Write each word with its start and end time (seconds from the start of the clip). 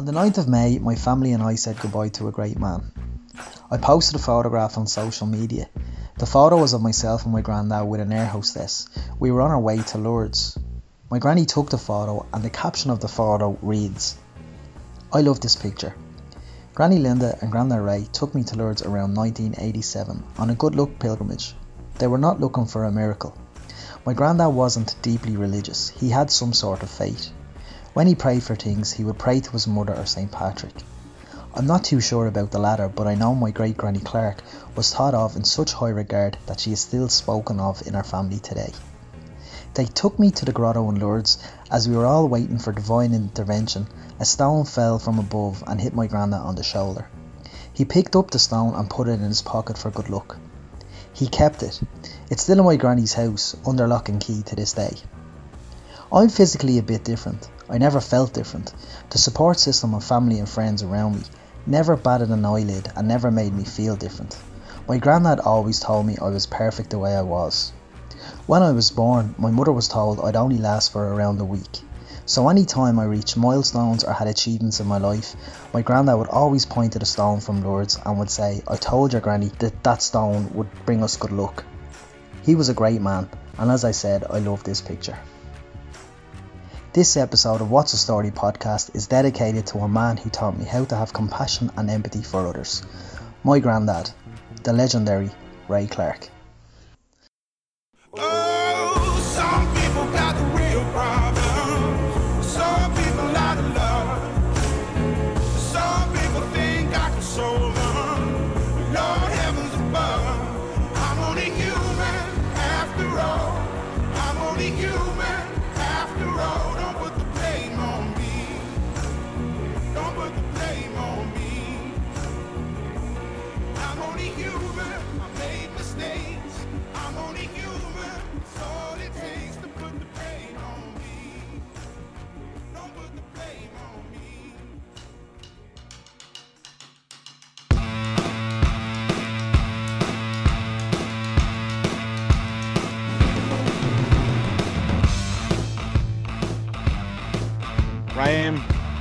On 0.00 0.06
the 0.06 0.12
9th 0.12 0.38
of 0.38 0.48
May, 0.48 0.78
my 0.78 0.94
family 0.94 1.32
and 1.32 1.42
I 1.42 1.56
said 1.56 1.78
goodbye 1.78 2.08
to 2.08 2.26
a 2.26 2.32
great 2.32 2.58
man. 2.58 2.90
I 3.70 3.76
posted 3.76 4.14
a 4.14 4.18
photograph 4.18 4.78
on 4.78 4.86
social 4.86 5.26
media. 5.26 5.68
The 6.18 6.24
photo 6.24 6.58
was 6.58 6.72
of 6.72 6.80
myself 6.80 7.24
and 7.24 7.34
my 7.34 7.42
granddad 7.42 7.86
with 7.86 8.00
an 8.00 8.10
air 8.10 8.24
hostess. 8.24 8.88
We 9.18 9.30
were 9.30 9.42
on 9.42 9.50
our 9.50 9.60
way 9.60 9.82
to 9.82 9.98
Lourdes. 9.98 10.58
My 11.10 11.18
granny 11.18 11.44
took 11.44 11.68
the 11.68 11.76
photo, 11.76 12.24
and 12.32 12.42
the 12.42 12.48
caption 12.48 12.90
of 12.90 13.00
the 13.00 13.08
photo 13.08 13.58
reads 13.60 14.16
I 15.12 15.20
love 15.20 15.40
this 15.40 15.56
picture. 15.56 15.94
Granny 16.72 16.96
Linda 16.98 17.36
and 17.42 17.52
Grandad 17.52 17.82
Ray 17.82 18.08
took 18.10 18.34
me 18.34 18.42
to 18.44 18.56
Lourdes 18.56 18.80
around 18.80 19.14
1987 19.14 20.24
on 20.38 20.48
a 20.48 20.54
good 20.54 20.76
luck 20.76 20.98
pilgrimage. 20.98 21.54
They 21.98 22.06
were 22.06 22.16
not 22.16 22.40
looking 22.40 22.64
for 22.64 22.84
a 22.84 22.90
miracle. 22.90 23.36
My 24.06 24.14
granddad 24.14 24.54
wasn't 24.54 24.96
deeply 25.02 25.36
religious, 25.36 25.90
he 25.90 26.08
had 26.08 26.30
some 26.30 26.54
sort 26.54 26.82
of 26.82 26.88
faith. 26.88 27.32
When 27.92 28.06
he 28.06 28.14
prayed 28.14 28.44
for 28.44 28.54
things, 28.54 28.92
he 28.92 29.04
would 29.04 29.18
pray 29.18 29.40
to 29.40 29.50
his 29.50 29.66
mother 29.66 29.94
or 29.94 30.06
St. 30.06 30.30
Patrick. 30.30 30.74
I'm 31.52 31.66
not 31.66 31.82
too 31.82 32.00
sure 32.00 32.28
about 32.28 32.52
the 32.52 32.60
latter, 32.60 32.88
but 32.88 33.08
I 33.08 33.16
know 33.16 33.34
my 33.34 33.50
great 33.50 33.76
granny 33.76 33.98
Clark 33.98 34.42
was 34.76 34.94
thought 34.94 35.14
of 35.14 35.34
in 35.34 35.42
such 35.42 35.72
high 35.72 35.88
regard 35.88 36.38
that 36.46 36.60
she 36.60 36.72
is 36.72 36.80
still 36.80 37.08
spoken 37.08 37.58
of 37.58 37.84
in 37.88 37.96
our 37.96 38.04
family 38.04 38.38
today. 38.38 38.72
They 39.74 39.86
took 39.86 40.20
me 40.20 40.30
to 40.30 40.44
the 40.44 40.52
grotto 40.52 40.88
in 40.88 41.00
Lourdes. 41.00 41.38
As 41.68 41.88
we 41.88 41.96
were 41.96 42.06
all 42.06 42.28
waiting 42.28 42.58
for 42.58 42.72
divine 42.72 43.12
intervention, 43.12 43.88
a 44.20 44.24
stone 44.24 44.64
fell 44.66 45.00
from 45.00 45.18
above 45.18 45.64
and 45.66 45.80
hit 45.80 45.92
my 45.92 46.06
grandad 46.06 46.42
on 46.42 46.54
the 46.54 46.62
shoulder. 46.62 47.08
He 47.72 47.84
picked 47.84 48.14
up 48.14 48.30
the 48.30 48.38
stone 48.38 48.74
and 48.74 48.88
put 48.88 49.08
it 49.08 49.12
in 49.12 49.20
his 49.20 49.42
pocket 49.42 49.76
for 49.76 49.90
good 49.90 50.08
luck. 50.08 50.36
He 51.12 51.26
kept 51.26 51.64
it. 51.64 51.80
It's 52.30 52.44
still 52.44 52.60
in 52.60 52.64
my 52.64 52.76
granny's 52.76 53.14
house, 53.14 53.56
under 53.66 53.88
lock 53.88 54.08
and 54.08 54.20
key 54.20 54.42
to 54.42 54.54
this 54.54 54.74
day. 54.74 54.96
I'm 56.12 56.28
physically 56.28 56.78
a 56.78 56.82
bit 56.82 57.04
different. 57.04 57.48
I 57.70 57.78
never 57.78 58.00
felt 58.00 58.34
different. 58.34 58.74
The 59.10 59.18
support 59.18 59.60
system 59.60 59.94
of 59.94 60.02
family 60.02 60.40
and 60.40 60.48
friends 60.48 60.82
around 60.82 61.14
me 61.14 61.22
never 61.66 61.96
batted 61.96 62.30
an 62.30 62.44
eyelid 62.44 62.90
and 62.96 63.06
never 63.06 63.30
made 63.30 63.54
me 63.54 63.62
feel 63.62 63.94
different. 63.94 64.36
My 64.88 64.98
granddad 64.98 65.38
always 65.38 65.78
told 65.78 66.04
me 66.04 66.18
I 66.20 66.30
was 66.30 66.46
perfect 66.46 66.90
the 66.90 66.98
way 66.98 67.14
I 67.14 67.22
was. 67.22 67.72
When 68.46 68.60
I 68.60 68.72
was 68.72 68.90
born, 68.90 69.36
my 69.38 69.52
mother 69.52 69.70
was 69.70 69.86
told 69.86 70.18
I'd 70.20 70.34
only 70.34 70.58
last 70.58 70.90
for 70.90 71.14
around 71.14 71.40
a 71.40 71.44
week. 71.44 71.84
So 72.26 72.48
any 72.48 72.64
time 72.64 72.98
I 72.98 73.04
reached 73.04 73.36
milestones 73.36 74.02
or 74.02 74.12
had 74.12 74.26
achievements 74.26 74.80
in 74.80 74.88
my 74.88 74.98
life, 74.98 75.36
my 75.72 75.82
granddad 75.82 76.18
would 76.18 76.28
always 76.28 76.66
point 76.66 76.94
to 76.94 76.98
the 76.98 77.06
stone 77.06 77.38
from 77.38 77.62
Lourdes 77.62 78.00
and 78.04 78.18
would 78.18 78.30
say, 78.30 78.62
I 78.66 78.74
told 78.74 79.12
your 79.12 79.22
granny 79.22 79.52
that 79.60 79.84
that 79.84 80.02
stone 80.02 80.52
would 80.54 80.68
bring 80.86 81.04
us 81.04 81.16
good 81.16 81.30
luck. 81.32 81.64
He 82.42 82.56
was 82.56 82.68
a 82.68 82.74
great 82.74 83.00
man, 83.00 83.28
and 83.58 83.70
as 83.70 83.84
I 83.84 83.92
said, 83.92 84.24
I 84.28 84.40
love 84.40 84.64
this 84.64 84.80
picture. 84.80 85.18
This 86.92 87.16
episode 87.16 87.60
of 87.60 87.70
What's 87.70 87.92
a 87.92 87.96
Story 87.96 88.32
podcast 88.32 88.96
is 88.96 89.06
dedicated 89.06 89.64
to 89.68 89.78
a 89.78 89.88
man 89.88 90.16
who 90.16 90.28
taught 90.28 90.58
me 90.58 90.64
how 90.64 90.84
to 90.86 90.96
have 90.96 91.12
compassion 91.12 91.70
and 91.76 91.88
empathy 91.88 92.20
for 92.20 92.44
others. 92.48 92.82
My 93.44 93.60
granddad, 93.60 94.10
the 94.64 94.72
legendary 94.72 95.30
Ray 95.68 95.86
Clark. 95.86 96.28
Oh, 98.16 98.49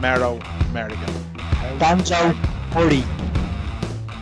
Merrow 0.01 0.39
Merrigan. 0.73 1.13
Banjo 1.79 2.33
Murray. 2.73 3.03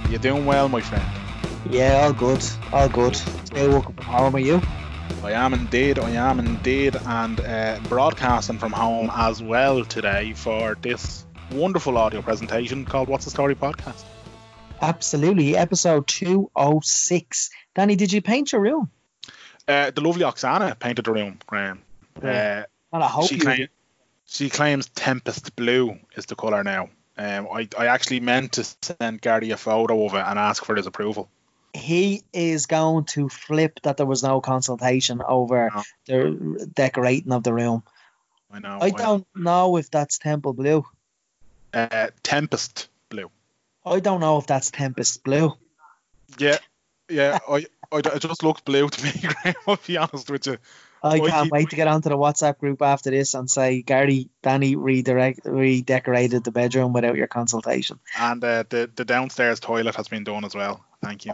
You're 0.10 0.20
doing 0.20 0.46
well, 0.46 0.70
my 0.70 0.82
friend? 0.82 1.04
Yeah, 1.70 2.04
all 2.04 2.14
good, 2.14 2.44
all 2.72 2.90
good. 2.90 3.16
Still 3.16 3.72
working 3.72 3.96
from 3.96 4.06
home, 4.06 4.36
are 4.36 4.40
you? 4.40 4.62
I 5.24 5.32
am 5.34 5.54
indeed, 5.54 6.00
I 6.00 6.12
am 6.12 6.40
indeed, 6.40 6.96
and 7.06 7.40
uh, 7.40 7.80
broadcasting 7.90 8.58
from 8.60 8.72
home 8.72 9.12
as 9.14 9.42
well 9.42 9.84
today 9.84 10.34
for 10.34 10.76
this 10.82 11.26
wonderful 11.52 11.98
audio 11.98 12.22
presentation 12.22 12.86
called 12.86 13.10
What's 13.10 13.26
the 13.26 13.32
Story 13.32 13.56
podcast. 13.56 14.04
Absolutely, 14.82 15.58
episode 15.58 16.08
206. 16.08 17.50
Danny, 17.76 17.96
did 17.96 18.12
you 18.14 18.22
paint 18.22 18.52
your 18.52 18.62
room? 18.62 18.90
Uh, 19.68 19.92
the 19.92 20.02
lovely 20.02 20.24
Oksana 20.24 20.78
painted 20.80 21.06
the 21.06 21.12
room, 21.12 21.40
Graham. 21.46 21.82
Yeah. 22.24 22.64
Uh, 22.64 22.96
And 22.96 23.04
I 23.04 23.08
hope 23.08 23.28
she, 23.28 23.36
you 23.36 23.42
claim, 23.42 23.68
she 24.28 24.50
claims 24.50 24.88
Tempest 24.90 25.56
Blue 25.56 25.98
is 26.16 26.28
the 26.28 26.36
colour 26.36 26.64
now. 26.64 26.90
Um, 27.18 27.48
I, 27.52 27.68
I 27.78 27.88
actually 27.88 28.20
meant 28.20 28.54
to 28.54 28.64
send 28.64 29.22
Gary 29.22 29.50
a 29.50 29.58
photo 29.58 30.06
of 30.06 30.14
it 30.14 30.24
and 30.24 30.38
ask 30.38 30.64
for 30.64 30.76
his 30.76 30.86
approval. 30.86 31.30
he 31.74 32.24
is 32.34 32.66
going 32.68 33.06
to 33.06 33.30
flip 33.30 33.80
that 33.84 33.98
there 33.98 34.06
was 34.06 34.24
no 34.24 34.42
consultation 34.42 35.22
over 35.26 35.72
the 36.06 36.70
decorating 36.74 37.32
of 37.32 37.44
the 37.44 37.54
room. 37.54 37.84
I 38.52 38.60
know. 38.60 38.80
I 38.82 38.90
don't 38.92 39.28
know 39.36 39.78
if 39.78 39.90
that's 39.90 40.20
Temple 40.20 40.54
Blue. 40.54 40.86
Uh, 41.74 42.08
Tempest 42.24 42.90
Blue. 43.10 43.30
I 43.86 44.00
don't 44.00 44.20
know 44.20 44.38
if 44.38 44.48
that's 44.48 44.72
Tempest 44.72 45.24
Blue. 45.24 45.54
Yeah, 46.38 46.58
yeah. 47.10 47.40
I, 47.48 47.66
I, 47.92 47.98
it 48.00 48.20
just 48.20 48.44
looked 48.44 48.66
blue 48.66 48.90
to 48.90 49.04
me, 49.04 49.12
Graham. 49.22 49.56
I'll 49.68 49.80
be 49.86 49.98
honest 49.98 50.30
with 50.30 50.48
you. 50.48 50.58
I 51.08 51.20
Oh, 51.20 51.28
can't 51.28 51.46
you- 51.46 51.52
wait 51.52 51.70
to 51.70 51.76
get 51.76 51.88
onto 51.88 52.10
the 52.10 52.18
WhatsApp 52.18 52.58
group 52.60 52.82
after 52.82 53.10
this 53.12 53.34
and 53.34 53.50
say, 53.50 53.82
Gary, 53.82 54.30
Danny 54.44 54.76
redirect, 54.76 55.42
redecorated 55.46 56.44
the 56.44 56.52
bedroom 56.52 56.94
without 56.94 57.16
your 57.16 57.28
consultation. 57.28 58.00
And 58.18 58.44
uh, 58.44 58.64
the 58.70 58.90
the 58.96 59.06
downstairs 59.06 59.60
toilet 59.60 59.96
has 59.96 60.08
been 60.08 60.24
done 60.24 60.46
as 60.46 60.54
well. 60.56 60.84
Thank 61.04 61.26
you. 61.26 61.34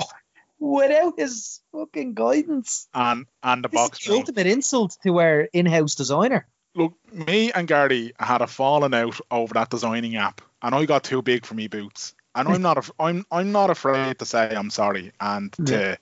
Without 0.59 1.19
his 1.19 1.59
fucking 1.71 2.13
guidance. 2.13 2.87
And 2.93 3.25
and 3.41 3.63
the 3.63 3.69
This 3.69 3.79
is 3.81 3.85
box 3.89 4.05
the 4.05 4.13
ultimate 4.13 4.47
insult 4.47 4.97
to 5.03 5.19
our 5.19 5.41
in-house 5.53 5.95
designer. 5.95 6.45
Look, 6.75 6.93
me 7.11 7.51
and 7.51 7.67
Gary 7.67 8.13
had 8.19 8.41
a 8.41 8.47
falling 8.47 8.93
out 8.95 9.19
over 9.29 9.53
that 9.55 9.69
designing 9.69 10.15
app, 10.15 10.41
and 10.61 10.73
I 10.73 10.85
got 10.85 11.03
too 11.03 11.21
big 11.21 11.45
for 11.45 11.53
me 11.53 11.67
boots. 11.67 12.15
And 12.33 12.47
I'm 12.47 12.61
not 12.61 12.89
I'm 12.99 13.25
I'm 13.31 13.51
not 13.51 13.69
afraid 13.69 14.19
to 14.19 14.25
say 14.25 14.55
I'm 14.55 14.69
sorry 14.71 15.11
and 15.19 15.51
to 15.53 15.73
Yeah. 15.73 15.95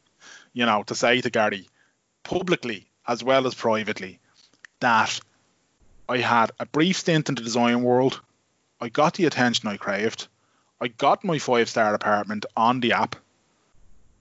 you 0.54 0.66
know 0.66 0.84
to 0.84 0.96
say 0.96 1.22
to 1.22 1.30
Gary 1.30 1.68
publicly 2.24 2.88
as 3.08 3.24
well 3.24 3.48
as 3.48 3.54
privately 3.56 4.20
that 4.80 5.20
I 6.10 6.18
had 6.18 6.52
a 6.60 6.66
brief 6.66 6.98
stint 6.98 7.30
in 7.30 7.36
the 7.36 7.42
design 7.42 7.84
world. 7.84 8.22
I 8.80 8.90
got 8.90 9.14
the 9.16 9.26
attention 9.26 9.70
I 9.70 9.78
craved. 9.78 10.28
I 10.80 10.88
got 10.88 11.24
my 11.24 11.38
five 11.40 11.70
star 11.70 11.94
apartment 11.94 12.46
on 12.58 12.80
the 12.80 12.94
app, 12.94 13.16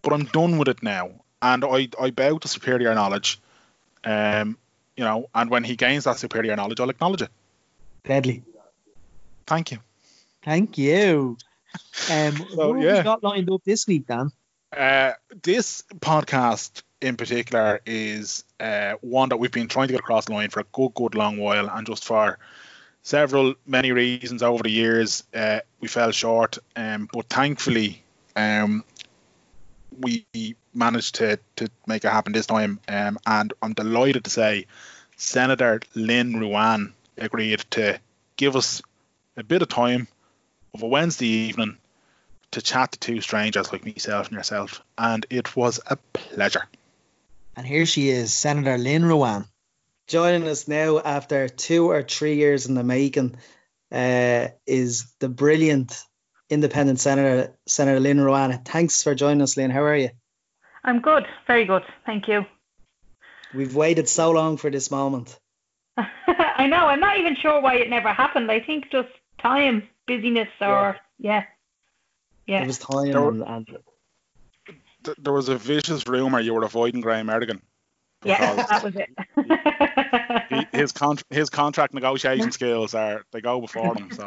but 0.02 0.12
I'm 0.12 0.24
done 0.24 0.58
with 0.58 0.68
it 0.68 0.82
now. 0.82 1.10
And 1.42 1.64
I, 1.64 1.88
I 1.98 2.10
bow 2.10 2.38
to 2.38 2.48
superior 2.48 2.94
knowledge. 2.94 3.40
Um, 4.04 4.58
you 4.96 5.04
know, 5.04 5.28
and 5.34 5.50
when 5.50 5.64
he 5.64 5.76
gains 5.76 6.04
that 6.04 6.18
superior 6.18 6.54
knowledge, 6.56 6.80
I'll 6.80 6.90
acknowledge 6.90 7.22
it. 7.22 7.30
Deadly. 8.04 8.42
Thank 9.46 9.72
you. 9.72 9.78
Thank 10.44 10.78
you. 10.78 11.36
Um, 12.10 12.36
So, 12.36 12.72
who 12.72 12.80
have 12.82 12.96
we 12.96 13.02
got 13.04 13.22
lined 13.22 13.48
up 13.50 13.62
this 13.64 13.86
week, 13.86 14.06
Dan? 14.06 14.32
Uh, 14.76 15.12
this 15.42 15.84
podcast 16.00 16.82
in 17.00 17.16
particular 17.16 17.80
is 17.86 18.44
uh, 18.58 18.94
one 19.00 19.30
that 19.30 19.38
we've 19.38 19.52
been 19.52 19.68
trying 19.68 19.88
to 19.88 19.92
get 19.92 20.00
across 20.00 20.26
the 20.26 20.32
line 20.32 20.50
for 20.50 20.60
a 20.60 20.66
good, 20.72 20.94
good 20.94 21.14
long 21.14 21.38
while, 21.38 21.68
and 21.68 21.86
just 21.86 22.04
for 22.04 22.38
several 23.02 23.54
many 23.66 23.92
reasons 23.92 24.42
over 24.42 24.62
the 24.62 24.70
years, 24.70 25.24
uh, 25.34 25.60
we 25.80 25.88
fell 25.88 26.10
short. 26.10 26.58
Um, 26.76 27.08
but 27.12 27.28
thankfully, 27.28 28.02
um, 28.36 28.84
we 29.98 30.26
managed 30.74 31.16
to 31.16 31.38
to 31.56 31.68
make 31.86 32.04
it 32.04 32.10
happen 32.10 32.32
this 32.32 32.46
time. 32.46 32.80
Um, 32.88 33.18
and 33.26 33.52
I'm 33.62 33.72
delighted 33.72 34.24
to 34.24 34.30
say, 34.30 34.66
Senator 35.16 35.80
Lynn 35.94 36.34
Ruane 36.34 36.92
agreed 37.16 37.60
to 37.70 37.98
give 38.36 38.56
us 38.56 38.82
a 39.36 39.42
bit 39.42 39.62
of 39.62 39.68
time 39.68 40.08
of 40.74 40.82
a 40.82 40.86
Wednesday 40.86 41.26
evening 41.26 41.76
to 42.52 42.62
chat 42.62 42.92
to 42.92 42.98
two 42.98 43.20
strangers 43.20 43.72
like 43.72 43.84
myself 43.84 44.28
and 44.28 44.36
yourself, 44.36 44.82
and 44.98 45.24
it 45.30 45.56
was 45.56 45.80
a 45.86 45.96
pleasure. 46.12 46.66
And 47.56 47.66
here 47.66 47.86
she 47.86 48.08
is, 48.08 48.32
Senator 48.32 48.78
Lynn 48.78 49.02
Ruane. 49.02 49.46
joining 50.06 50.48
us 50.48 50.66
now 50.66 50.98
after 50.98 51.48
two 51.48 51.90
or 51.90 52.02
three 52.02 52.34
years 52.36 52.66
in 52.66 52.74
the 52.74 52.84
making. 52.84 53.36
uh, 53.92 54.48
is 54.66 55.12
the 55.18 55.28
brilliant 55.28 56.04
independent 56.48 57.00
senator, 57.00 57.56
Senator 57.66 58.00
Lynn 58.00 58.18
Ruane. 58.18 58.64
Thanks 58.64 59.02
for 59.02 59.14
joining 59.14 59.42
us, 59.42 59.56
Lynn. 59.56 59.70
How 59.70 59.82
are 59.82 59.96
you? 59.96 60.10
I'm 60.84 61.00
good, 61.00 61.26
very 61.46 61.64
good, 61.64 61.82
thank 62.06 62.28
you. 62.28 62.46
We've 63.52 63.74
waited 63.74 64.08
so 64.08 64.30
long 64.30 64.56
for 64.56 64.70
this 64.70 64.90
moment. 64.90 65.38
I 65.96 66.66
know. 66.68 66.86
I'm 66.86 67.00
not 67.00 67.18
even 67.18 67.36
sure 67.36 67.60
why 67.60 67.74
it 67.76 67.90
never 67.90 68.12
happened. 68.12 68.50
I 68.50 68.60
think 68.60 68.90
just 68.90 69.08
time, 69.38 69.88
busyness, 70.06 70.48
or 70.60 70.96
yeah, 71.18 71.44
yeah. 72.46 72.62
It 72.62 72.66
was 72.66 72.78
time, 72.78 73.10
There 73.10 73.28
and, 73.28 73.42
and 73.42 73.78
Th- 75.04 75.16
There 75.20 75.32
was 75.32 75.48
a 75.48 75.56
vicious 75.56 76.06
rumor 76.06 76.40
you 76.40 76.54
were 76.54 76.64
avoiding 76.64 77.00
Graham 77.00 77.28
Erdogan. 77.28 77.60
yeah, 78.24 78.54
that 78.54 78.82
was 78.84 78.94
he- 78.94 79.04
it. 80.56 80.68
his 80.72 80.92
con- 80.92 81.18
his 81.30 81.48
contract 81.50 81.94
negotiation 81.94 82.52
skills 82.52 82.94
are 82.94 83.22
they 83.32 83.40
go 83.40 83.60
before 83.60 83.94
him. 83.94 84.10
So 84.12 84.24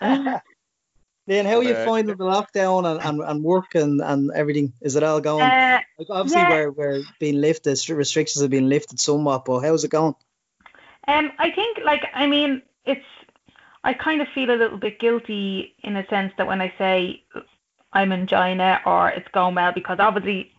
uh, 0.00 0.38
Lynn, 1.26 1.46
how 1.46 1.58
are 1.58 1.62
you 1.62 1.74
Uh, 1.74 1.84
finding 1.84 2.16
the 2.16 2.24
lockdown 2.24 2.90
and, 2.90 3.00
and, 3.04 3.20
and 3.20 3.44
work 3.44 3.74
and, 3.74 4.00
and 4.00 4.30
everything? 4.32 4.72
Is 4.80 4.96
it 4.96 5.02
all 5.02 5.20
going? 5.20 5.42
uh, 5.42 5.80
like 5.98 6.08
obviously, 6.10 6.40
yeah. 6.40 6.50
we're, 6.50 6.70
we're 6.70 7.02
being 7.20 7.40
lifted, 7.40 7.78
restrictions 7.90 8.40
have 8.42 8.50
been 8.50 8.68
lifted 8.68 8.98
somewhat, 8.98 9.44
but 9.44 9.60
how's 9.60 9.84
it 9.84 9.90
going? 9.90 10.14
Um, 11.06 11.32
I 11.38 11.50
think, 11.50 11.78
like, 11.84 12.04
I 12.14 12.26
mean, 12.26 12.62
it's. 12.84 13.04
I 13.82 13.94
kind 13.94 14.20
of 14.20 14.28
feel 14.34 14.50
a 14.50 14.56
little 14.56 14.76
bit 14.78 14.98
guilty 15.00 15.74
in 15.82 15.96
a 15.96 16.06
sense 16.08 16.32
that 16.36 16.46
when 16.46 16.60
I 16.60 16.72
say 16.76 17.22
I'm 17.92 18.12
in 18.12 18.26
China 18.26 18.80
or 18.86 19.10
it's 19.10 19.28
going 19.32 19.54
well, 19.54 19.72
because 19.72 19.98
obviously, 19.98 20.52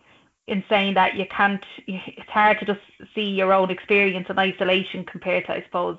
in 0.46 0.64
saying 0.68 0.94
that, 0.94 1.14
you 1.14 1.26
can't. 1.26 1.64
It's 1.86 2.28
hard 2.28 2.58
to 2.60 2.66
just 2.66 2.80
see 3.14 3.22
your 3.22 3.52
own 3.52 3.70
experience 3.70 4.28
in 4.28 4.38
isolation 4.38 5.04
compared 5.04 5.46
to, 5.46 5.52
I 5.52 5.62
suppose, 5.62 5.98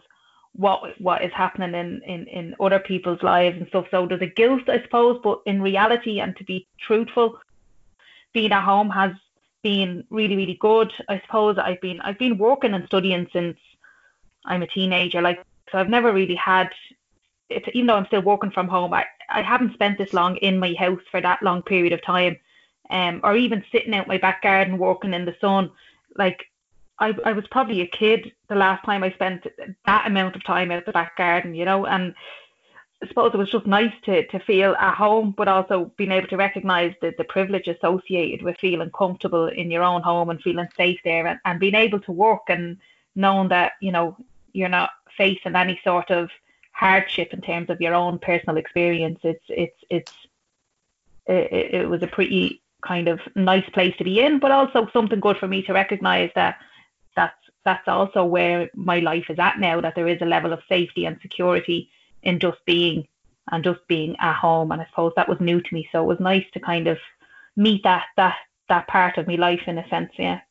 what 0.54 1.00
what 1.02 1.24
is 1.24 1.32
happening 1.34 1.74
in 1.74 2.02
in 2.04 2.28
in 2.28 2.56
other 2.60 2.80
people's 2.80 3.24
lives 3.24 3.58
and 3.58 3.68
stuff. 3.68 3.88
So 3.90 4.06
there's 4.06 4.22
a 4.22 4.28
guilt, 4.28 4.70
I 4.70 4.82
suppose, 4.82 5.20
but 5.24 5.42
in 5.46 5.62
reality, 5.62 6.20
and 6.20 6.36
to 6.38 6.44
be 6.44 6.68
truthful, 6.80 7.40
being 8.34 8.52
at 8.52 8.64
home 8.64 8.90
has 8.92 9.12
been 9.64 10.04
really 10.10 10.36
really 10.36 10.58
good. 10.60 10.92
I 11.10 11.22
suppose 11.26 11.58
I've 11.58 11.82
been 11.82 12.02
I've 12.02 12.20
been 12.20 12.38
working 12.38 12.74
and 12.74 12.86
studying 12.86 13.28
since 13.34 13.58
I'm 14.46 14.62
a 14.62 14.68
teenager. 14.68 15.22
Like, 15.22 15.44
so 15.72 15.80
I've 15.80 15.90
never 15.90 16.14
really 16.14 16.36
had 16.36 16.70
it, 17.54 17.70
even 17.74 17.88
though 17.88 17.96
I'm 17.96 18.08
still 18.08 18.22
working 18.22 18.52
from 18.52 18.68
home, 18.68 18.94
I, 18.94 19.06
I 19.30 19.42
haven't 19.42 19.74
spent 19.74 19.98
this 19.98 20.14
long 20.14 20.38
in 20.38 20.60
my 20.60 20.74
house 20.74 21.02
for 21.12 21.22
that 21.22 21.42
long 21.42 21.62
period 21.62 21.94
of 21.94 22.04
time. 22.04 22.38
Um, 22.90 23.22
or 23.24 23.36
even 23.36 23.64
sitting 23.72 23.96
out 23.96 24.10
my 24.10 24.18
back 24.18 24.42
garden 24.42 24.78
working 24.78 25.14
in 25.14 25.26
the 25.26 25.36
sun. 25.40 25.72
Like, 26.18 26.46
I, 27.00 27.16
I 27.26 27.32
was 27.32 27.48
probably 27.50 27.82
a 27.82 27.88
kid 27.88 28.34
the 28.50 28.56
last 28.56 28.86
time 28.86 29.04
I 29.04 29.12
spent 29.12 29.48
that 29.86 30.06
amount 30.06 30.36
of 30.36 30.44
time 30.44 30.70
out 30.70 30.86
the 30.86 30.92
back 30.92 31.18
garden, 31.18 31.56
you 31.56 31.66
know, 31.66 31.86
and 31.86 32.14
I 33.02 33.08
suppose 33.08 33.32
it 33.34 33.38
was 33.38 33.50
just 33.50 33.66
nice 33.66 33.94
to, 34.06 34.26
to 34.28 34.40
feel 34.40 34.76
at 34.80 34.96
home, 34.96 35.34
but 35.36 35.48
also 35.48 35.92
being 35.98 36.12
able 36.12 36.28
to 36.28 36.38
recognize 36.38 36.94
the, 37.02 37.14
the 37.18 37.24
privilege 37.26 37.68
associated 37.68 38.44
with 38.44 38.60
feeling 38.60 38.92
comfortable 38.92 39.48
in 39.48 39.72
your 39.72 39.84
own 39.84 40.02
home 40.02 40.30
and 40.30 40.42
feeling 40.42 40.68
safe 40.78 41.00
there 41.04 41.28
and, 41.28 41.40
and 41.46 41.60
being 41.60 41.76
able 41.76 42.00
to 42.02 42.12
work 42.12 42.44
and 42.48 42.78
knowing 43.16 43.50
that, 43.50 43.74
you 43.82 43.92
know, 43.92 44.16
you're 44.54 44.70
not 44.70 44.92
facing 45.18 45.56
any 45.56 45.80
sort 45.84 46.12
of 46.12 46.30
hardship 46.74 47.34
in 47.34 47.42
terms 47.42 47.70
of 47.70 47.80
your 47.80 47.94
own 47.94 48.20
personal 48.20 48.58
experience. 48.58 49.20
It's 49.24 49.46
it's 49.48 49.80
it's 49.90 50.14
it, 51.28 51.74
it 51.82 51.90
was 51.90 52.04
a 52.04 52.08
pretty 52.08 52.62
kind 52.86 53.08
of 53.08 53.20
nice 53.36 53.68
place 53.70 53.96
to 53.98 54.04
be 54.04 54.20
in, 54.20 54.40
but 54.40 54.52
also 54.52 54.90
something 54.92 55.22
good 55.22 55.38
for 55.38 55.48
me 55.48 55.62
to 55.64 55.74
recognize 55.74 56.32
that 56.36 56.58
that's 57.16 57.38
that's 57.64 57.88
also 57.88 58.26
where 58.26 58.70
my 58.76 59.00
life 59.00 59.30
is 59.30 59.40
at 59.40 59.60
now. 59.60 59.80
That 59.80 59.96
there 59.96 60.08
is 60.08 60.22
a 60.22 60.26
level 60.26 60.52
of 60.52 60.60
safety 60.68 61.06
and 61.06 61.18
security 61.22 61.90
in 62.24 62.40
just 62.40 62.58
being 62.66 63.08
and 63.52 63.64
just 63.64 63.86
being 63.88 64.16
at 64.20 64.36
home. 64.36 64.72
And 64.72 64.82
I 64.82 64.86
suppose 64.88 65.14
that 65.16 65.30
was 65.30 65.40
new 65.40 65.62
to 65.62 65.74
me, 65.74 65.88
so 65.92 66.04
it 66.04 66.08
was 66.08 66.20
nice 66.20 66.46
to 66.54 66.60
kind 66.60 66.88
of 66.88 66.98
meet 67.56 67.84
that 67.84 68.06
that 68.18 68.36
that 68.70 68.88
part 68.88 69.18
of 69.18 69.28
my 69.28 69.36
life 69.36 69.62
in 69.68 69.78
a 69.78 69.88
sense. 69.90 70.12
Yeah. 70.18 70.42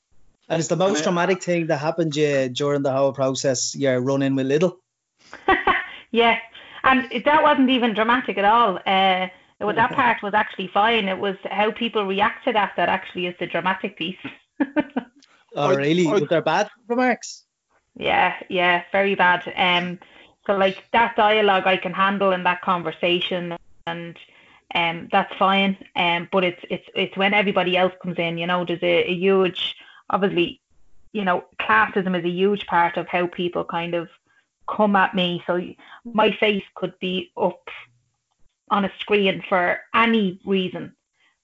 And 0.48 0.58
it's 0.58 0.68
the 0.68 0.76
most 0.76 0.98
Yeah. 0.98 1.04
traumatic 1.04 1.42
thing 1.42 1.66
that 1.68 1.78
happened 1.78 2.12
to 2.14 2.20
you 2.20 2.48
during 2.48 2.82
the 2.82 2.92
whole 2.92 3.12
process. 3.12 3.74
You're 3.74 4.00
running 4.00 4.36
with 4.36 4.46
little. 4.46 4.78
yeah, 6.12 6.38
and 6.84 7.10
that 7.24 7.42
wasn't 7.42 7.70
even 7.70 7.94
dramatic 7.94 8.38
at 8.38 8.44
all. 8.44 8.78
Uh, 8.86 9.28
it 9.60 9.64
was, 9.64 9.76
that 9.76 9.92
part 9.92 10.22
was 10.22 10.34
actually 10.34 10.68
fine. 10.68 11.08
It 11.08 11.18
was 11.18 11.36
how 11.50 11.70
people 11.70 12.04
react 12.04 12.44
to 12.44 12.52
that 12.52 12.72
that 12.76 12.88
actually 12.88 13.26
is 13.26 13.34
the 13.38 13.46
dramatic 13.46 13.96
piece. 13.96 14.16
Oh, 15.54 15.74
really? 15.74 16.06
I- 16.06 16.12
Were 16.12 16.20
there 16.20 16.42
bad 16.42 16.70
remarks? 16.88 17.44
yeah, 17.96 18.34
yeah, 18.48 18.84
very 18.90 19.14
bad. 19.14 19.42
Um, 19.54 19.98
so 20.46 20.56
like 20.56 20.82
that 20.92 21.14
dialogue 21.16 21.64
I 21.66 21.76
can 21.76 21.92
handle 21.92 22.32
in 22.32 22.42
that 22.44 22.62
conversation, 22.62 23.56
and 23.86 24.16
um, 24.74 25.08
that's 25.12 25.34
fine. 25.36 25.76
Um, 25.94 26.28
but 26.32 26.42
it's 26.44 26.62
it's 26.70 26.88
it's 26.94 27.16
when 27.16 27.34
everybody 27.34 27.76
else 27.76 27.92
comes 28.02 28.18
in. 28.18 28.38
You 28.38 28.46
know, 28.46 28.64
there's 28.64 28.82
a, 28.82 29.10
a 29.10 29.14
huge, 29.14 29.76
obviously, 30.10 30.60
you 31.12 31.24
know, 31.24 31.44
classism 31.60 32.18
is 32.18 32.24
a 32.24 32.30
huge 32.30 32.66
part 32.66 32.96
of 32.96 33.06
how 33.08 33.26
people 33.26 33.64
kind 33.64 33.94
of 33.94 34.08
come 34.74 34.96
at 34.96 35.14
me. 35.14 35.42
So 35.46 35.60
my 36.04 36.32
face 36.32 36.64
could 36.74 36.98
be 36.98 37.30
up 37.36 37.68
on 38.70 38.84
a 38.84 38.92
screen 38.98 39.42
for 39.48 39.80
any 39.94 40.40
reason, 40.46 40.94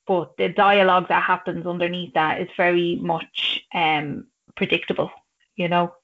but 0.06 0.36
the 0.38 0.48
dialogue 0.48 1.08
that 1.08 1.22
happens 1.22 1.66
underneath 1.66 2.14
that 2.14 2.40
is 2.40 2.48
very 2.56 2.96
much 2.96 3.64
um, 3.74 4.26
predictable, 4.56 5.10
you 5.56 5.68
know. 5.68 5.94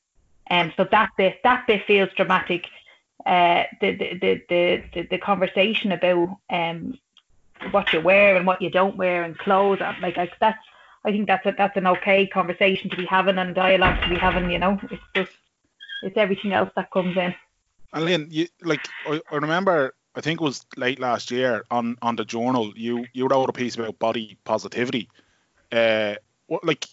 Um, 0.51 0.73
so 0.77 0.87
that 0.91 1.11
bit 1.17 1.41
that 1.43 1.67
bit 1.67 1.87
feels 1.87 2.11
dramatic. 2.15 2.67
Uh, 3.25 3.65
the, 3.81 3.97
the, 3.97 4.43
the, 4.51 4.85
the, 4.93 5.07
the, 5.13 5.19
conversation 5.19 5.93
about 5.93 6.37
um, 6.51 6.99
what 7.71 7.91
you 7.91 8.01
wear 8.01 8.37
and 8.37 8.47
what 8.47 8.61
you 8.61 8.69
don't 8.69 8.99
wear 8.99 9.23
and 9.23 9.39
clothes, 9.39 9.81
like, 10.03 10.19
like 10.19 10.33
that's 10.41 10.59
I 11.07 11.11
think 11.11 11.27
that's 11.27 11.47
a, 11.47 11.55
that's 11.57 11.77
an 11.77 11.87
okay 11.87 12.27
conversation 12.27 12.91
to 12.91 12.97
be 12.97 13.07
having 13.07 13.39
and 13.39 13.55
dialogue 13.55 14.03
to 14.03 14.09
be 14.11 14.17
having. 14.17 14.51
You 14.51 14.59
know, 14.59 14.79
it's 14.91 15.03
just 15.15 15.33
it's 16.05 16.17
everything 16.17 16.53
else 16.53 16.71
that 16.77 16.91
comes 16.93 17.17
in. 17.17 17.35
And 17.93 18.05
Lynn, 18.05 18.29
you 18.31 18.49
like 18.63 18.89
I, 19.07 19.21
I 19.31 19.37
remember 19.37 19.95
I 20.15 20.21
think 20.21 20.41
it 20.41 20.45
was 20.45 20.65
late 20.77 21.01
last 21.01 21.31
year 21.31 21.65
on 21.71 21.97
on 22.03 22.17
the 22.17 22.25
journal 22.25 22.73
you 22.77 23.07
you 23.15 23.27
wrote 23.27 23.51
a 23.51 23.53
piece 23.53 23.77
about 23.77 23.99
body 23.99 24.39
positivity. 24.45 25.09
Uh, 25.73 26.17
what 26.47 26.65
like 26.65 26.87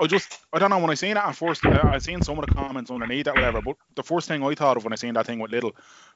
I 0.00 0.06
just 0.06 0.38
I 0.52 0.58
don't 0.58 0.70
know 0.70 0.78
when 0.78 0.90
I 0.90 0.94
seen 0.94 1.14
that 1.14 1.26
at 1.28 1.36
first 1.36 1.66
uh, 1.66 1.84
I 1.90 1.98
seen 1.98 2.22
some 2.22 2.38
of 2.38 2.42
the 2.42 2.54
comments 2.54 2.90
underneath 2.90 3.26
that 3.26 3.36
whatever, 3.36 3.62
but 3.62 3.76
the 3.96 4.02
first 4.04 4.28
thing 4.28 4.44
I 4.44 4.54
thought 4.54 4.76
of 4.76 4.84
when 4.84 4.92
I 4.92 4.96
seen 4.96 5.14
that 5.14 5.26
thing 5.26 5.40
with 5.40 5.50
Lidl 5.52 5.72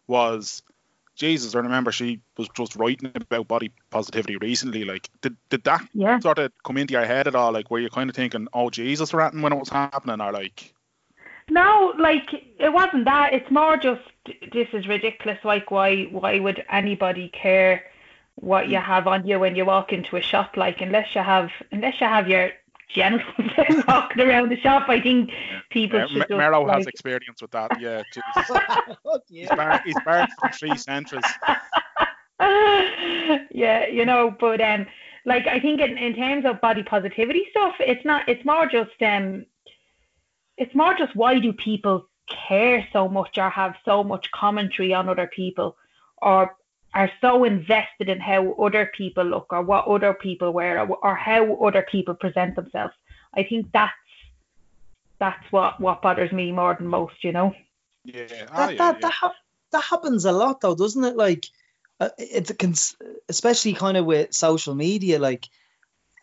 was 0.07 0.63
Jesus. 1.17 1.55
I 1.55 1.61
remember 1.61 1.93
she 1.93 2.21
was 2.39 2.49
just 2.51 2.77
writing 2.77 3.13
about 3.15 3.49
body 3.49 3.73
positivity 3.91 4.37
recently. 4.37 4.85
Like, 4.85 5.11
did 5.21 5.37
did 5.51 5.65
that 5.65 5.87
Yeah. 5.95 6.21
sort 6.21 6.39
of 6.39 6.53
come 6.65 6.79
into 6.79 6.93
your 6.93 7.05
head 7.05 7.29
at 7.29 7.35
all? 7.35 7.53
Like, 7.53 7.71
were 7.71 7.81
you 7.81 7.91
kind 7.91 8.11
of 8.11 8.17
thinking, 8.17 8.49
"Oh 8.55 8.71
Jesus," 8.71 9.15
ranting 9.15 9.43
when 9.43 9.53
it 9.53 9.59
was 9.59 9.69
happening, 9.69 10.21
or 10.21 10.33
like, 10.33 10.75
No, 11.53 11.93
like 11.99 12.33
it 12.33 12.73
wasn't 12.73 13.05
that. 13.05 13.35
It's 13.35 13.51
more 13.51 13.77
just 13.77 14.01
this 14.53 14.69
is 14.73 14.89
ridiculous. 14.89 15.39
Like 15.45 15.71
why 15.71 16.05
why 16.05 16.39
would 16.39 16.65
anybody 16.71 17.29
care 17.29 17.85
what 18.37 18.71
you 18.71 18.79
have 18.79 19.07
on 19.07 19.27
you 19.27 19.39
when 19.39 19.55
you 19.55 19.67
walk 19.67 19.93
into 19.93 20.17
a 20.17 20.23
shop? 20.23 20.57
Like 20.57 20.81
unless 20.81 21.15
you 21.15 21.21
have 21.21 21.51
unless 21.71 22.01
you 22.01 22.07
have 22.07 22.27
your 22.27 22.53
genitals 22.89 23.51
out 23.59 23.87
walking 23.87 24.23
around 24.27 24.49
the 24.49 24.57
shop, 24.61 24.89
I 24.89 24.99
think 24.99 25.31
people 25.69 26.01
uh, 26.01 26.07
should 26.07 26.23
M- 26.23 26.29
just 26.29 26.39
Merrow 26.39 26.67
has 26.71 26.87
experience 26.87 27.43
with 27.43 27.51
that. 27.51 27.79
Yeah, 27.79 28.03
Jesus. 28.15 28.49
Fuck 29.05 29.23
He's, 29.29 29.43
yeah. 29.43 29.55
bar- 29.55 29.83
he's 29.85 29.97
barred 30.07 30.31
from 30.41 30.53
three 30.53 30.71
Centras. 30.71 31.23
yeah, 33.51 33.87
you 33.89 34.07
know, 34.07 34.35
but 34.41 34.63
um, 34.63 34.87
like 35.27 35.47
I 35.47 35.61
think 35.61 35.83
in, 35.83 35.99
in 35.99 36.15
terms 36.15 36.47
of 36.47 36.63
body 36.63 36.83
positivity 36.83 37.45
stuff, 37.51 37.75
it's 37.81 38.07
not. 38.07 38.27
It's 38.27 38.45
more 38.47 38.65
just 38.65 39.03
um, 39.03 39.45
it's 40.57 40.75
more 40.75 40.95
just 40.95 41.15
why 41.17 41.39
do 41.39 41.53
people 41.53 42.09
care 42.29 42.87
so 42.93 43.09
much 43.09 43.39
or 43.39 43.51
have 43.51 43.75
so 43.85 44.05
much 44.05 44.31
commentary 44.31 44.95
on 44.95 45.09
other 45.09 45.27
people 45.27 45.77
or 46.21 46.57
are 46.95 47.11
so 47.21 47.45
invested 47.45 48.09
in 48.09 48.21
how 48.21 48.53
other 48.53 48.91
people 48.95 49.25
look 49.25 49.47
or 49.51 49.63
what 49.63 49.87
other 49.87 50.13
people 50.13 50.53
wear 50.53 50.81
or, 50.81 50.97
or 51.03 51.15
how 51.15 51.55
other 51.57 51.87
people 51.91 52.15
present 52.15 52.55
themselves. 52.55 52.95
I 53.35 53.45
think 53.45 53.73
that's 53.73 53.93
that's 55.19 55.53
what 55.53 55.81
what 55.81 56.03
bothers 56.03 56.33
me 56.33 56.53
more 56.53 56.75
than 56.75 56.87
most. 56.87 57.25
You 57.25 57.33
know. 57.33 57.55
Yeah, 58.05 58.27
ah, 58.51 58.57
that, 58.57 58.73
yeah, 58.73 58.77
that, 58.77 58.95
yeah. 58.95 59.01
that, 59.01 59.13
hap- 59.13 59.35
that 59.71 59.85
happens 59.85 60.25
a 60.25 60.33
lot 60.33 60.61
though 60.61 60.75
doesn't 60.75 61.05
it 61.05 61.17
like 61.17 61.47
uh, 62.01 62.09
it's 62.19 62.51
a 62.51 62.55
cons- 62.55 62.97
especially 63.29 63.75
kind 63.75 63.97
of 63.97 64.05
with 64.05 64.35
social 64.35 64.75
media 64.75 65.21
like 65.21 65.49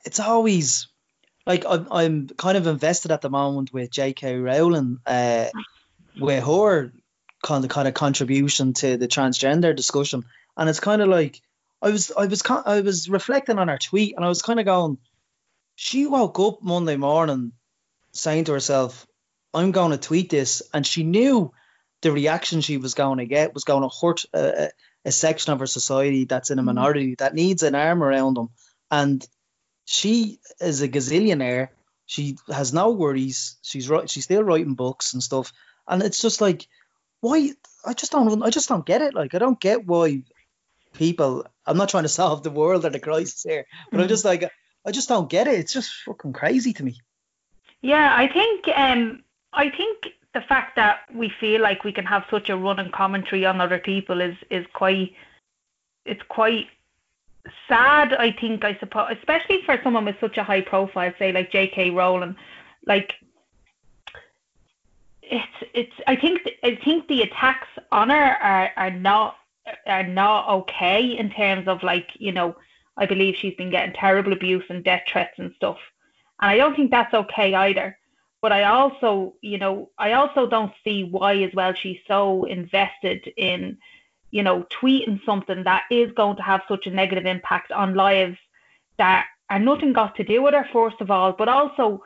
it's 0.03 0.19
always 0.19 0.87
like 1.45 1.65
I'm, 1.67 1.87
I'm 1.91 2.27
kind 2.27 2.57
of 2.57 2.67
invested 2.67 3.11
at 3.11 3.21
the 3.21 3.29
moment 3.29 3.73
with 3.73 3.91
J.K. 3.91 4.35
Rowling 4.37 4.99
uh, 5.05 5.47
with 6.19 6.43
her 6.43 6.91
kind 7.43 7.63
of 7.63 7.69
kind 7.69 7.87
of 7.87 7.93
contribution 7.93 8.73
to 8.73 8.97
the 8.97 9.07
transgender 9.07 9.75
discussion 9.75 10.25
and 10.57 10.69
it's 10.69 10.81
kind 10.81 11.01
of 11.01 11.07
like 11.07 11.41
I 11.81 11.89
was 11.89 12.11
I 12.11 12.25
was 12.25 12.43
I 12.45 12.81
was 12.81 13.09
reflecting 13.09 13.57
on 13.57 13.69
her 13.69 13.77
tweet 13.77 14.15
and 14.15 14.25
I 14.25 14.27
was 14.27 14.41
kind 14.41 14.59
of 14.59 14.65
going 14.65 14.97
she 15.75 16.05
woke 16.05 16.37
up 16.39 16.61
Monday 16.61 16.97
morning 16.97 17.53
saying 18.11 18.43
to 18.45 18.51
herself 18.51 19.07
I'm 19.53 19.71
going 19.71 19.91
to 19.91 19.97
tweet 19.97 20.29
this 20.29 20.61
and 20.73 20.85
she 20.85 21.03
knew 21.03 21.53
the 22.01 22.11
reaction 22.11 22.61
she 22.61 22.77
was 22.77 22.93
going 22.93 23.19
to 23.19 23.25
get 23.25 23.53
was 23.53 23.63
going 23.63 23.83
to 23.83 23.95
hurt 24.01 24.25
a, 24.33 24.69
a, 25.05 25.11
section 25.11 25.53
of 25.53 25.61
our 25.61 25.67
society 25.67 26.25
that's 26.25 26.49
in 26.49 26.59
a 26.59 26.61
Mhm. 26.61 26.65
minority 26.65 27.15
that 27.19 27.33
needs 27.33 27.63
an 27.63 27.75
arm 27.75 28.03
around 28.03 28.35
them. 28.35 28.49
And 28.91 29.25
she 29.89 30.39
is 30.59 30.83
a 30.83 30.87
gazillionaire. 30.87 31.69
She 32.05 32.37
has 32.47 32.71
no 32.73 32.91
worries. 32.91 33.57
She's 33.63 33.89
right. 33.89 34.07
She's 34.07 34.25
still 34.25 34.43
writing 34.43 34.75
books 34.75 35.13
and 35.13 35.23
stuff. 35.23 35.51
And 35.87 36.03
it's 36.03 36.21
just 36.21 36.41
like, 36.41 36.67
why? 37.21 37.53
I 37.83 37.93
just 37.93 38.11
don't. 38.11 38.43
I 38.43 38.51
just 38.51 38.69
don't 38.69 38.85
get 38.85 39.01
it. 39.01 39.15
Like, 39.15 39.33
I 39.33 39.39
don't 39.39 39.59
get 39.59 39.87
why 39.87 40.21
people. 40.93 41.47
I'm 41.65 41.77
not 41.77 41.89
trying 41.89 42.03
to 42.03 42.09
solve 42.21 42.43
the 42.43 42.51
world 42.51 42.85
or 42.85 42.91
the 42.91 42.99
crisis 42.99 43.41
here, 43.41 43.65
but 43.91 43.99
I'm 43.99 44.05
Mhm. 44.05 44.09
just 44.09 44.25
like, 44.25 44.51
I 44.85 44.91
just 44.91 45.09
don't 45.09 45.29
get 45.29 45.47
it. 45.47 45.59
It's 45.59 45.73
just 45.73 45.91
fucking 46.05 46.33
crazy 46.33 46.73
to 46.73 46.83
me. 46.83 47.01
Yeah, 47.81 48.13
I 48.15 48.27
think 48.27 48.67
um, 48.75 49.23
I 49.53 49.69
think 49.71 50.09
the 50.35 50.41
fact 50.41 50.75
that 50.75 50.99
we 51.11 51.29
feel 51.39 51.61
like 51.61 51.83
we 51.83 51.91
can 51.91 52.05
have 52.05 52.25
such 52.29 52.49
a 52.49 52.57
running 52.57 52.91
commentary 52.91 53.43
on 53.45 53.59
other 53.59 53.79
people 53.79 54.21
is 54.21 54.35
is 54.51 54.67
quite 54.73 55.15
it's 56.05 56.21
quite 56.29 56.67
sad. 57.67 58.13
I 58.13 58.31
think 58.31 58.63
I 58.63 58.77
suppose, 58.79 59.15
especially 59.17 59.61
for 59.65 59.79
someone 59.83 60.05
with 60.05 60.19
such 60.19 60.37
a 60.37 60.43
high 60.43 60.61
profile, 60.61 61.13
say 61.19 61.31
like 61.31 61.51
J.K. 61.51 61.91
Rowling, 61.91 62.35
like 62.85 63.13
it's 65.21 65.47
it's. 65.73 65.93
I 66.07 66.15
think 66.15 66.43
th- 66.43 66.59
I 66.63 66.75
think 66.83 67.07
the 67.07 67.21
attacks 67.21 67.67
on 67.91 68.09
her 68.09 68.37
are 68.41 68.71
are 68.77 68.91
not 68.91 69.37
are 69.85 70.07
not 70.07 70.49
okay 70.49 71.17
in 71.17 71.29
terms 71.29 71.67
of 71.67 71.83
like 71.83 72.09
you 72.15 72.31
know 72.31 72.55
I 72.99 73.05
believe 73.05 73.35
she's 73.35 73.55
been 73.55 73.71
getting 73.71 73.93
terrible 73.93 74.33
abuse 74.33 74.65
and 74.69 74.83
death 74.83 75.03
threats 75.07 75.39
and 75.39 75.53
stuff. 75.55 75.77
And 76.41 76.51
I 76.51 76.57
don't 76.57 76.75
think 76.75 76.91
that's 76.91 77.13
okay 77.13 77.53
either. 77.53 77.97
But 78.41 78.51
I 78.51 78.63
also, 78.63 79.33
you 79.41 79.57
know, 79.57 79.89
I 79.97 80.13
also 80.13 80.47
don't 80.47 80.73
see 80.83 81.03
why 81.03 81.37
as 81.43 81.53
well 81.53 81.73
she's 81.73 81.99
so 82.07 82.45
invested 82.45 83.31
in, 83.35 83.77
you 84.31 84.43
know, 84.43 84.65
tweeting 84.81 85.23
something 85.25 85.63
that 85.63 85.83
is 85.89 86.11
going 86.13 86.37
to 86.37 86.43
have 86.43 86.61
such 86.67 86.87
a 86.87 86.91
negative 86.91 87.25
impact 87.25 87.71
on 87.71 87.95
lives 87.95 88.37
that 88.97 89.25
are 89.49 89.59
nothing 89.59 89.93
got 89.93 90.15
to 90.15 90.23
do 90.23 90.41
with 90.41 90.53
her, 90.53 90.67
first 90.71 91.01
of 91.01 91.09
all, 91.09 91.33
but 91.33 91.49
also 91.49 92.03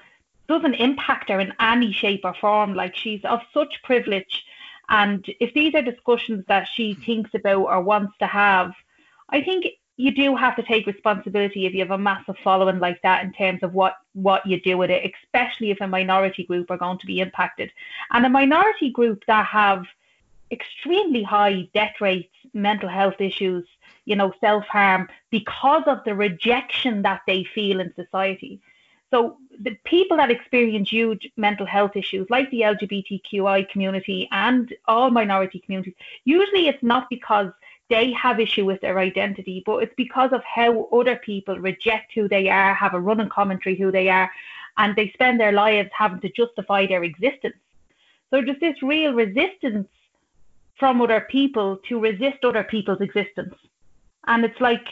doesn't 0.47 0.75
impact 0.75 1.29
her 1.29 1.39
in 1.39 1.53
any 1.59 1.91
shape 1.91 2.21
or 2.23 2.33
form. 2.35 2.73
Like 2.73 2.95
she's 2.95 3.23
of 3.25 3.41
such 3.53 3.81
privilege. 3.83 4.43
And 4.89 5.25
if 5.39 5.53
these 5.53 5.73
are 5.75 5.81
discussions 5.81 6.45
that 6.47 6.67
she 6.73 6.93
thinks 6.93 7.31
about 7.33 7.65
or 7.65 7.81
wants 7.81 8.13
to 8.19 8.27
have, 8.27 8.73
I 9.29 9.41
think 9.41 9.65
you 9.95 10.11
do 10.11 10.35
have 10.35 10.55
to 10.55 10.63
take 10.63 10.87
responsibility 10.87 11.65
if 11.65 11.73
you 11.73 11.79
have 11.79 11.91
a 11.91 11.97
massive 11.97 12.35
following 12.43 12.79
like 12.79 13.01
that 13.03 13.23
in 13.23 13.31
terms 13.31 13.61
of 13.61 13.73
what 13.73 13.95
what 14.13 14.45
you 14.45 14.59
do 14.59 14.77
with 14.77 14.89
it, 14.89 15.11
especially 15.23 15.71
if 15.71 15.81
a 15.81 15.87
minority 15.87 16.43
group 16.43 16.71
are 16.71 16.77
going 16.77 16.97
to 16.97 17.05
be 17.05 17.19
impacted. 17.19 17.71
And 18.11 18.25
a 18.25 18.29
minority 18.29 18.89
group 18.89 19.23
that 19.27 19.45
have 19.45 19.85
extremely 20.51 21.23
high 21.23 21.67
death 21.73 21.95
rates, 22.01 22.33
mental 22.53 22.89
health 22.89 23.19
issues, 23.19 23.65
you 24.05 24.15
know, 24.15 24.33
self 24.39 24.65
harm 24.65 25.07
because 25.31 25.83
of 25.87 26.03
the 26.05 26.13
rejection 26.13 27.01
that 27.01 27.21
they 27.27 27.43
feel 27.43 27.79
in 27.79 27.93
society. 27.95 28.61
So 29.11 29.37
the 29.59 29.77
people 29.83 30.17
that 30.17 30.31
experience 30.31 30.89
huge 30.89 31.29
mental 31.37 31.67
health 31.67 31.95
issues, 31.95 32.27
like 32.31 32.49
the 32.49 32.61
LGBTQI 32.61 33.69
community 33.69 34.27
and 34.31 34.73
all 34.87 35.11
minority 35.11 35.59
communities, 35.59 35.93
usually 36.25 36.67
it's 36.67 36.81
not 36.81 37.09
because 37.11 37.51
they 37.89 38.11
have 38.13 38.39
issue 38.39 38.65
with 38.65 38.81
their 38.81 38.97
identity, 38.97 39.61
but 39.67 39.83
it's 39.83 39.93
because 39.95 40.31
of 40.33 40.43
how 40.43 40.85
other 40.85 41.17
people 41.17 41.59
reject 41.59 42.11
who 42.13 42.27
they 42.27 42.49
are, 42.49 42.73
have 42.73 42.95
a 42.95 42.99
running 42.99 43.29
commentary 43.29 43.75
who 43.75 43.91
they 43.91 44.09
are, 44.09 44.31
and 44.77 44.95
they 44.95 45.11
spend 45.11 45.39
their 45.39 45.51
lives 45.51 45.91
having 45.95 46.19
to 46.21 46.29
justify 46.29 46.87
their 46.87 47.03
existence. 47.03 47.55
So 48.31 48.41
just 48.41 48.59
this 48.61 48.81
real 48.81 49.13
resistance 49.13 49.87
from 50.83 50.99
other 51.01 51.21
people 51.29 51.77
to 51.87 51.97
resist 51.97 52.43
other 52.43 52.65
people's 52.65 52.99
existence. 52.99 53.55
And 54.27 54.43
it's 54.43 54.59
like, 54.59 54.85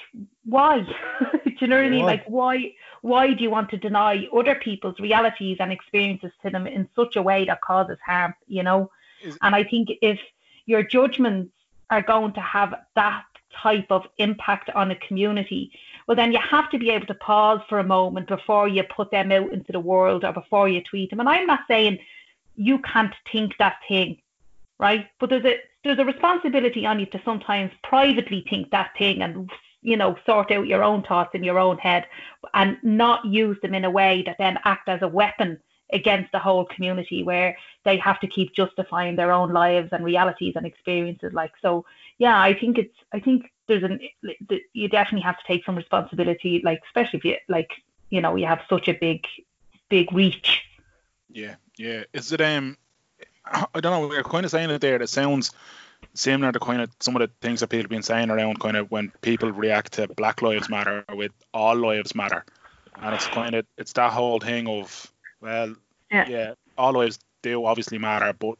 why? 0.45 0.79
do 1.45 1.51
you 1.60 1.67
know 1.67 1.75
what 1.75 1.86
I 1.86 1.89
mean? 1.89 2.05
Like, 2.05 2.24
why? 2.27 2.74
Why 3.01 3.33
do 3.33 3.43
you 3.43 3.50
want 3.50 3.69
to 3.71 3.77
deny 3.77 4.25
other 4.33 4.55
people's 4.55 4.98
realities 5.01 5.57
and 5.60 5.69
experiences 5.69 6.31
to 6.43 6.50
them 6.50 6.65
in 6.65 6.88
such 6.95 7.17
a 7.17 7.21
way 7.21 7.43
that 7.43 7.60
causes 7.60 7.98
harm? 8.05 8.33
You 8.48 8.63
know. 8.63 8.89
Is- 9.21 9.38
And 9.41 9.53
I 9.53 9.65
think 9.65 9.89
if 10.01 10.17
your 10.65 10.81
judgments 10.81 11.51
are 11.89 12.01
going 12.01 12.31
to 12.36 12.41
have 12.57 12.74
that 12.95 13.25
type 13.62 13.88
of 13.89 14.03
impact 14.17 14.69
on 14.69 14.91
a 14.91 14.95
community, 15.07 15.74
well, 16.07 16.15
then 16.15 16.31
you 16.31 16.39
have 16.39 16.69
to 16.71 16.79
be 16.79 16.89
able 16.89 17.07
to 17.07 17.15
pause 17.15 17.60
for 17.67 17.79
a 17.79 17.83
moment 17.83 18.29
before 18.29 18.69
you 18.69 18.83
put 18.83 19.12
them 19.12 19.29
out 19.33 19.51
into 19.51 19.74
the 19.74 19.79
world 19.93 20.24
or 20.24 20.31
before 20.31 20.69
you 20.69 20.81
tweet 20.89 21.10
them. 21.10 21.19
And 21.19 21.27
I'm 21.27 21.48
not 21.48 21.62
saying 21.67 22.00
you 22.55 22.79
can't 22.79 23.13
think 23.29 23.57
that 23.60 23.75
thing, 23.89 24.21
right? 24.79 25.07
But 25.19 25.29
there's 25.31 25.43
a 25.43 25.57
there's 25.83 26.00
a 26.00 26.05
responsibility 26.05 26.85
on 26.85 27.00
you 27.00 27.05
to 27.07 27.21
sometimes 27.25 27.71
privately 27.83 28.45
think 28.50 28.69
that 28.71 28.91
thing 28.97 29.21
and 29.21 29.50
you 29.81 29.97
know 29.97 30.15
sort 30.25 30.51
out 30.51 30.67
your 30.67 30.83
own 30.83 31.03
thoughts 31.03 31.31
in 31.33 31.43
your 31.43 31.59
own 31.59 31.77
head 31.77 32.05
and 32.53 32.77
not 32.83 33.25
use 33.25 33.57
them 33.61 33.73
in 33.73 33.85
a 33.85 33.89
way 33.89 34.23
that 34.25 34.38
then 34.38 34.57
act 34.65 34.88
as 34.88 35.01
a 35.01 35.07
weapon 35.07 35.59
against 35.93 36.31
the 36.31 36.39
whole 36.39 36.65
community 36.65 37.23
where 37.23 37.57
they 37.83 37.97
have 37.97 38.19
to 38.19 38.27
keep 38.27 38.53
justifying 38.55 39.15
their 39.15 39.31
own 39.31 39.51
lives 39.51 39.89
and 39.91 40.05
realities 40.05 40.53
and 40.55 40.65
experiences 40.65 41.33
like 41.33 41.51
so 41.61 41.83
yeah 42.17 42.39
i 42.39 42.53
think 42.53 42.77
it's 42.77 42.95
i 43.13 43.19
think 43.19 43.51
there's 43.67 43.83
an 43.83 44.00
you 44.73 44.88
definitely 44.88 45.21
have 45.21 45.38
to 45.38 45.43
take 45.47 45.65
some 45.65 45.75
responsibility 45.75 46.61
like 46.63 46.81
especially 46.85 47.17
if 47.17 47.25
you 47.25 47.35
like 47.50 47.71
you 48.09 48.21
know 48.21 48.35
you 48.35 48.45
have 48.45 48.61
such 48.69 48.88
a 48.88 48.93
big 48.93 49.25
big 49.89 50.11
reach 50.13 50.61
Yeah, 51.33 51.55
yeah. 51.77 52.03
Is 52.13 52.31
it 52.31 52.41
um? 52.41 52.77
I 53.51 53.79
don't 53.79 53.91
know. 54.01 54.08
We're 54.08 54.24
kind 54.24 54.46
of 54.46 54.51
saying 54.51 54.70
it 54.70 54.81
there. 54.81 55.01
It 55.01 55.10
sounds 55.10 55.51
similar 56.13 56.51
to 56.51 56.60
kind 56.60 56.81
of 56.81 56.89
some 57.00 57.15
of 57.15 57.20
the 57.22 57.29
things 57.41 57.60
that 57.60 57.67
people 57.67 57.84
have 57.84 57.89
been 57.89 58.01
saying 58.01 58.29
around 58.29 58.60
kind 58.60 58.75
of 58.77 58.89
when 58.91 59.12
people 59.22 59.51
react 59.51 59.93
to 59.93 60.08
Black 60.08 60.41
Lives 60.41 60.70
Matter 60.70 61.05
with 61.13 61.31
All 61.53 61.75
Lives 61.75 62.15
Matter, 62.15 62.43
and 63.01 63.13
it's 63.15 63.27
kind 63.27 63.55
of 63.55 63.65
it's 63.77 63.93
that 63.93 64.12
whole 64.12 64.39
thing 64.39 64.67
of 64.67 65.12
well, 65.41 65.75
Yeah. 66.12 66.27
yeah, 66.27 66.53
all 66.77 66.93
lives 66.93 67.20
do 67.41 67.65
obviously 67.65 67.98
matter, 67.98 68.34
but 68.34 68.55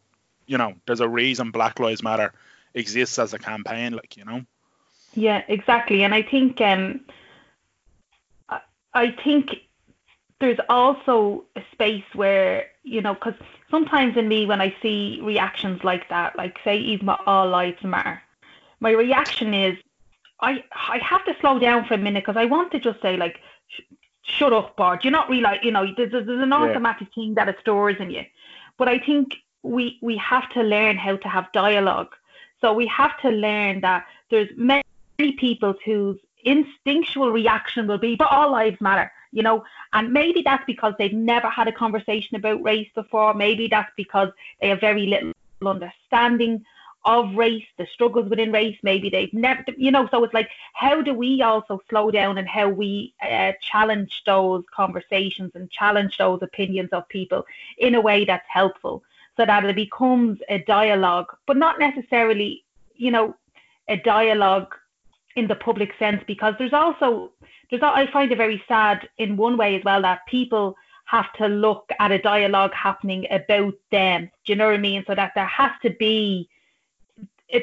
you 0.48 0.57
know, 0.57 0.74
there's 0.86 1.00
a 1.00 1.07
reason 1.10 1.51
Black 1.51 1.79
Lives 1.79 2.03
Matter 2.03 2.33
exists 2.74 3.19
as 3.19 3.33
a 3.33 3.39
campaign, 3.39 3.93
like 3.93 4.17
you 4.17 4.25
know. 4.25 4.41
Yeah, 5.13 5.43
exactly. 5.48 6.03
And 6.03 6.13
I 6.13 6.21
think 6.21 6.62
um, 6.62 7.01
I 8.93 9.12
think 9.24 9.62
there's 10.41 10.60
also 10.67 11.45
a 11.55 11.62
space 11.71 12.03
where 12.13 12.65
you 12.83 13.01
know, 13.01 13.13
because 13.13 13.36
sometimes 13.69 14.17
in 14.17 14.27
me 14.27 14.45
when 14.45 14.60
I 14.60 14.75
see 14.81 15.19
reactions 15.24 15.83
like 15.83 16.10
that, 16.10 16.36
like 16.36 16.57
say 16.63 16.77
even 16.77 17.05
my 17.05 17.17
All 17.25 17.48
Lives 17.48 17.83
Matter, 17.83 18.21
my 18.81 18.91
reaction 18.91 19.53
is 19.53 19.77
I 20.41 20.63
I 20.95 20.98
have 20.98 21.24
to 21.25 21.36
slow 21.39 21.60
down 21.60 21.86
for 21.86 21.93
a 21.93 21.98
minute 21.98 22.24
because 22.25 22.38
I 22.38 22.45
want 22.45 22.71
to 22.74 22.79
just 22.79 23.01
say 23.01 23.15
like. 23.17 23.39
Sh- 23.69 23.81
Shut 24.24 24.53
up, 24.53 24.75
Bart. 24.77 25.03
You're 25.03 25.12
not 25.12 25.29
realize, 25.31 25.62
you 25.63 25.71
know, 25.71 25.86
there's, 25.98 26.12
there's 26.12 26.27
an 26.27 26.53
automatic 26.53 27.07
thing 27.15 27.33
that 27.33 27.50
it 27.50 27.57
stores 27.60 27.98
in 28.00 28.12
you. 28.12 28.24
But 28.77 28.88
I 28.88 29.00
think 29.00 29.33
we 29.63 29.98
we 30.01 30.15
have 30.17 30.48
to 30.51 30.62
learn 30.62 30.95
how 30.98 31.17
to 31.17 31.27
have 31.27 31.51
dialogue. 31.51 32.13
So 32.62 32.71
we 32.74 32.86
have 32.88 33.19
to 33.21 33.29
learn 33.29 33.81
that 33.81 34.05
there's 34.29 34.50
many 34.55 34.83
people 35.38 35.74
whose 35.86 36.19
instinctual 36.43 37.31
reaction 37.31 37.88
will 37.88 37.98
be, 37.98 38.15
but 38.15 38.31
all 38.31 38.51
lives 38.51 38.79
matter, 38.79 39.12
you 39.31 39.43
know, 39.43 39.63
and 39.93 40.11
maybe 40.11 40.41
that's 40.41 40.65
because 40.65 40.93
they've 40.97 41.13
never 41.13 41.50
had 41.50 41.67
a 41.67 41.71
conversation 41.71 42.35
about 42.35 42.63
race 42.63 42.89
before. 42.93 43.33
Maybe 43.33 43.67
that's 43.67 43.91
because 43.95 44.29
they 44.59 44.69
have 44.69 44.81
very 44.81 45.05
little 45.05 45.33
understanding 45.65 46.65
of 47.03 47.35
race, 47.35 47.65
the 47.77 47.88
struggles 47.93 48.29
within 48.29 48.51
race. 48.51 48.77
Maybe 48.83 49.09
they've 49.09 49.33
never, 49.33 49.63
you 49.75 49.91
know, 49.91 50.07
so 50.11 50.23
it's 50.23 50.33
like, 50.33 50.50
how 50.73 51.01
do 51.01 51.13
we 51.13 51.41
also 51.41 51.81
slow 51.89 52.11
down 52.11 52.38
and 52.38 52.47
how 52.47 52.69
we 52.69 53.13
uh, 53.21 53.53
challenge 53.61 54.21
those 54.25 54.63
conversations 54.73 55.51
and 55.55 55.69
challenge 55.71 56.17
those 56.17 56.41
opinions 56.41 56.89
of 56.91 57.07
people 57.09 57.45
in 57.77 57.95
a 57.95 58.01
way 58.01 58.25
that's 58.25 58.45
helpful 58.47 59.03
so 59.38 59.45
that 59.45 59.65
it 59.65 59.75
becomes 59.75 60.39
a 60.50 60.59
dialogue, 60.59 61.27
but 61.47 61.57
not 61.57 61.79
necessarily, 61.79 62.63
you 62.95 63.09
know, 63.09 63.35
a 63.88 63.97
dialogue 63.97 64.75
in 65.35 65.47
the 65.47 65.55
public 65.55 65.91
sense 65.97 66.23
because 66.27 66.53
there's 66.57 66.73
also 66.73 67.31
there's 67.69 67.81
I 67.83 68.09
find 68.11 68.31
it 68.31 68.38
very 68.38 68.61
sad 68.67 69.07
in 69.17 69.38
one 69.38 69.57
way 69.57 69.75
as 69.75 69.83
well 69.83 70.01
that 70.01 70.25
people 70.27 70.75
have 71.05 71.31
to 71.33 71.47
look 71.47 71.89
at 72.00 72.11
a 72.11 72.19
dialogue 72.19 72.73
happening 72.73 73.25
about 73.31 73.73
them. 73.91 74.29
Do 74.45 74.53
you 74.53 74.55
know 74.55 74.67
what 74.67 74.75
I 74.75 74.79
mean? 74.79 75.03
So 75.07 75.15
that 75.15 75.33
there 75.35 75.45
has 75.45 75.71
to 75.83 75.89
be 75.91 76.50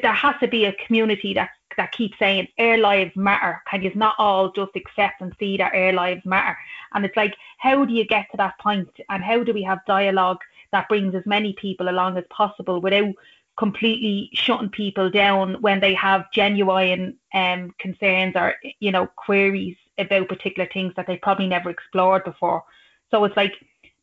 there 0.03 0.13
has 0.13 0.35
to 0.39 0.47
be 0.47 0.65
a 0.65 0.73
community 0.85 1.33
that 1.33 1.49
that 1.77 1.91
keeps 1.93 2.19
saying 2.19 2.47
our 2.59 2.77
lives 2.77 3.15
matter. 3.15 3.61
Can 3.69 3.81
you 3.81 3.91
not 3.95 4.15
all 4.17 4.51
just 4.51 4.75
accept 4.75 5.21
and 5.21 5.33
see 5.39 5.57
that 5.57 5.73
our 5.73 5.93
lives 5.93 6.25
matter? 6.25 6.57
And 6.93 7.05
it's 7.05 7.15
like, 7.15 7.33
how 7.57 7.85
do 7.85 7.93
you 7.93 8.05
get 8.05 8.29
to 8.31 8.37
that 8.37 8.59
point? 8.59 8.89
And 9.09 9.23
how 9.23 9.43
do 9.43 9.53
we 9.53 9.63
have 9.63 9.79
dialogue 9.87 10.39
that 10.71 10.89
brings 10.89 11.15
as 11.15 11.25
many 11.25 11.53
people 11.53 11.89
along 11.89 12.17
as 12.17 12.25
possible 12.29 12.81
without 12.81 13.13
completely 13.59 14.29
shutting 14.33 14.69
people 14.69 15.11
down 15.11 15.61
when 15.61 15.81
they 15.81 15.93
have 15.93 16.31
genuine 16.31 17.13
um, 17.33 17.75
concerns 17.77 18.33
or 18.35 18.55
you 18.79 18.89
know 18.89 19.05
queries 19.17 19.75
about 19.97 20.29
particular 20.29 20.67
things 20.73 20.93
that 20.95 21.05
they 21.05 21.17
probably 21.17 21.45
never 21.45 21.69
explored 21.69 22.23
before. 22.23 22.63
So 23.11 23.25
it's 23.25 23.35
like 23.35 23.53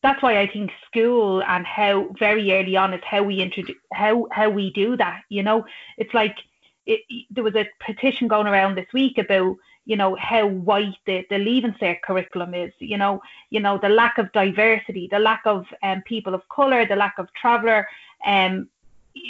that's 0.03 0.23
why 0.23 0.39
I 0.39 0.47
think 0.47 0.71
school 0.87 1.43
and 1.43 1.67
how 1.67 2.11
very 2.19 2.53
early 2.53 2.77
on 2.77 2.93
is 2.93 3.01
how 3.03 3.23
we 3.23 3.41
introduce 3.41 3.79
how 3.95 4.29
how 4.31 4.51
we 4.51 4.71
do 4.73 4.95
that. 4.99 5.23
You 5.31 5.43
know, 5.43 5.65
it's 5.97 6.13
like 6.13 6.37
it, 6.85 7.01
there 7.31 7.43
was 7.43 7.57
a 7.57 7.67
petition 7.85 8.29
going 8.29 8.47
around 8.47 8.75
this 8.77 8.93
week 8.93 9.17
about 9.17 9.57
you 9.87 9.97
know 9.97 10.17
how 10.17 10.47
white 10.47 10.99
the 11.07 11.25
the 11.31 11.39
leaving 11.39 11.77
cert 11.81 12.03
curriculum 12.03 12.53
is. 12.53 12.73
You 12.79 12.99
know, 12.99 13.23
you 13.49 13.61
know 13.61 13.79
the 13.79 13.89
lack 13.89 14.19
of 14.19 14.31
diversity, 14.33 15.09
the 15.11 15.19
lack 15.19 15.43
of 15.47 15.65
um, 15.83 16.03
people 16.03 16.35
of 16.35 16.47
color, 16.51 16.85
the 16.87 16.95
lack 16.95 17.15
of 17.19 17.33
traveller 17.33 17.89
um, 18.27 18.69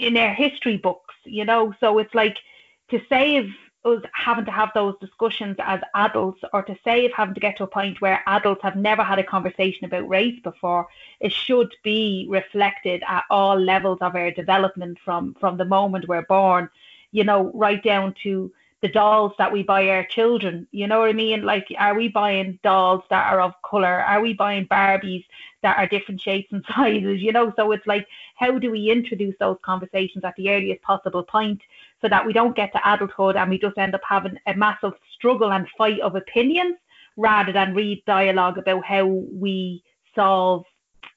in 0.00 0.14
their 0.14 0.34
history 0.34 0.76
books. 0.76 1.14
You 1.24 1.44
know, 1.44 1.74
so 1.80 1.98
it's 1.98 2.14
like 2.14 2.38
to 2.90 3.00
save 3.08 3.50
us 3.86 4.02
having 4.12 4.44
to 4.44 4.50
have 4.50 4.70
those 4.74 4.94
discussions 5.00 5.56
as 5.60 5.80
adults 5.94 6.40
or 6.52 6.62
to 6.62 6.76
save 6.84 7.12
having 7.12 7.34
to 7.34 7.40
get 7.40 7.56
to 7.56 7.64
a 7.64 7.68
point 7.68 8.00
where 8.00 8.22
adults 8.26 8.62
have 8.62 8.76
never 8.76 9.02
had 9.02 9.18
a 9.18 9.24
conversation 9.24 9.84
about 9.84 10.08
race 10.08 10.38
before 10.42 10.88
it 11.20 11.32
should 11.32 11.72
be 11.84 12.26
reflected 12.28 13.02
at 13.06 13.24
all 13.30 13.56
levels 13.58 13.98
of 14.00 14.16
our 14.16 14.30
development 14.32 14.98
from 15.04 15.34
from 15.38 15.56
the 15.56 15.64
moment 15.64 16.08
we're 16.08 16.26
born 16.26 16.68
you 17.12 17.22
know 17.22 17.50
right 17.54 17.82
down 17.84 18.12
to 18.22 18.50
the 18.82 18.88
dolls 18.88 19.32
that 19.38 19.50
we 19.50 19.62
buy 19.62 19.88
our 19.88 20.04
children 20.06 20.66
you 20.70 20.86
know 20.86 21.00
what 21.00 21.08
i 21.08 21.12
mean? 21.12 21.42
Like 21.42 21.66
are 21.78 21.94
we 21.94 22.08
buying 22.08 22.58
dolls 22.62 23.02
that 23.10 23.32
are 23.32 23.40
of 23.40 23.52
color 23.64 24.02
are 24.02 24.20
we 24.20 24.34
buying 24.34 24.66
barbies 24.66 25.24
that 25.62 25.78
are 25.78 25.88
different 25.88 26.20
shapes 26.20 26.52
and 26.52 26.64
sizes 26.74 27.20
you 27.20 27.32
know? 27.32 27.52
So 27.56 27.72
it's 27.72 27.86
like 27.86 28.06
how 28.36 28.58
do 28.58 28.70
we 28.70 28.90
introduce 28.90 29.34
those 29.40 29.58
conversations 29.62 30.24
at 30.24 30.34
the 30.36 30.50
earliest 30.50 30.82
possible 30.82 31.22
point 31.22 31.60
so 32.02 32.08
that 32.08 32.26
we 32.26 32.32
don't 32.32 32.56
get 32.56 32.72
to 32.72 32.92
adulthood 32.92 33.36
and 33.36 33.50
we 33.50 33.58
just 33.58 33.78
end 33.78 33.94
up 33.94 34.02
having 34.06 34.38
a 34.46 34.54
massive 34.54 34.92
struggle 35.14 35.52
and 35.52 35.66
fight 35.76 36.00
of 36.00 36.14
opinions 36.14 36.76
rather 37.16 37.52
than 37.52 37.74
read 37.74 38.02
dialogue 38.06 38.58
about 38.58 38.84
how 38.84 39.06
we 39.06 39.82
solve 40.14 40.64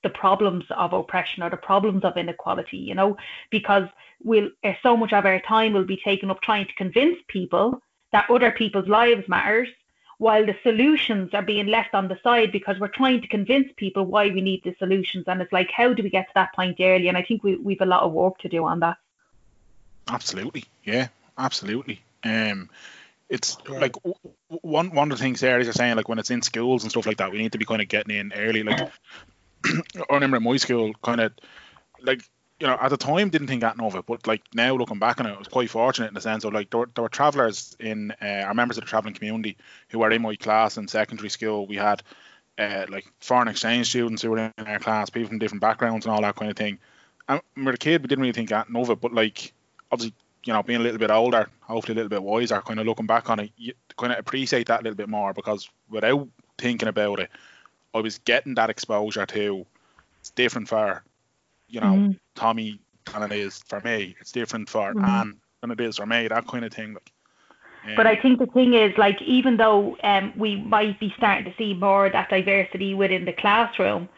the 0.03 0.09
problems 0.09 0.65
of 0.71 0.93
oppression 0.93 1.43
or 1.43 1.49
the 1.49 1.57
problems 1.57 2.03
of 2.03 2.17
inequality, 2.17 2.77
you 2.77 2.95
know, 2.95 3.17
because 3.49 3.87
we'll 4.23 4.49
uh, 4.63 4.73
so 4.81 4.95
much 4.95 5.13
of 5.13 5.25
our 5.25 5.39
time 5.41 5.73
will 5.73 5.85
be 5.85 5.97
taken 5.97 6.31
up 6.31 6.41
trying 6.41 6.65
to 6.65 6.73
convince 6.73 7.17
people 7.27 7.81
that 8.11 8.29
other 8.29 8.51
people's 8.51 8.87
lives 8.87 9.27
matters 9.27 9.69
while 10.17 10.45
the 10.45 10.55
solutions 10.63 11.33
are 11.33 11.41
being 11.41 11.67
left 11.67 11.93
on 11.93 12.09
the 12.09 12.19
side 12.21 12.51
because 12.51 12.77
we're 12.79 12.89
trying 12.89 13.21
to 13.21 13.27
convince 13.27 13.71
people 13.77 14.05
why 14.05 14.29
we 14.29 14.41
need 14.41 14.61
the 14.65 14.75
solutions 14.77 15.23
and 15.27 15.41
it's 15.41 15.53
like 15.53 15.71
how 15.71 15.93
do 15.93 16.03
we 16.03 16.09
get 16.09 16.27
to 16.27 16.33
that 16.35 16.53
point 16.53 16.75
early 16.81 17.07
and 17.07 17.15
i 17.15 17.23
think 17.23 17.41
we, 17.41 17.55
we've 17.55 17.79
a 17.79 17.85
lot 17.85 18.03
of 18.03 18.11
work 18.11 18.37
to 18.37 18.49
do 18.49 18.65
on 18.65 18.81
that 18.81 18.97
Absolutely, 20.09 20.65
yeah, 20.83 21.07
absolutely. 21.37 22.01
Um, 22.23 22.69
it's 23.29 23.57
like 23.67 23.93
w- 23.93 24.15
w- 24.23 24.35
one 24.61 24.89
one 24.89 25.11
of 25.11 25.17
the 25.17 25.23
things 25.23 25.39
there 25.39 25.59
is 25.59 25.67
you're 25.67 25.73
saying 25.73 25.95
like 25.95 26.09
when 26.09 26.17
it's 26.17 26.31
in 26.31 26.41
schools 26.41 26.83
and 26.83 26.91
stuff 26.91 27.05
like 27.05 27.17
that, 27.17 27.31
we 27.31 27.37
need 27.37 27.51
to 27.51 27.57
be 27.59 27.65
kind 27.65 27.81
of 27.81 27.87
getting 27.87 28.15
in 28.15 28.33
early. 28.33 28.63
Like 28.63 28.89
Remember 30.09 30.37
in 30.37 30.43
my 30.43 30.57
school, 30.57 30.93
kind 31.03 31.21
of 31.21 31.33
like 32.01 32.21
you 32.59 32.67
know 32.67 32.77
at 32.79 32.89
the 32.89 32.97
time 32.97 33.29
didn't 33.29 33.47
think 33.47 33.61
that 33.61 33.79
of 33.79 33.95
it, 33.95 34.05
but 34.05 34.27
like 34.27 34.43
now 34.53 34.75
looking 34.75 34.99
back 34.99 35.19
on 35.19 35.25
it, 35.25 35.35
I 35.35 35.37
was 35.37 35.47
quite 35.47 35.69
fortunate 35.69 36.07
in 36.07 36.13
the 36.13 36.21
sense 36.21 36.43
of 36.43 36.53
like 36.53 36.69
there 36.69 36.81
were, 36.81 36.89
there 36.93 37.03
were 37.03 37.09
travellers 37.09 37.75
in 37.79 38.11
uh, 38.21 38.43
our 38.45 38.53
members 38.53 38.77
of 38.77 38.83
the 38.83 38.89
travelling 38.89 39.13
community 39.13 39.57
who 39.89 39.99
were 39.99 40.11
in 40.11 40.21
my 40.21 40.35
class 40.35 40.77
in 40.77 40.87
secondary 40.87 41.29
school. 41.29 41.67
We 41.67 41.77
had 41.77 42.03
uh, 42.57 42.85
like 42.89 43.05
foreign 43.21 43.47
exchange 43.47 43.89
students 43.89 44.21
who 44.21 44.31
were 44.31 44.37
in 44.37 44.67
our 44.67 44.79
class, 44.79 45.09
people 45.09 45.29
from 45.29 45.39
different 45.39 45.61
backgrounds 45.61 46.05
and 46.05 46.13
all 46.13 46.21
that 46.21 46.35
kind 46.35 46.51
of 46.51 46.57
thing. 46.57 46.79
And 47.27 47.41
when 47.53 47.65
we 47.65 47.69
were 47.69 47.75
a 47.75 47.77
kid, 47.77 48.01
we 48.01 48.07
didn't 48.07 48.21
really 48.21 48.33
think 48.33 48.49
that 48.49 48.67
of 48.73 48.89
it, 48.89 48.99
but 48.99 49.13
like 49.13 49.53
obviously, 49.91 50.15
you 50.45 50.53
know, 50.53 50.63
being 50.63 50.79
a 50.79 50.83
little 50.83 50.99
bit 50.99 51.11
older, 51.11 51.49
hopefully 51.61 51.93
a 51.93 51.95
little 51.95 52.09
bit 52.09 52.23
wiser, 52.23 52.61
kind 52.61 52.79
of 52.79 52.85
looking 52.85 53.05
back 53.05 53.29
on 53.29 53.39
it, 53.39 53.51
you 53.57 53.73
kind 53.97 54.11
of 54.11 54.19
appreciate 54.19 54.67
that 54.67 54.81
a 54.81 54.83
little 54.83 54.95
bit 54.95 55.09
more 55.09 55.33
because 55.33 55.69
without 55.89 56.27
thinking 56.57 56.87
about 56.87 57.19
it, 57.19 57.29
I 57.93 57.99
was 57.99 58.19
getting 58.19 58.55
that 58.55 58.69
exposure 58.69 59.25
to 59.25 59.65
it's 60.21 60.31
different 60.31 60.69
for, 60.69 61.03
you 61.67 61.81
know, 61.81 62.01
Mhm. 62.01 62.17
Tommy 62.35 62.79
than 63.11 63.23
it 63.23 63.31
is 63.31 63.63
for 63.67 63.81
me. 63.81 64.15
It's 64.19 64.31
different 64.31 64.69
for 64.69 64.95
Mhm. 64.95 65.03
Anne 65.03 65.39
than 65.61 65.71
it 65.71 65.81
is 65.81 65.97
for 65.97 66.05
me, 66.05 66.27
that 66.27 66.47
kind 66.47 66.65
of 66.65 66.73
thing. 66.73 66.93
Like, 66.93 67.11
But 67.95 68.07
I 68.07 68.15
um, 68.15 68.21
think 68.21 68.39
the 68.39 68.47
thing 68.47 68.73
is, 68.73 68.97
like, 68.97 69.21
even 69.23 69.57
though 69.57 69.97
um, 70.03 70.33
we 70.37 70.55
might 70.57 70.99
be 70.99 71.13
starting 71.17 71.45
to 71.45 71.57
see 71.57 71.73
more 71.73 72.05
of 72.07 72.13
that 72.13 72.29
diversity 72.29 72.93
within 72.95 73.25
the 73.25 73.33
classroom, 73.33 74.09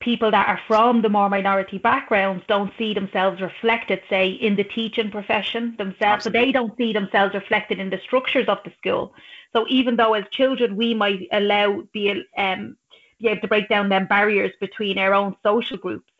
people 0.00 0.30
that 0.30 0.48
are 0.48 0.60
from 0.66 1.02
the 1.02 1.10
more 1.10 1.28
minority 1.28 1.78
backgrounds 1.78 2.44
don't 2.48 2.72
see 2.78 2.94
themselves 2.94 3.42
reflected, 3.42 4.00
say, 4.08 4.30
in 4.30 4.56
the 4.56 4.64
teaching 4.64 5.10
profession 5.10 5.76
themselves. 5.76 6.24
So 6.24 6.30
they 6.30 6.52
don't 6.52 6.76
see 6.78 6.92
themselves 6.94 7.34
reflected 7.34 7.78
in 7.80 7.90
the 7.90 7.98
structures 7.98 8.48
of 8.48 8.58
the 8.64 8.72
school. 8.78 9.14
So 9.52 9.66
even 9.68 9.96
though 9.96 10.14
as 10.14 10.24
children 10.30 10.76
we 10.76 10.94
might 10.94 11.28
allow 11.32 11.82
be 11.92 12.24
um 12.38 12.77
be 13.18 13.28
able 13.28 13.40
to 13.40 13.48
break 13.48 13.68
down 13.68 13.88
them 13.88 14.06
barriers 14.06 14.52
between 14.60 14.98
our 14.98 15.14
own 15.14 15.36
social 15.42 15.76
groups, 15.76 16.10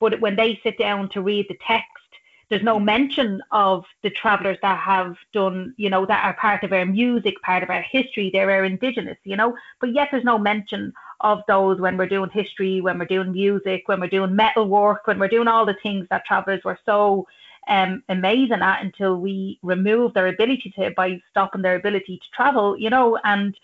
but 0.00 0.20
when 0.20 0.36
they 0.36 0.60
sit 0.62 0.78
down 0.78 1.08
to 1.10 1.22
read 1.22 1.46
the 1.48 1.58
text, 1.66 1.90
there's 2.48 2.62
no 2.62 2.78
mention 2.78 3.42
of 3.50 3.84
the 4.02 4.10
travellers 4.10 4.58
that 4.62 4.78
have 4.78 5.16
done, 5.32 5.74
you 5.76 5.90
know, 5.90 6.06
that 6.06 6.24
are 6.24 6.34
part 6.34 6.62
of 6.62 6.72
our 6.72 6.86
music, 6.86 7.34
part 7.42 7.62
of 7.62 7.70
our 7.70 7.82
history, 7.82 8.30
they're 8.32 8.50
our 8.50 8.64
indigenous, 8.64 9.18
you 9.24 9.36
know, 9.36 9.56
but 9.80 9.92
yet 9.92 10.08
there's 10.10 10.24
no 10.24 10.38
mention 10.38 10.92
of 11.20 11.42
those 11.48 11.80
when 11.80 11.96
we're 11.96 12.06
doing 12.08 12.30
history, 12.30 12.80
when 12.80 12.98
we're 12.98 13.06
doing 13.06 13.32
music, 13.32 13.82
when 13.86 14.00
we're 14.00 14.06
doing 14.06 14.36
metal 14.36 14.68
work, 14.68 15.06
when 15.06 15.18
we're 15.18 15.28
doing 15.28 15.48
all 15.48 15.66
the 15.66 15.76
things 15.82 16.06
that 16.10 16.24
travellers 16.24 16.62
were 16.62 16.78
so 16.86 17.26
um, 17.68 18.02
amazing 18.10 18.62
at 18.62 18.82
until 18.82 19.16
we 19.16 19.58
remove 19.62 20.14
their 20.14 20.28
ability 20.28 20.72
to 20.76 20.90
by 20.96 21.20
stopping 21.30 21.62
their 21.62 21.76
ability 21.76 22.18
to 22.18 22.30
travel, 22.30 22.78
you 22.78 22.90
know, 22.90 23.18
and 23.24 23.58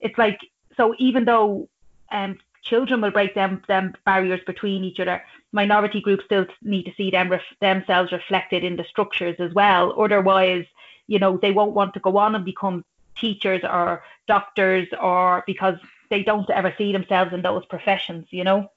it's 0.00 0.18
like 0.18 0.40
so 0.76 0.94
even 0.98 1.24
though 1.24 1.68
um, 2.10 2.38
children 2.62 3.00
will 3.00 3.10
break 3.10 3.34
them 3.34 3.62
them 3.68 3.94
barriers 4.04 4.40
between 4.46 4.84
each 4.84 5.00
other, 5.00 5.22
minority 5.52 6.00
groups 6.00 6.24
still 6.24 6.46
need 6.62 6.84
to 6.84 6.94
see 6.94 7.10
them 7.10 7.30
ref- 7.30 7.42
themselves 7.60 8.12
reflected 8.12 8.64
in 8.64 8.76
the 8.76 8.84
structures 8.84 9.36
as 9.38 9.52
well. 9.54 9.94
Otherwise, 10.00 10.66
you 11.06 11.18
know, 11.18 11.36
they 11.38 11.52
won't 11.52 11.74
want 11.74 11.94
to 11.94 12.00
go 12.00 12.16
on 12.18 12.34
and 12.34 12.44
become 12.44 12.84
teachers 13.18 13.62
or 13.64 14.02
doctors 14.26 14.86
or 15.00 15.42
because 15.46 15.76
they 16.10 16.22
don't 16.22 16.48
ever 16.50 16.74
see 16.78 16.92
themselves 16.92 17.32
in 17.32 17.42
those 17.42 17.64
professions, 17.66 18.26
you 18.30 18.44
know. 18.44 18.70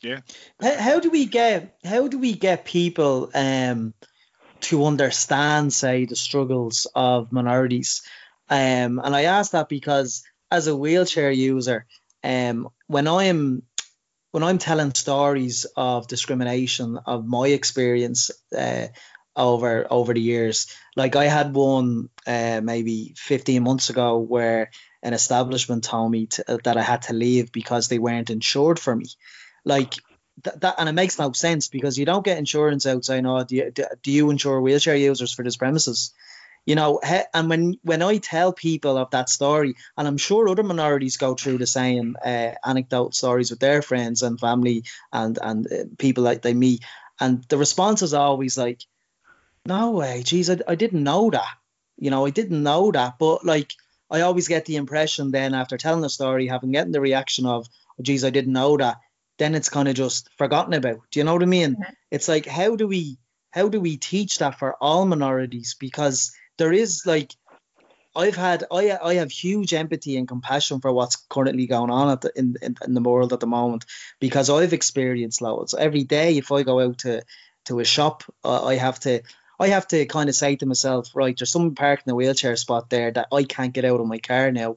yeah, 0.00 0.20
How, 0.60 0.76
how 0.78 1.00
do 1.00 1.10
we 1.10 1.26
get 1.26 1.76
how 1.84 2.08
do 2.08 2.18
we 2.18 2.34
get 2.34 2.64
people 2.64 3.30
um 3.34 3.94
to 4.60 4.84
understand, 4.86 5.72
say, 5.72 6.04
the 6.04 6.16
struggles 6.16 6.86
of 6.94 7.32
minorities? 7.32 8.02
Um, 8.48 8.98
and 8.98 9.14
I 9.14 9.24
ask 9.24 9.52
that 9.52 9.68
because 9.68 10.24
as 10.50 10.66
a 10.66 10.76
wheelchair 10.76 11.30
user, 11.30 11.86
um, 12.24 12.68
when 12.86 13.08
I'm 13.08 13.62
when 14.30 14.42
I'm 14.42 14.58
telling 14.58 14.92
stories 14.94 15.66
of 15.76 16.06
discrimination 16.06 16.98
of 17.06 17.26
my 17.26 17.48
experience 17.48 18.30
uh, 18.56 18.88
over 19.34 19.86
over 19.90 20.12
the 20.12 20.20
years, 20.20 20.66
like 20.96 21.16
I 21.16 21.24
had 21.24 21.54
one 21.54 22.10
uh, 22.26 22.60
maybe 22.62 23.14
15 23.16 23.62
months 23.62 23.90
ago 23.90 24.18
where 24.18 24.70
an 25.02 25.14
establishment 25.14 25.84
told 25.84 26.10
me 26.10 26.26
to, 26.26 26.58
that 26.64 26.76
I 26.76 26.82
had 26.82 27.02
to 27.02 27.12
leave 27.12 27.52
because 27.52 27.88
they 27.88 27.98
weren't 27.98 28.30
insured 28.30 28.78
for 28.78 28.94
me. 28.94 29.06
Like 29.64 29.94
th- 30.42 30.56
that, 30.60 30.74
and 30.78 30.88
it 30.88 30.92
makes 30.92 31.18
no 31.18 31.32
sense 31.32 31.68
because 31.68 31.98
you 31.98 32.04
don't 32.04 32.24
get 32.24 32.38
insurance 32.38 32.84
outside. 32.86 33.22
No, 33.22 33.42
do 33.44 33.56
you, 33.56 33.72
do 34.02 34.10
you 34.10 34.30
insure 34.30 34.60
wheelchair 34.60 34.96
users 34.96 35.32
for 35.32 35.44
this 35.44 35.56
premises? 35.56 36.12
You 36.66 36.74
know, 36.74 37.00
he, 37.04 37.20
and 37.32 37.48
when 37.48 37.74
when 37.82 38.02
I 38.02 38.18
tell 38.18 38.52
people 38.52 38.98
of 38.98 39.10
that 39.10 39.28
story, 39.28 39.74
and 39.96 40.06
I'm 40.06 40.18
sure 40.18 40.48
other 40.48 40.62
minorities 40.62 41.16
go 41.16 41.34
through 41.34 41.58
the 41.58 41.66
same 41.66 42.16
uh, 42.24 42.52
anecdote 42.64 43.14
stories 43.14 43.50
with 43.50 43.60
their 43.60 43.82
friends 43.82 44.22
and 44.22 44.38
family 44.38 44.84
and 45.12 45.38
and 45.40 45.66
uh, 45.66 45.84
people 45.98 46.24
that 46.24 46.42
they 46.42 46.54
meet, 46.54 46.84
and 47.20 47.44
the 47.48 47.58
response 47.58 48.02
is 48.02 48.14
always 48.14 48.58
like, 48.58 48.82
"No 49.66 49.92
way, 49.92 50.22
geez, 50.22 50.50
I, 50.50 50.58
I 50.66 50.74
didn't 50.74 51.04
know 51.04 51.30
that." 51.30 51.56
You 51.96 52.10
know, 52.10 52.26
I 52.26 52.30
didn't 52.30 52.62
know 52.62 52.92
that, 52.92 53.18
but 53.18 53.44
like 53.44 53.72
I 54.10 54.22
always 54.22 54.48
get 54.48 54.64
the 54.64 54.76
impression 54.76 55.30
then 55.30 55.54
after 55.54 55.76
telling 55.76 56.00
the 56.00 56.10
story, 56.10 56.46
having 56.46 56.72
getting 56.72 56.92
the 56.92 57.00
reaction 57.00 57.46
of, 57.46 57.66
oh, 57.98 58.02
geez, 58.02 58.24
I 58.24 58.30
didn't 58.30 58.52
know 58.52 58.76
that, 58.76 58.98
then 59.38 59.54
it's 59.54 59.68
kind 59.68 59.88
of 59.88 59.94
just 59.94 60.28
forgotten 60.38 60.74
about. 60.74 61.00
Do 61.10 61.20
you 61.20 61.24
know 61.24 61.34
what 61.34 61.42
I 61.42 61.46
mean? 61.46 61.76
Yeah. 61.78 61.90
It's 62.10 62.28
like 62.28 62.46
how 62.46 62.76
do 62.76 62.86
we 62.86 63.18
how 63.50 63.68
do 63.68 63.80
we 63.80 63.96
teach 63.96 64.38
that 64.38 64.58
for 64.58 64.76
all 64.80 65.04
minorities? 65.06 65.76
Because 65.78 66.32
there 66.58 66.72
is 66.72 67.06
like 67.06 67.32
I've 68.14 68.36
had 68.36 68.64
I 68.70 68.98
I 69.02 69.14
have 69.14 69.30
huge 69.30 69.72
empathy 69.72 70.16
and 70.16 70.28
compassion 70.28 70.80
for 70.80 70.92
what's 70.92 71.16
currently 71.30 71.66
going 71.66 71.90
on 71.90 72.10
at 72.10 72.20
the, 72.20 72.32
in, 72.36 72.56
in 72.60 72.76
in 72.84 72.94
the 72.94 73.00
world 73.00 73.32
at 73.32 73.40
the 73.40 73.46
moment 73.46 73.86
because 74.20 74.50
I've 74.50 74.72
experienced 74.72 75.40
loads 75.40 75.74
every 75.74 76.04
day. 76.04 76.36
If 76.36 76.52
I 76.52 76.62
go 76.62 76.80
out 76.80 76.98
to 76.98 77.22
to 77.66 77.80
a 77.80 77.84
shop, 77.84 78.24
uh, 78.44 78.64
I 78.66 78.74
have 78.76 79.00
to 79.00 79.22
I 79.60 79.68
have 79.68 79.88
to 79.88 80.06
kind 80.06 80.28
of 80.28 80.34
say 80.34 80.56
to 80.56 80.66
myself, 80.66 81.10
right, 81.14 81.36
there's 81.36 81.50
someone 81.50 81.74
parked 81.74 82.06
in 82.06 82.12
a 82.12 82.14
wheelchair 82.14 82.56
spot 82.56 82.90
there 82.90 83.10
that 83.10 83.28
I 83.32 83.44
can't 83.44 83.72
get 83.72 83.84
out 83.84 84.00
of 84.00 84.06
my 84.06 84.18
car 84.18 84.52
now. 84.52 84.76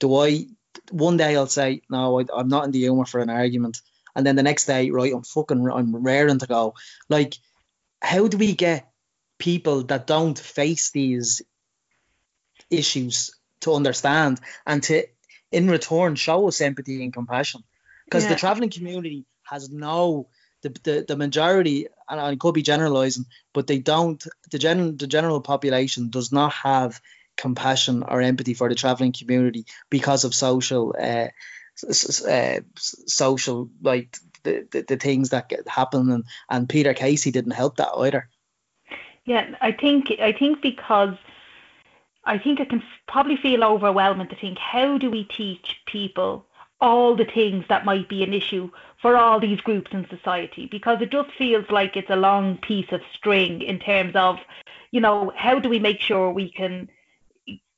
Do 0.00 0.14
I? 0.16 0.46
One 0.90 1.16
day 1.16 1.36
I'll 1.36 1.46
say, 1.46 1.82
no, 1.88 2.20
I, 2.20 2.24
I'm 2.34 2.48
not 2.48 2.64
in 2.64 2.70
the 2.70 2.80
humour 2.80 3.06
for 3.06 3.20
an 3.20 3.30
argument, 3.30 3.80
and 4.14 4.26
then 4.26 4.36
the 4.36 4.42
next 4.42 4.66
day, 4.66 4.90
right, 4.90 5.12
I'm 5.12 5.22
fucking, 5.22 5.68
I'm 5.70 5.96
raring 5.96 6.38
to 6.38 6.46
go. 6.46 6.74
Like, 7.08 7.34
how 8.02 8.28
do 8.28 8.36
we 8.36 8.54
get 8.54 8.88
people 9.38 9.84
that 9.84 10.06
don't 10.06 10.38
face 10.38 10.90
these 10.90 11.42
issues 12.70 13.34
to 13.60 13.74
understand 13.74 14.40
and 14.66 14.82
to, 14.84 15.04
in 15.52 15.68
return, 15.70 16.14
show 16.16 16.48
us 16.48 16.60
empathy 16.60 17.02
and 17.02 17.12
compassion? 17.12 17.62
because 18.06 18.24
Yeah. 18.24 18.30
the 18.30 18.36
traveling 18.36 18.70
community 18.70 19.26
has 19.42 19.70
no 19.70 20.28
the, 20.62 20.70
the, 20.82 21.04
the 21.06 21.16
majority 21.16 21.86
and 22.08 22.20
I 22.20 22.34
could 22.36 22.54
be 22.54 22.62
generalizing 22.62 23.26
but 23.52 23.66
they 23.66 23.78
don't 23.78 24.24
the 24.50 24.58
gen 24.58 24.96
the 24.96 25.06
general 25.06 25.40
population 25.40 26.10
does 26.10 26.32
not 26.32 26.52
have 26.52 27.00
compassion 27.36 28.02
or 28.02 28.22
empathy 28.22 28.54
for 28.54 28.68
the 28.68 28.74
traveling 28.74 29.12
community 29.12 29.66
because 29.90 30.24
of 30.24 30.34
social 30.34 30.94
uh, 30.98 31.28
uh, 32.28 32.60
social 32.86 33.68
like 33.82 34.16
the, 34.44 34.66
the, 34.70 34.82
the 34.88 34.96
things 34.96 35.30
that 35.30 35.48
get 35.48 35.68
happen 35.68 36.10
and, 36.10 36.24
and 36.48 36.68
Peter 36.68 36.94
Casey 36.94 37.30
didn't 37.30 37.52
help 37.52 37.76
that 37.76 37.92
either 37.94 38.28
Yeah, 39.26 39.56
I 39.60 39.72
think 39.72 40.12
I 40.20 40.32
think 40.32 40.62
because 40.62 41.14
I 42.24 42.38
think 42.38 42.60
it 42.60 42.70
can 42.70 42.82
probably 43.08 43.36
feel 43.36 43.64
overwhelming 43.64 44.28
to 44.28 44.36
think 44.36 44.56
how 44.58 44.98
do 44.98 45.10
we 45.10 45.24
teach 45.24 45.80
people 45.86 46.46
all 46.80 47.16
the 47.16 47.24
things 47.24 47.64
that 47.68 47.84
might 47.84 48.08
be 48.08 48.22
an 48.22 48.32
issue 48.32 48.70
for 49.02 49.16
all 49.16 49.40
these 49.40 49.60
groups 49.60 49.90
in 49.92 50.06
society? 50.08 50.66
Because 50.66 51.00
it 51.02 51.10
just 51.10 51.30
feels 51.32 51.68
like 51.70 51.96
it's 51.96 52.10
a 52.10 52.16
long 52.16 52.58
piece 52.58 52.90
of 52.92 53.00
string 53.14 53.62
in 53.62 53.80
terms 53.80 54.14
of 54.14 54.38
you 54.92 55.00
know 55.00 55.32
how 55.36 55.58
do 55.58 55.68
we 55.68 55.80
make 55.80 56.00
sure 56.00 56.30
we 56.30 56.50
can 56.50 56.88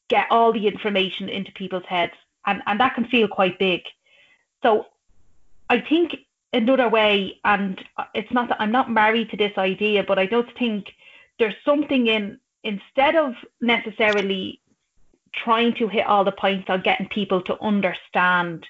get 0.08 0.26
all 0.30 0.52
the 0.52 0.66
information 0.66 1.30
into 1.30 1.50
people's 1.52 1.86
heads? 1.86 2.12
And 2.46 2.62
and 2.66 2.78
that 2.80 2.94
can 2.94 3.06
feel 3.06 3.26
quite 3.26 3.58
big. 3.58 3.80
So 4.62 4.86
I 5.70 5.80
think 5.80 6.14
another 6.52 6.88
way 6.88 7.38
and 7.44 7.82
uh, 7.96 8.04
it's 8.14 8.32
not 8.32 8.48
that 8.48 8.60
I'm 8.60 8.72
not 8.72 8.90
married 8.90 9.30
to 9.30 9.36
this 9.36 9.56
idea 9.58 10.02
but 10.02 10.18
I 10.18 10.26
just 10.26 10.50
think 10.58 10.94
there's 11.38 11.54
something 11.64 12.06
in 12.06 12.38
instead 12.64 13.16
of 13.16 13.34
necessarily 13.60 14.60
trying 15.32 15.74
to 15.74 15.88
hit 15.88 16.06
all 16.06 16.24
the 16.24 16.32
points 16.32 16.68
on 16.68 16.82
getting 16.82 17.08
people 17.08 17.40
to 17.42 17.60
understand 17.62 18.66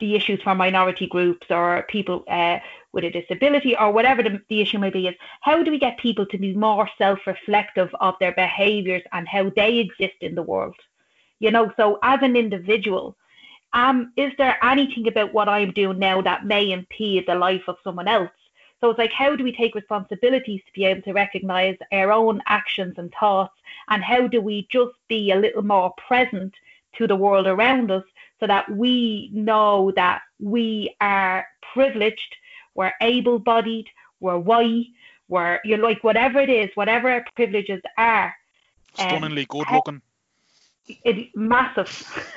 the 0.00 0.14
issues 0.14 0.40
for 0.42 0.54
minority 0.54 1.06
groups 1.06 1.46
or 1.50 1.84
people 1.88 2.24
uh, 2.28 2.58
with 2.92 3.04
a 3.04 3.10
disability 3.10 3.76
or 3.76 3.92
whatever 3.92 4.22
the, 4.22 4.40
the 4.48 4.60
issue 4.60 4.78
may 4.78 4.90
be 4.90 5.08
is 5.08 5.14
how 5.40 5.62
do 5.62 5.70
we 5.70 5.78
get 5.78 5.98
people 5.98 6.24
to 6.26 6.38
be 6.38 6.54
more 6.54 6.88
self-reflective 6.98 7.90
of 8.00 8.14
their 8.20 8.32
behaviors 8.32 9.02
and 9.12 9.26
how 9.28 9.50
they 9.56 9.78
exist 9.78 10.14
in 10.20 10.34
the 10.34 10.42
world? 10.42 10.76
You 11.40 11.50
know 11.50 11.72
so 11.76 11.98
as 12.02 12.20
an 12.22 12.36
individual 12.36 13.16
um 13.72 14.12
is 14.16 14.32
there 14.38 14.56
anything 14.64 15.06
about 15.08 15.32
what 15.32 15.48
i'm 15.48 15.70
doing 15.72 15.98
now 15.98 16.20
that 16.22 16.46
may 16.46 16.72
impede 16.72 17.24
the 17.26 17.34
life 17.34 17.62
of 17.68 17.76
someone 17.84 18.08
else 18.08 18.30
so 18.80 18.90
it's 18.90 18.98
like, 18.98 19.12
how 19.12 19.34
do 19.34 19.42
we 19.44 19.52
take 19.52 19.74
responsibilities 19.74 20.60
to 20.66 20.72
be 20.72 20.84
able 20.84 21.02
to 21.02 21.12
recognize 21.12 21.76
our 21.92 22.12
own 22.12 22.40
actions 22.46 22.94
and 22.96 23.12
thoughts? 23.18 23.54
And 23.88 24.02
how 24.04 24.26
do 24.28 24.40
we 24.40 24.68
just 24.70 24.94
be 25.08 25.32
a 25.32 25.36
little 25.36 25.62
more 25.62 25.92
present 26.06 26.54
to 26.96 27.06
the 27.06 27.16
world 27.16 27.46
around 27.46 27.90
us 27.90 28.04
so 28.40 28.46
that 28.46 28.70
we 28.70 29.30
know 29.32 29.92
that 29.96 30.22
we 30.38 30.94
are 31.00 31.46
privileged, 31.72 32.36
we're 32.74 32.92
able 33.00 33.38
bodied, 33.40 33.88
we're 34.20 34.38
white, 34.38 34.86
we're, 35.28 35.60
you're 35.64 35.78
like, 35.78 36.02
whatever 36.04 36.38
it 36.40 36.48
is, 36.50 36.70
whatever 36.74 37.10
our 37.10 37.24
privileges 37.34 37.82
are, 37.96 38.34
Um, 38.98 39.08
Stunningly 39.10 39.44
good 39.46 39.66
how- 39.66 39.76
looking. 39.76 40.02
It 41.04 41.28
massive. 41.34 41.90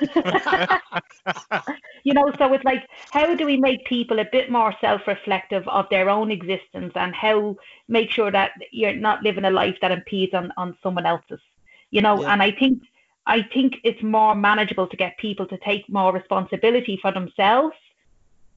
you 2.04 2.14
know, 2.14 2.30
so 2.38 2.52
it's 2.52 2.64
like, 2.64 2.88
how 3.10 3.34
do 3.34 3.46
we 3.46 3.56
make 3.56 3.84
people 3.84 4.18
a 4.18 4.28
bit 4.30 4.50
more 4.50 4.74
self-reflective 4.80 5.66
of 5.68 5.86
their 5.90 6.08
own 6.10 6.30
existence, 6.30 6.92
and 6.94 7.14
how 7.14 7.56
make 7.88 8.10
sure 8.10 8.30
that 8.30 8.52
you're 8.70 8.94
not 8.94 9.22
living 9.22 9.44
a 9.44 9.50
life 9.50 9.76
that 9.80 9.92
impedes 9.92 10.34
on 10.34 10.52
on 10.56 10.76
someone 10.82 11.06
else's. 11.06 11.40
You 11.90 12.02
know, 12.02 12.22
Yeah. 12.22 12.32
and 12.32 12.42
I 12.42 12.50
think 12.52 12.82
I 13.26 13.42
think 13.42 13.76
it's 13.84 14.02
more 14.02 14.34
manageable 14.34 14.88
to 14.88 14.96
get 14.96 15.16
people 15.18 15.46
to 15.46 15.58
take 15.58 15.88
more 15.88 16.12
responsibility 16.12 16.96
for 17.00 17.12
themselves 17.12 17.76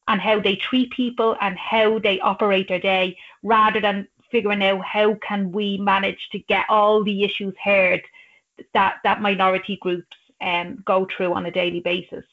and 0.08 0.22
how 0.22 0.40
they 0.40 0.56
treat 0.56 0.92
people 0.92 1.36
and 1.42 1.58
how 1.58 2.00
they 2.00 2.20
operate 2.20 2.68
their 2.68 2.80
day, 2.80 3.18
rather 3.44 3.80
than 3.82 4.08
figuring 4.32 4.64
out 4.64 4.84
how 4.84 5.16
can 5.28 5.52
we 5.52 5.78
manage 5.78 6.30
to 6.32 6.40
get 6.40 6.66
all 6.70 7.04
the 7.04 7.24
issues 7.24 7.54
heard 7.64 8.02
that 8.74 8.98
that 9.04 9.22
minority 9.22 9.78
groups 9.82 10.18
um, 10.42 10.84
go 10.86 11.08
through 11.16 11.34
on 11.34 11.46
a 11.46 11.52
daily 11.52 11.80
basis. 11.80 12.24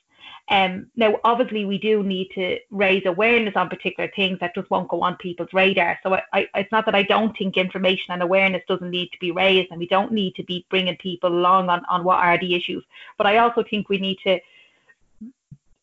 Um, 0.48 0.88
now, 0.96 1.20
obviously, 1.24 1.64
we 1.64 1.78
do 1.78 2.02
need 2.02 2.28
to 2.35 2.58
raise 2.70 3.06
awareness 3.06 3.54
on 3.54 3.68
particular 3.68 4.11
things 4.14 4.38
that 4.40 4.54
just 4.54 4.68
won't 4.70 4.88
go 4.88 5.00
on 5.00 5.16
people's 5.16 5.52
radar. 5.52 5.98
So 6.02 6.14
I, 6.14 6.22
I, 6.32 6.48
it's 6.56 6.72
not 6.72 6.85
that 6.87 6.96
I 6.96 7.04
don't 7.04 7.37
think 7.38 7.56
information 7.56 8.12
and 8.12 8.22
awareness 8.22 8.62
doesn't 8.66 8.90
need 8.90 9.11
to 9.12 9.18
be 9.20 9.30
raised, 9.30 9.70
and 9.70 9.78
we 9.78 9.87
don't 9.87 10.12
need 10.12 10.35
to 10.35 10.42
be 10.42 10.66
bringing 10.68 10.96
people 10.96 11.30
along 11.30 11.68
on, 11.68 11.85
on 11.88 12.02
what 12.04 12.18
are 12.18 12.38
the 12.38 12.54
issues. 12.54 12.85
But 13.18 13.28
I 13.28 13.38
also 13.38 13.62
think 13.62 13.88
we 13.88 13.98
need 13.98 14.18
to 14.24 14.40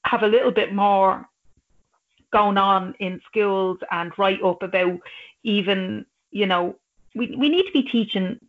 have 0.03 0.23
a 0.23 0.27
little 0.27 0.51
bit 0.51 0.73
more 0.73 1.27
going 2.31 2.57
on 2.57 2.93
in 2.99 3.21
schools 3.25 3.79
and 3.91 4.11
write 4.17 4.43
up 4.43 4.61
about 4.61 4.99
even, 5.43 6.05
you 6.31 6.45
know, 6.45 6.75
we, 7.15 7.35
we 7.35 7.49
need 7.49 7.65
to 7.65 7.71
be 7.71 7.83
teaching 7.83 8.39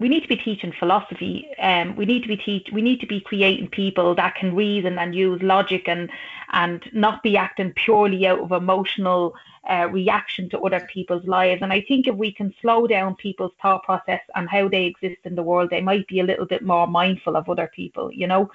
we 0.00 0.08
need 0.08 0.22
to 0.22 0.28
be 0.28 0.36
teaching 0.36 0.72
philosophy. 0.78 1.46
Um, 1.58 1.94
we 1.94 2.06
need 2.06 2.22
to 2.22 2.28
be 2.28 2.38
teach. 2.38 2.68
We 2.72 2.80
need 2.80 3.00
to 3.00 3.06
be 3.06 3.20
creating 3.20 3.68
people 3.68 4.14
that 4.14 4.34
can 4.34 4.56
reason 4.56 4.98
and 4.98 5.14
use 5.14 5.40
logic 5.42 5.88
and 5.88 6.10
and 6.52 6.82
not 6.92 7.22
be 7.22 7.36
acting 7.36 7.72
purely 7.74 8.26
out 8.26 8.40
of 8.40 8.50
emotional 8.50 9.34
uh, 9.68 9.88
reaction 9.92 10.48
to 10.50 10.60
other 10.60 10.80
people's 10.92 11.26
lives. 11.26 11.60
And 11.62 11.72
I 11.72 11.82
think 11.82 12.08
if 12.08 12.16
we 12.16 12.32
can 12.32 12.52
slow 12.62 12.86
down 12.86 13.14
people's 13.16 13.52
thought 13.60 13.84
process 13.84 14.22
and 14.34 14.48
how 14.48 14.68
they 14.68 14.86
exist 14.86 15.20
in 15.24 15.34
the 15.34 15.42
world, 15.42 15.68
they 15.68 15.82
might 15.82 16.08
be 16.08 16.20
a 16.20 16.24
little 16.24 16.46
bit 16.46 16.62
more 16.62 16.86
mindful 16.86 17.36
of 17.36 17.48
other 17.48 17.70
people. 17.76 18.10
You 18.10 18.26
know, 18.26 18.50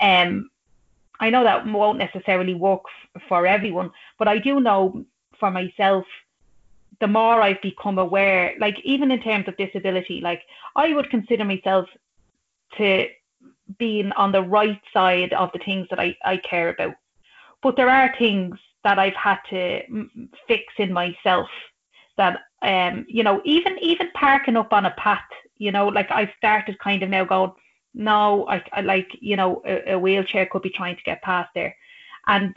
um, 0.00 0.50
I 1.20 1.28
know 1.28 1.44
that 1.44 1.66
won't 1.66 1.98
necessarily 1.98 2.54
work 2.54 2.82
f- 3.14 3.22
for 3.28 3.46
everyone, 3.46 3.90
but 4.18 4.28
I 4.28 4.38
do 4.38 4.60
know 4.60 5.04
for 5.38 5.50
myself 5.50 6.06
the 7.00 7.06
more 7.06 7.42
I've 7.42 7.60
become 7.62 7.98
aware, 7.98 8.54
like 8.58 8.76
even 8.84 9.10
in 9.10 9.22
terms 9.22 9.48
of 9.48 9.56
disability, 9.56 10.20
like 10.20 10.42
I 10.74 10.92
would 10.94 11.10
consider 11.10 11.44
myself 11.44 11.88
to 12.78 13.06
being 13.78 14.12
on 14.12 14.32
the 14.32 14.42
right 14.42 14.80
side 14.92 15.32
of 15.32 15.50
the 15.52 15.58
things 15.58 15.86
that 15.90 15.98
I, 15.98 16.16
I 16.24 16.36
care 16.38 16.70
about. 16.70 16.94
But 17.62 17.76
there 17.76 17.90
are 17.90 18.14
things 18.18 18.56
that 18.84 18.98
I've 18.98 19.14
had 19.14 19.38
to 19.50 19.82
mm, 19.90 20.28
fix 20.46 20.64
in 20.78 20.92
myself 20.92 21.48
that 22.16 22.38
um 22.62 23.04
you 23.08 23.22
know 23.22 23.42
even 23.44 23.76
even 23.82 24.10
parking 24.14 24.56
up 24.56 24.72
on 24.72 24.86
a 24.86 24.90
path 24.92 25.20
you 25.58 25.70
know 25.70 25.88
like 25.88 26.10
I've 26.10 26.30
started 26.38 26.78
kind 26.78 27.02
of 27.02 27.10
now 27.10 27.24
going 27.24 27.52
no 27.92 28.46
I, 28.48 28.62
I 28.72 28.80
like 28.80 29.08
you 29.20 29.36
know 29.36 29.60
a, 29.66 29.92
a 29.92 29.98
wheelchair 29.98 30.46
could 30.46 30.62
be 30.62 30.70
trying 30.70 30.96
to 30.96 31.02
get 31.02 31.20
past 31.22 31.50
there 31.54 31.76
and 32.26 32.54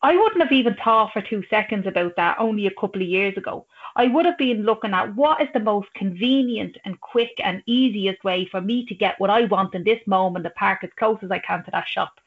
I 0.00 0.16
wouldn't 0.16 0.42
have 0.42 0.52
even 0.52 0.76
thought 0.76 1.12
for 1.12 1.22
two 1.22 1.42
seconds 1.50 1.86
about 1.86 2.14
that 2.16 2.38
only 2.38 2.66
a 2.66 2.74
couple 2.80 3.02
of 3.02 3.08
years 3.08 3.36
ago. 3.36 3.66
I 3.96 4.06
would 4.06 4.26
have 4.26 4.38
been 4.38 4.62
looking 4.62 4.92
at 4.92 5.14
what 5.16 5.40
is 5.40 5.48
the 5.52 5.60
most 5.60 5.92
convenient 5.94 6.78
and 6.84 7.00
quick 7.00 7.32
and 7.42 7.64
easiest 7.66 8.22
way 8.22 8.44
for 8.44 8.60
me 8.60 8.86
to 8.86 8.94
get 8.94 9.18
what 9.18 9.30
I 9.30 9.46
want 9.46 9.74
in 9.74 9.82
this 9.82 10.00
moment 10.06 10.44
to 10.44 10.50
park 10.50 10.84
as 10.84 10.90
close 10.96 11.18
as 11.22 11.32
I 11.32 11.40
can 11.40 11.64
to 11.64 11.70
that 11.72 11.88
shop. 11.88 12.20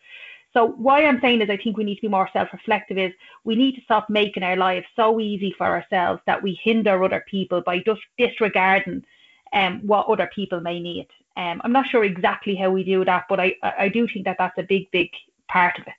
So 0.53 0.67
why 0.67 1.05
I'm 1.05 1.21
saying 1.21 1.41
is 1.41 1.49
I 1.49 1.55
think 1.55 1.77
we 1.77 1.85
need 1.85 1.95
to 1.95 2.01
be 2.01 2.07
more 2.09 2.29
self-reflective 2.33 2.97
is 2.97 3.13
we 3.45 3.55
need 3.55 3.75
to 3.75 3.83
stop 3.83 4.09
making 4.09 4.43
our 4.43 4.57
lives 4.57 4.85
so 4.97 5.21
easy 5.21 5.55
for 5.57 5.65
ourselves 5.65 6.21
that 6.25 6.43
we 6.43 6.59
hinder 6.61 7.01
other 7.01 7.23
people 7.25 7.61
by 7.61 7.79
just 7.79 8.01
disregarding 8.17 9.05
um, 9.53 9.79
what 9.87 10.07
other 10.07 10.29
people 10.35 10.59
may 10.59 10.81
need. 10.81 11.07
Um, 11.37 11.61
I'm 11.63 11.71
not 11.71 11.87
sure 11.87 12.03
exactly 12.03 12.55
how 12.55 12.69
we 12.69 12.83
do 12.83 13.05
that, 13.05 13.27
but 13.29 13.39
I 13.39 13.55
I 13.63 13.87
do 13.87 14.07
think 14.07 14.25
that 14.25 14.37
that's 14.37 14.57
a 14.57 14.63
big, 14.63 14.91
big 14.91 15.09
part 15.47 15.79
of 15.79 15.87
it. 15.87 15.93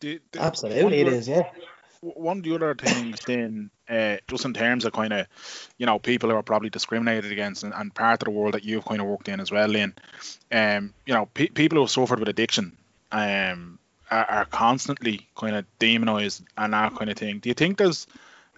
Yeah. 0.00 0.12
The- 0.14 0.20
the- 0.32 0.42
Absolutely, 0.42 0.84
one 0.84 0.92
it 0.92 1.06
of 1.06 1.12
the- 1.12 1.18
is. 1.18 1.28
Yeah. 1.28 1.50
One 2.02 2.38
of 2.38 2.44
the 2.44 2.54
other 2.54 2.74
things 2.74 3.20
then, 3.26 3.70
uh, 3.86 4.16
just 4.26 4.46
in 4.46 4.54
terms 4.54 4.86
of 4.86 4.92
kind 4.94 5.12
of, 5.12 5.26
you 5.76 5.84
know, 5.84 5.98
people 5.98 6.30
who 6.30 6.36
are 6.36 6.42
probably 6.42 6.70
discriminated 6.70 7.30
against 7.30 7.62
and, 7.62 7.74
and 7.74 7.94
part 7.94 8.22
of 8.22 8.24
the 8.24 8.30
world 8.30 8.54
that 8.54 8.64
you've 8.64 8.86
kind 8.86 9.02
of 9.02 9.06
worked 9.06 9.28
in 9.28 9.38
as 9.38 9.50
well, 9.50 9.68
Lynn, 9.68 9.92
um, 10.50 10.94
you 11.04 11.12
know, 11.12 11.26
pe- 11.26 11.48
people 11.48 11.76
who 11.76 11.82
have 11.82 11.90
suffered 11.90 12.18
with 12.18 12.28
addiction 12.30 12.74
um, 13.12 13.78
are, 14.10 14.24
are 14.24 14.44
constantly 14.46 15.28
kind 15.36 15.54
of 15.54 15.66
demonized 15.78 16.42
and 16.56 16.72
that 16.72 16.94
kind 16.94 17.10
of 17.10 17.18
thing. 17.18 17.38
Do 17.38 17.50
you 17.50 17.54
think 17.54 17.76
there's 17.76 18.06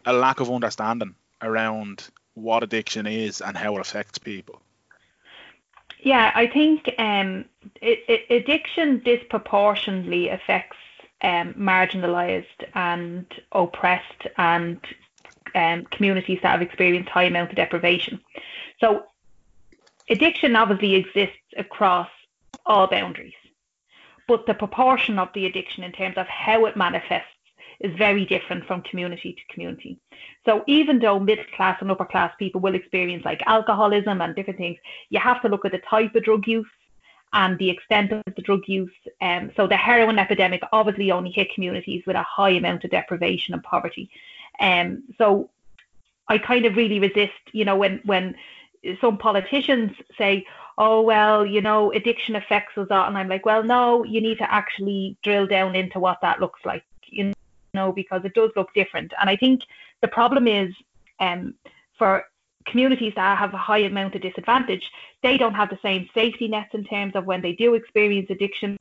a 0.07 0.13
lack 0.13 0.39
of 0.39 0.49
understanding 0.49 1.17
around 1.41 2.09
what 2.35 2.63
addiction 2.63 3.09
is 3.09 3.41
and 3.41 3.57
how 3.57 3.75
it 3.75 3.81
affects 3.81 4.19
people? 4.19 4.63
Yeah, 5.99 6.31
I 6.33 6.47
think 6.47 6.95
um, 6.99 7.45
it, 7.81 8.05
it, 8.07 8.27
addiction 8.31 9.01
disproportionately 9.01 10.29
affects 10.29 10.77
um, 11.23 11.55
marginalized 11.55 12.45
and 12.75 13.27
oppressed 13.53 14.27
and 14.37 14.81
um, 15.55 15.85
communities 15.87 16.39
that 16.43 16.53
have 16.53 16.63
experienced 16.63 17.11
high 17.11 17.25
amount 17.25 17.51
of 17.51 17.57
deprivation. 17.57 18.21
So 18.81 19.05
addiction 20.11 20.57
obviously 20.57 20.95
exists 20.95 21.37
across 21.57 22.09
all 22.67 22.87
boundaries, 22.87 23.35
but 24.29 24.47
the 24.47 24.55
proportion 24.55 25.19
of 25.19 25.29
the 25.35 25.47
addiction 25.47 25.85
in 25.85 25.93
terms 25.93 26.17
of 26.17 26.27
how 26.27 26.67
it 26.67 26.77
manifests 26.77 27.29
is 27.81 27.97
very 27.97 28.25
different 28.25 28.65
from 28.65 28.81
community 28.83 29.33
to 29.33 29.53
community. 29.53 29.99
So 30.47 30.63
even 30.67 31.01
though 31.01 31.19
middle 31.19 31.45
class 31.57 31.79
and 31.81 31.91
upper 31.91 32.05
class 32.05 32.33
people 32.39 32.61
will 32.61 32.77
experience 32.77 33.25
like 33.25 33.43
alcoholism 33.47 34.21
and 34.21 34.35
different 34.35 34.59
things, 34.59 34.79
you 35.11 35.19
have 35.19 35.43
to 35.43 35.49
look 35.49 35.65
at 35.65 35.73
the 35.73 35.83
type 35.91 36.15
of 36.15 36.25
drug 36.25 36.47
use 36.47 36.67
and 37.33 37.59
the 37.59 37.71
extent 37.71 38.13
of 38.13 38.23
the 38.37 38.43
drug 38.43 38.63
use. 38.67 38.93
Um, 39.21 39.51
so 39.57 39.67
the 39.67 39.77
heroin 39.77 40.19
epidemic 40.19 40.63
obviously 40.73 41.11
only 41.11 41.31
hit 41.31 41.55
communities 41.55 42.05
with 42.07 42.17
a 42.17 42.23
high 42.23 42.51
amount 42.51 42.85
of 42.85 42.91
deprivation 42.91 43.55
and 43.55 43.63
poverty. 43.63 44.11
Um, 44.61 45.05
so 45.19 45.51
I 46.29 46.39
kind 46.39 46.67
of 46.67 46.77
really 46.77 47.01
resist, 47.01 47.33
you 47.53 47.65
know, 47.65 47.77
when 47.77 48.01
when 48.05 48.35
some 49.01 49.17
politicians 49.19 49.93
say, 50.19 50.47
"Oh 50.77 51.01
well, 51.03 51.47
you 51.47 51.61
know, 51.61 51.93
addiction 51.93 52.37
affects 52.37 52.77
us," 52.77 52.89
all, 52.91 53.07
and 53.07 53.17
I'm 53.17 53.29
like, 53.29 53.47
"Well, 53.47 53.63
no, 53.63 54.05
you 54.05 54.21
need 54.21 54.39
to 54.39 54.53
actually 54.53 55.17
drill 55.23 55.47
down 55.47 55.75
into 55.75 55.99
what 55.99 56.21
that 56.23 56.41
looks 56.41 56.61
like, 56.65 56.85
you 57.07 57.33
know, 57.75 57.93
because 57.93 58.25
it 58.25 58.35
does 58.35 58.51
look 58.57 58.73
different." 58.75 59.13
And 59.21 59.31
I 59.31 59.37
think 59.37 59.63
the 60.01 60.09
problem 60.09 60.47
is, 60.47 60.75
um, 61.21 61.55
for 61.99 62.27
communities 62.67 63.13
that 63.17 63.39
have 63.39 63.55
a 63.55 63.59
high 63.59 63.79
amount 63.79 64.15
of 64.15 64.23
disadvantage, 64.23 64.91
they 65.23 65.37
don't 65.37 65.55
have 65.55 65.71
the 65.71 65.79
same 65.83 66.09
safety 66.15 66.49
nets 66.49 66.75
in 66.75 66.85
terms 66.85 67.15
of 67.15 67.27
when 67.27 67.43
they 67.43 67.53
do 67.53 67.75
experience 67.75 68.29
addiction. 68.31 68.77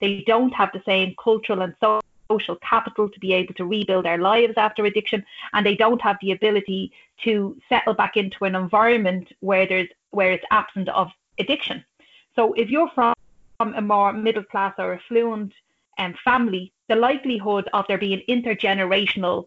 They 0.00 0.22
don't 0.26 0.54
have 0.54 0.70
the 0.72 0.82
same 0.86 1.14
cultural 1.22 1.62
and 1.62 1.74
social 1.80 2.56
capital 2.56 3.08
to 3.08 3.20
be 3.20 3.32
able 3.32 3.54
to 3.54 3.64
rebuild 3.64 4.04
their 4.04 4.18
lives 4.18 4.54
after 4.56 4.84
addiction, 4.84 5.24
and 5.52 5.64
they 5.64 5.76
don't 5.76 6.00
have 6.00 6.16
the 6.20 6.32
ability 6.32 6.92
to 7.24 7.56
settle 7.68 7.94
back 7.94 8.16
into 8.16 8.44
an 8.44 8.54
environment 8.54 9.32
where 9.40 9.66
there's 9.66 9.88
where 10.10 10.32
it's 10.32 10.44
absent 10.50 10.88
of 10.88 11.10
addiction. 11.38 11.84
So 12.34 12.52
if 12.54 12.70
you're 12.70 12.90
from 12.94 13.14
a 13.60 13.80
more 13.80 14.12
middle 14.12 14.44
class 14.44 14.74
or 14.78 14.94
affluent 14.94 15.52
um, 15.98 16.14
family, 16.24 16.72
the 16.88 16.96
likelihood 16.96 17.68
of 17.72 17.86
there 17.88 17.98
being 17.98 18.22
intergenerational 18.28 19.46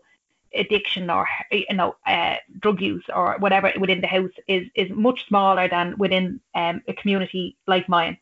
addiction 0.53 1.09
or 1.09 1.27
you 1.51 1.65
know 1.71 1.95
uh, 2.05 2.35
drug 2.59 2.81
use 2.81 3.03
or 3.13 3.35
whatever 3.39 3.71
within 3.79 4.01
the 4.01 4.07
house 4.07 4.31
is 4.47 4.67
is 4.75 4.89
much 4.91 5.27
smaller 5.27 5.67
than 5.67 5.97
within 5.97 6.39
um, 6.55 6.81
a 6.87 6.93
community 6.93 7.55
like 7.67 7.87
mine. 7.89 8.17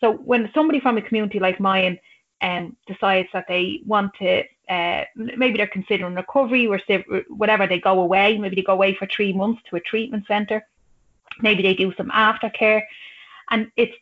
So 0.00 0.12
when 0.12 0.50
somebody 0.54 0.80
from 0.80 0.98
a 0.98 1.02
community 1.02 1.38
like 1.38 1.60
mine 1.60 1.98
um, 2.42 2.76
decides 2.86 3.28
that 3.32 3.46
they 3.48 3.80
want 3.86 4.12
to 4.14 4.44
uh, 4.68 5.04
maybe 5.14 5.56
they're 5.56 5.66
considering 5.68 6.14
recovery 6.14 6.66
or 6.66 6.80
whatever 7.28 7.66
they 7.66 7.78
go 7.78 8.00
away 8.00 8.36
maybe 8.36 8.56
they 8.56 8.62
go 8.62 8.72
away 8.72 8.94
for 8.94 9.06
three 9.06 9.32
months 9.32 9.62
to 9.68 9.76
a 9.76 9.80
treatment 9.80 10.26
center. 10.26 10.66
Maybe 11.40 11.62
they 11.62 11.74
do 11.74 11.94
some 11.96 12.10
aftercare. 12.10 12.82
And 13.50 13.70
it's 13.76 13.94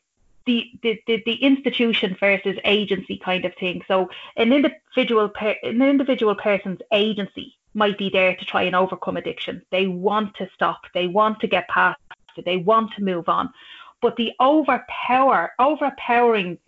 the, 0.46 0.70
the, 0.82 1.00
the, 1.06 1.22
the 1.26 1.34
institution 1.34 2.16
versus 2.18 2.56
agency 2.64 3.18
kind 3.18 3.44
of 3.44 3.54
thing. 3.54 3.82
So 3.88 4.08
an 4.37 4.52
individual 4.52 5.28
per, 5.28 5.56
an 5.62 5.82
individual 5.82 6.34
person's 6.34 6.80
agency 6.92 7.56
might 7.74 7.98
be 7.98 8.08
there 8.08 8.37
to 8.37 8.44
try 8.44 8.62
and 8.62 8.76
overcome 8.76 9.16
addiction. 9.16 9.62
They 9.70 9.87
want 9.87 10.34
to 10.37 10.48
stop. 10.54 10.82
They 10.94 11.06
want 11.06 11.40
to 11.40 11.46
get 11.46 11.68
past 11.68 11.98
it. 12.37 12.44
They 12.44 12.56
want 12.56 12.92
to 12.94 13.02
move 13.02 13.28
on. 13.28 13.52
But 14.00 14.16
the 14.16 14.32
overpower, 14.40 15.52
overpowering 15.58 16.58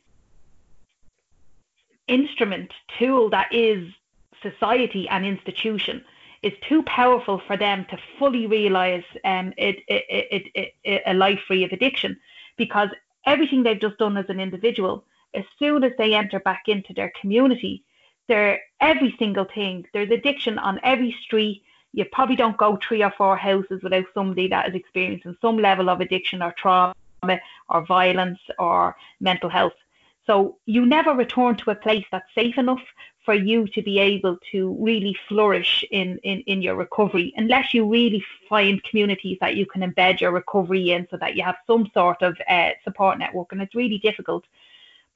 instrument, 2.09 2.73
tool 2.99 3.31
that 3.31 3.53
is 3.53 3.93
society 4.43 5.09
and 5.09 5.27
institution 5.27 6.05
is 6.43 6.53
too 6.69 6.83
powerful 6.85 7.41
for 7.47 7.57
them 7.57 7.85
to 7.91 7.99
fully 8.19 8.47
realize 8.47 9.03
um, 9.25 9.53
it, 9.57 9.77
it, 9.89 10.45
it, 10.55 10.73
it, 10.85 11.03
a 11.07 11.15
life 11.15 11.41
free 11.47 11.65
of 11.65 11.73
addiction 11.73 12.17
because 12.57 12.89
everything 13.27 13.63
they've 13.63 13.81
just 13.81 13.99
done 13.99 14.17
as 14.17 14.27
an 14.29 14.39
individual, 14.39 15.05
as 15.35 15.45
soon 15.59 15.83
as 15.83 15.93
they 15.99 16.15
enter 16.15 16.39
back 16.41 16.65
into 16.69 16.95
their 16.95 17.13
community, 17.21 17.83
they're 18.29 18.61
every 18.81 19.15
single 19.19 19.45
thing. 19.45 19.87
There's 19.93 20.11
addiction 20.11 20.59
on 20.59 20.81
every 20.83 21.17
street. 21.23 21.63
You 21.93 22.05
probably 22.05 22.37
don't 22.37 22.57
go 22.57 22.79
three 22.87 23.03
or 23.03 23.13
four 23.17 23.37
houses 23.37 23.83
without 23.83 24.07
somebody 24.13 24.49
that 24.49 24.69
is 24.69 24.75
experiencing 24.75 25.37
some 25.41 25.59
level 25.59 25.89
of 25.89 26.01
addiction 26.01 26.43
or 26.43 26.53
trauma 26.53 26.95
or 27.69 27.87
violence 27.87 28.39
or 28.59 28.97
mental 29.21 29.49
health. 29.49 29.73
So 30.27 30.59
you 30.67 30.85
never 30.85 31.15
return 31.15 31.57
to 31.57 31.71
a 31.71 31.75
place 31.75 32.05
that's 32.11 32.35
safe 32.35 32.59
enough 32.59 32.83
for 33.25 33.35
you 33.35 33.67
to 33.69 33.83
be 33.83 33.99
able 33.99 34.39
to 34.53 34.77
really 34.79 35.17
flourish 35.29 35.85
in, 35.91 36.19
in, 36.19 36.41
in 36.43 36.63
your 36.63 36.77
recovery, 36.77 37.33
unless 37.37 37.75
you 37.75 37.89
really 37.89 38.25
find 38.49 38.83
communities 38.85 39.39
that 39.41 39.57
you 39.57 39.67
can 39.67 39.83
embed 39.83 40.21
your 40.21 40.33
recovery 40.33 40.91
in 40.91 41.07
so 41.11 41.17
that 41.17 41.37
you 41.37 41.43
have 41.43 41.57
some 41.67 41.91
sort 41.93 42.23
of 42.23 42.37
uh, 42.49 42.71
support 42.85 43.19
network. 43.19 43.53
And 43.53 43.63
it's 43.63 43.75
really 43.75 43.99
difficult 43.99 44.45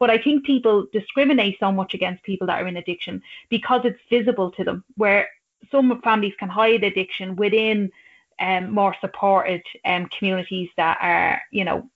but 0.01 0.11
I 0.11 0.19
think 0.19 0.45
people 0.45 0.87
discriminate 0.93 1.59
so 1.61 1.71
much 1.71 1.95
against 1.95 2.25
people 2.25 2.47
that 2.49 2.61
are 2.61 2.67
in 2.67 2.79
addiction 2.79 3.23
because 3.51 3.83
it's 3.85 4.01
visible 4.09 4.51
to 4.53 4.65
them, 4.65 4.83
where 4.97 5.29
some 5.71 6.01
families 6.03 6.35
can 6.39 6.49
hide 6.49 6.83
addiction 6.83 7.37
within 7.37 7.93
um, 8.41 8.73
more 8.73 8.97
supported 9.01 9.63
um, 9.85 10.07
communities 10.07 10.71
that 10.79 10.97
are, 11.03 11.41
you 11.53 11.65
know, 11.65 11.89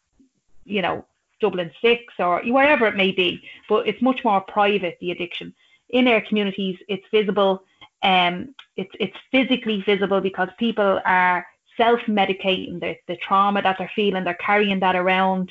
you 0.66 0.82
know, 0.82 1.04
Dublin 1.40 1.70
Six 1.80 2.14
or 2.18 2.42
wherever 2.44 2.86
it 2.86 2.94
may 2.94 3.10
be. 3.10 3.42
But 3.68 3.88
it's 3.88 4.02
much 4.02 4.22
more 4.22 4.42
private, 4.42 4.98
the 5.00 5.10
addiction. 5.10 5.54
In 5.88 6.06
our 6.06 6.20
communities, 6.20 6.78
it's 6.88 7.06
visible. 7.10 7.64
Um, 8.02 8.54
it's 8.76 8.94
it's 9.00 9.16
physically 9.30 9.80
visible 9.80 10.20
because 10.20 10.50
people 10.58 11.00
are 11.06 11.46
self-medicating 11.78 12.80
the, 12.80 12.96
the 13.08 13.16
trauma 13.16 13.62
that 13.62 13.76
they're 13.78 13.90
feeling. 13.96 14.24
They're 14.24 14.34
carrying 14.34 14.80
that 14.80 14.94
around. 14.94 15.50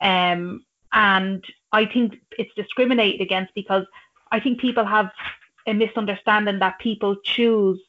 Um, 0.00 0.64
and 0.92 1.44
I 1.72 1.86
think 1.86 2.20
it's 2.38 2.54
discriminated 2.54 3.20
against 3.20 3.54
because 3.54 3.86
I 4.30 4.40
think 4.40 4.60
people 4.60 4.84
have 4.84 5.10
a 5.66 5.72
misunderstanding 5.72 6.58
that 6.58 6.78
people 6.78 7.16
choose 7.24 7.80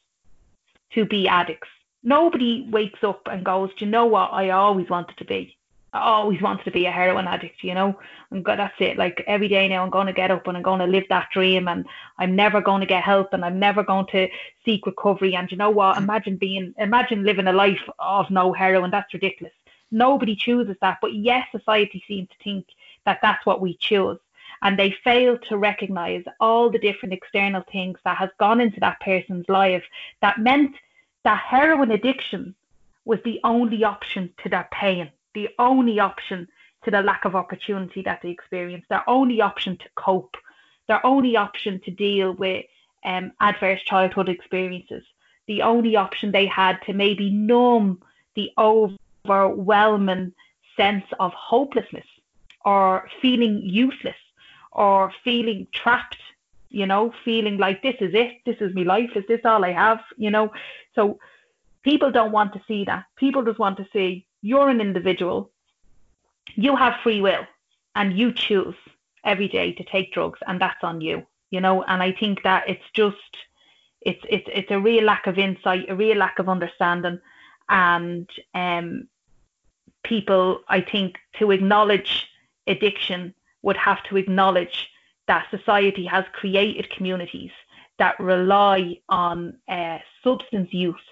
to 0.92 1.04
be 1.04 1.28
addicts. 1.28 1.68
Nobody 2.02 2.66
wakes 2.70 3.02
up 3.02 3.26
and 3.30 3.44
goes, 3.44 3.70
Do 3.76 3.84
you 3.84 3.90
know 3.90 4.06
what? 4.06 4.32
I 4.32 4.50
always 4.50 4.88
wanted 4.88 5.16
to 5.18 5.24
be. 5.24 5.56
I 5.92 6.00
always 6.00 6.42
wanted 6.42 6.64
to 6.64 6.70
be 6.72 6.86
a 6.86 6.90
heroin 6.90 7.28
addict, 7.28 7.62
you 7.62 7.72
know? 7.72 7.96
And 8.30 8.44
that's 8.44 8.74
it. 8.80 8.98
Like 8.98 9.22
every 9.28 9.48
day 9.48 9.68
now, 9.68 9.84
I'm 9.84 9.90
going 9.90 10.08
to 10.08 10.12
get 10.12 10.32
up 10.32 10.46
and 10.46 10.56
I'm 10.56 10.62
going 10.62 10.80
to 10.80 10.86
live 10.86 11.04
that 11.08 11.28
dream, 11.32 11.68
and 11.68 11.86
I'm 12.18 12.34
never 12.34 12.60
going 12.60 12.80
to 12.80 12.86
get 12.86 13.04
help, 13.04 13.32
and 13.32 13.44
I'm 13.44 13.58
never 13.58 13.82
going 13.82 14.06
to 14.06 14.28
seek 14.64 14.86
recovery. 14.86 15.36
And 15.36 15.50
you 15.50 15.56
know 15.56 15.70
what? 15.70 15.94
Mm-hmm. 15.94 16.04
Imagine 16.04 16.36
being, 16.36 16.74
imagine 16.78 17.24
living 17.24 17.46
a 17.46 17.52
life 17.52 17.88
of 17.98 18.28
no 18.30 18.52
heroin. 18.52 18.90
That's 18.90 19.14
ridiculous. 19.14 19.54
Nobody 19.90 20.34
chooses 20.34 20.76
that, 20.80 20.98
but 21.00 21.14
yes, 21.14 21.46
society 21.52 22.02
seems 22.08 22.28
to 22.28 22.34
think 22.42 22.66
that 23.06 23.20
that's 23.22 23.44
what 23.46 23.60
we 23.60 23.76
choose. 23.76 24.18
And 24.62 24.78
they 24.78 24.96
fail 25.04 25.36
to 25.48 25.58
recognize 25.58 26.24
all 26.40 26.70
the 26.70 26.78
different 26.78 27.12
external 27.12 27.62
things 27.70 27.98
that 28.04 28.16
has 28.16 28.30
gone 28.38 28.60
into 28.60 28.80
that 28.80 29.00
person's 29.00 29.48
life 29.48 29.84
that 30.22 30.38
meant 30.38 30.74
that 31.24 31.38
heroin 31.38 31.90
addiction 31.90 32.54
was 33.04 33.18
the 33.24 33.40
only 33.44 33.84
option 33.84 34.32
to 34.42 34.48
their 34.48 34.68
pain, 34.70 35.10
the 35.34 35.50
only 35.58 36.00
option 36.00 36.48
to 36.84 36.90
the 36.90 37.02
lack 37.02 37.24
of 37.24 37.34
opportunity 37.34 38.02
that 38.02 38.20
they 38.22 38.30
experienced, 38.30 38.88
their 38.88 39.08
only 39.08 39.40
option 39.40 39.76
to 39.76 39.88
cope, 39.96 40.36
their 40.86 41.04
only 41.04 41.36
option 41.36 41.80
to 41.80 41.90
deal 41.90 42.32
with 42.32 42.64
um, 43.04 43.32
adverse 43.40 43.82
childhood 43.82 44.28
experiences, 44.28 45.04
the 45.46 45.62
only 45.62 45.96
option 45.96 46.30
they 46.30 46.46
had 46.46 46.80
to 46.86 46.92
maybe 46.92 47.30
numb 47.30 48.02
the 48.34 48.50
overwhelming 48.58 50.32
sense 50.76 51.04
of 51.20 51.32
hopelessness 51.32 52.06
or 52.64 53.08
feeling 53.20 53.60
useless 53.62 54.16
or 54.72 55.12
feeling 55.22 55.66
trapped, 55.72 56.18
you 56.70 56.86
know, 56.86 57.12
feeling 57.24 57.58
like 57.58 57.82
this 57.82 57.96
is 58.00 58.14
it, 58.14 58.32
this 58.44 58.56
is 58.60 58.74
my 58.74 58.82
life, 58.82 59.10
is 59.14 59.24
this 59.28 59.40
all 59.44 59.64
I 59.64 59.72
have, 59.72 60.00
you 60.16 60.30
know? 60.30 60.52
So 60.94 61.18
people 61.82 62.10
don't 62.10 62.32
want 62.32 62.52
to 62.54 62.62
see 62.66 62.84
that. 62.86 63.04
People 63.16 63.44
just 63.44 63.58
want 63.58 63.76
to 63.76 63.86
see 63.92 64.26
you're 64.42 64.68
an 64.68 64.80
individual, 64.80 65.50
you 66.54 66.76
have 66.76 66.94
free 67.02 67.20
will, 67.20 67.46
and 67.94 68.18
you 68.18 68.32
choose 68.32 68.74
every 69.24 69.48
day 69.48 69.72
to 69.72 69.84
take 69.84 70.12
drugs, 70.12 70.40
and 70.46 70.60
that's 70.60 70.82
on 70.82 71.00
you, 71.00 71.24
you 71.50 71.60
know? 71.60 71.82
And 71.84 72.02
I 72.02 72.12
think 72.12 72.42
that 72.42 72.68
it's 72.68 72.90
just, 72.92 73.16
it's 74.00 74.22
it's 74.28 74.48
it's 74.52 74.70
a 74.70 74.78
real 74.78 75.04
lack 75.04 75.26
of 75.26 75.38
insight, 75.38 75.88
a 75.88 75.96
real 75.96 76.18
lack 76.18 76.38
of 76.38 76.48
understanding, 76.48 77.20
and 77.68 78.28
um, 78.54 79.08
people, 80.02 80.60
I 80.68 80.82
think, 80.82 81.16
to 81.38 81.52
acknowledge 81.52 82.28
addiction 82.66 83.34
would 83.62 83.76
have 83.76 84.02
to 84.04 84.16
acknowledge 84.16 84.88
that 85.26 85.50
society 85.50 86.04
has 86.04 86.24
created 86.32 86.90
communities 86.90 87.50
that 87.98 88.18
rely 88.18 88.98
on 89.08 89.56
uh, 89.68 89.98
substance 90.22 90.72
use 90.72 91.08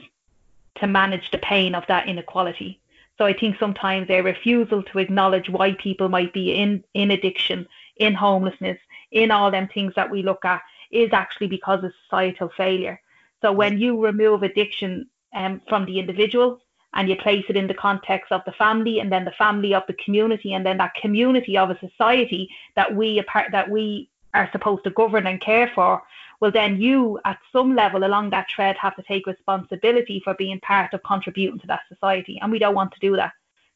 to 0.76 0.86
manage 0.86 1.30
the 1.30 1.38
pain 1.38 1.74
of 1.74 1.86
that 1.86 2.08
inequality. 2.08 2.80
So 3.18 3.26
I 3.26 3.32
think 3.32 3.58
sometimes 3.58 4.08
a 4.10 4.20
refusal 4.20 4.82
to 4.84 4.98
acknowledge 4.98 5.48
why 5.48 5.74
people 5.74 6.08
might 6.08 6.32
be 6.32 6.54
in, 6.54 6.82
in 6.94 7.10
addiction, 7.10 7.66
in 7.96 8.14
homelessness, 8.14 8.78
in 9.10 9.30
all 9.30 9.50
them 9.50 9.68
things 9.68 9.92
that 9.96 10.10
we 10.10 10.22
look 10.22 10.44
at 10.44 10.62
is 10.90 11.10
actually 11.12 11.46
because 11.46 11.84
of 11.84 11.92
societal 12.04 12.50
failure. 12.56 13.00
So 13.42 13.52
when 13.52 13.78
you 13.78 14.02
remove 14.02 14.42
addiction 14.42 15.08
um, 15.34 15.60
from 15.68 15.84
the 15.84 15.98
individual, 15.98 16.61
and 16.94 17.08
you 17.08 17.16
place 17.16 17.44
it 17.48 17.56
in 17.56 17.66
the 17.66 17.74
context 17.74 18.32
of 18.32 18.42
the 18.44 18.52
family 18.52 19.00
and 19.00 19.10
then 19.10 19.24
the 19.24 19.32
family 19.32 19.74
of 19.74 19.82
the 19.86 19.94
community 19.94 20.54
and 20.54 20.64
then 20.64 20.78
that 20.78 20.94
community 20.94 21.56
of 21.56 21.70
a 21.70 21.78
society 21.78 22.48
that 22.76 22.94
we 22.94 23.18
apart 23.18 23.50
that 23.52 23.70
we 23.70 24.08
are 24.34 24.48
supposed 24.52 24.84
to 24.84 24.90
govern 24.90 25.26
and 25.26 25.40
care 25.40 25.70
for 25.74 26.02
well 26.40 26.50
then 26.50 26.80
you 26.80 27.18
at 27.24 27.38
some 27.52 27.74
level 27.74 28.04
along 28.04 28.30
that 28.30 28.46
thread 28.54 28.76
have 28.76 28.96
to 28.96 29.02
take 29.02 29.26
responsibility 29.26 30.20
for 30.24 30.34
being 30.34 30.60
part 30.60 30.92
of 30.94 31.02
contributing 31.02 31.58
to 31.58 31.66
that 31.66 31.80
society 31.88 32.38
and 32.40 32.50
we 32.50 32.58
don't 32.58 32.74
want 32.74 32.92
to 32.92 33.00
do 33.00 33.16
that 33.16 33.32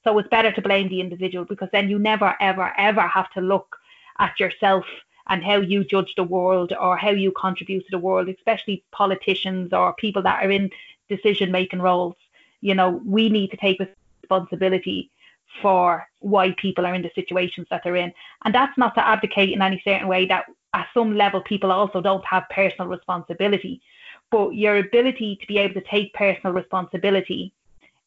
So 0.07 0.17
it's 0.19 0.29
better 0.29 0.53
to 0.53 0.63
blame 0.63 0.89
the 0.89 1.01
individual 1.01 1.45
because 1.45 1.69
then 1.73 1.91
you 1.91 1.99
never, 1.99 2.37
ever, 2.41 2.73
ever 2.79 3.01
have 3.01 3.29
to 3.33 3.41
look 3.41 3.77
at 4.21 4.39
yourself 4.39 4.85
and 5.29 5.43
how 5.45 5.57
you 5.57 5.83
judge 5.83 6.15
the 6.17 6.23
world 6.23 6.73
or 6.81 6.97
how 6.97 7.11
you 7.11 7.33
contribute 7.33 7.81
to 7.81 7.91
the 7.91 7.99
world, 7.99 8.29
especially 8.29 8.85
politicians 8.93 9.73
or 9.73 9.95
people 9.95 10.23
that 10.23 10.45
are 10.45 10.51
in 10.51 10.71
decision 11.09 11.51
making 11.51 11.83
roles. 11.83 12.15
You 12.61 12.75
know, 12.75 13.01
we 13.05 13.29
need 13.29 13.51
to 13.51 13.57
take 13.57 13.81
responsibility 14.23 15.11
for 15.63 16.07
why 16.21 16.55
people 16.59 16.87
are 16.87 16.95
in 16.95 17.03
the 17.03 17.11
situations 17.15 17.67
that 17.71 17.83
they're 17.83 17.97
in. 17.97 18.13
And 18.45 18.55
that's 18.55 18.77
not 18.77 18.95
to 18.95 19.07
advocate 19.07 19.51
in 19.51 19.63
any 19.63 19.81
certain 19.85 20.09
way 20.09 20.27
that 20.27 20.47
at 20.75 20.89
some 20.93 21.17
level 21.17 21.41
people 21.41 21.73
also 21.73 22.01
don't 22.01 22.25
have 22.25 22.45
personal 22.51 22.89
responsibility. 22.89 23.81
But 24.31 24.51
your 24.51 24.79
ability 24.79 25.39
to 25.41 25.47
be 25.47 25.59
able 25.59 25.75
to 25.75 25.89
take 25.89 26.13
personal 26.15 26.53
responsibility 26.53 27.53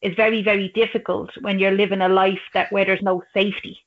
is 0.02 0.14
very, 0.14 0.42
very 0.42 0.68
difficult 0.68 1.30
when 1.40 1.58
you're 1.58 1.72
living 1.72 2.02
a 2.02 2.08
life 2.08 2.40
that 2.54 2.70
where 2.72 2.84
there's 2.84 3.02
no 3.02 3.22
safety. 3.34 3.78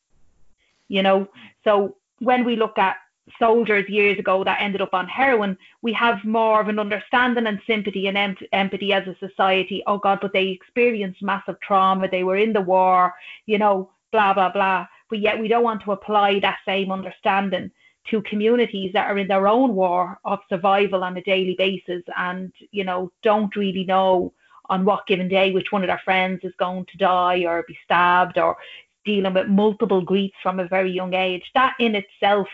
You 0.87 1.03
know, 1.03 1.27
so 1.63 1.95
when 2.19 2.43
we 2.43 2.55
look 2.55 2.77
at 2.77 2.97
soldiers 3.39 3.87
years 3.89 4.19
ago 4.19 4.43
that 4.43 4.61
ended 4.61 4.81
up 4.81 4.93
on 4.93 5.07
heroin, 5.07 5.57
we 5.81 5.93
have 5.93 6.23
more 6.23 6.59
of 6.61 6.67
an 6.67 6.79
understanding 6.79 7.47
and 7.47 7.59
sympathy 7.65 8.07
and 8.07 8.17
em- 8.17 8.37
empathy 8.51 8.93
as 8.93 9.07
a 9.07 9.15
society. 9.25 9.83
Oh 9.87 9.97
God, 9.97 10.19
but 10.21 10.33
they 10.33 10.47
experienced 10.47 11.21
massive 11.21 11.59
trauma. 11.61 12.07
They 12.07 12.23
were 12.23 12.37
in 12.37 12.53
the 12.53 12.61
war, 12.61 13.13
you 13.45 13.57
know, 13.57 13.89
blah, 14.11 14.33
blah, 14.33 14.51
blah. 14.51 14.87
But 15.09 15.19
yet 15.19 15.39
we 15.39 15.47
don't 15.47 15.63
want 15.63 15.83
to 15.83 15.91
apply 15.91 16.39
that 16.39 16.59
same 16.65 16.91
understanding 16.91 17.71
to 18.09 18.21
communities 18.23 18.91
that 18.93 19.09
are 19.09 19.17
in 19.17 19.27
their 19.27 19.47
own 19.47 19.75
war 19.75 20.19
of 20.25 20.39
survival 20.49 21.03
on 21.03 21.15
a 21.15 21.23
daily 21.23 21.55
basis 21.57 22.03
and, 22.17 22.51
you 22.71 22.83
know, 22.83 23.11
don't 23.21 23.55
really 23.55 23.85
know 23.85 24.33
on 24.69 24.85
what 24.85 25.07
given 25.07 25.27
day 25.27 25.51
which 25.51 25.71
one 25.71 25.83
of 25.83 25.87
their 25.87 26.01
friends 26.03 26.41
is 26.43 26.53
going 26.57 26.85
to 26.85 26.97
die 26.97 27.45
or 27.45 27.63
be 27.67 27.77
stabbed 27.83 28.37
or 28.37 28.57
dealing 29.05 29.33
with 29.33 29.47
multiple 29.47 30.01
griefs 30.01 30.35
from 30.41 30.59
a 30.59 30.67
very 30.67 30.91
young 30.91 31.13
age. 31.13 31.43
That 31.53 31.73
in 31.79 31.95
itself 31.95 32.47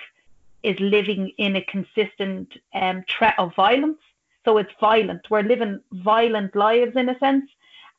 is 0.64 0.80
living 0.80 1.32
in 1.38 1.56
a 1.56 1.66
consistent 1.66 2.54
um, 2.74 3.04
threat 3.10 3.36
of 3.38 3.56
violence. 3.56 4.00
So 4.46 4.58
it's 4.58 4.74
violent. 4.80 5.22
We're 5.30 5.44
living 5.44 5.80
violent 5.92 6.56
lives 6.56 6.96
in 6.96 7.10
a 7.10 7.20
sense. 7.20 7.50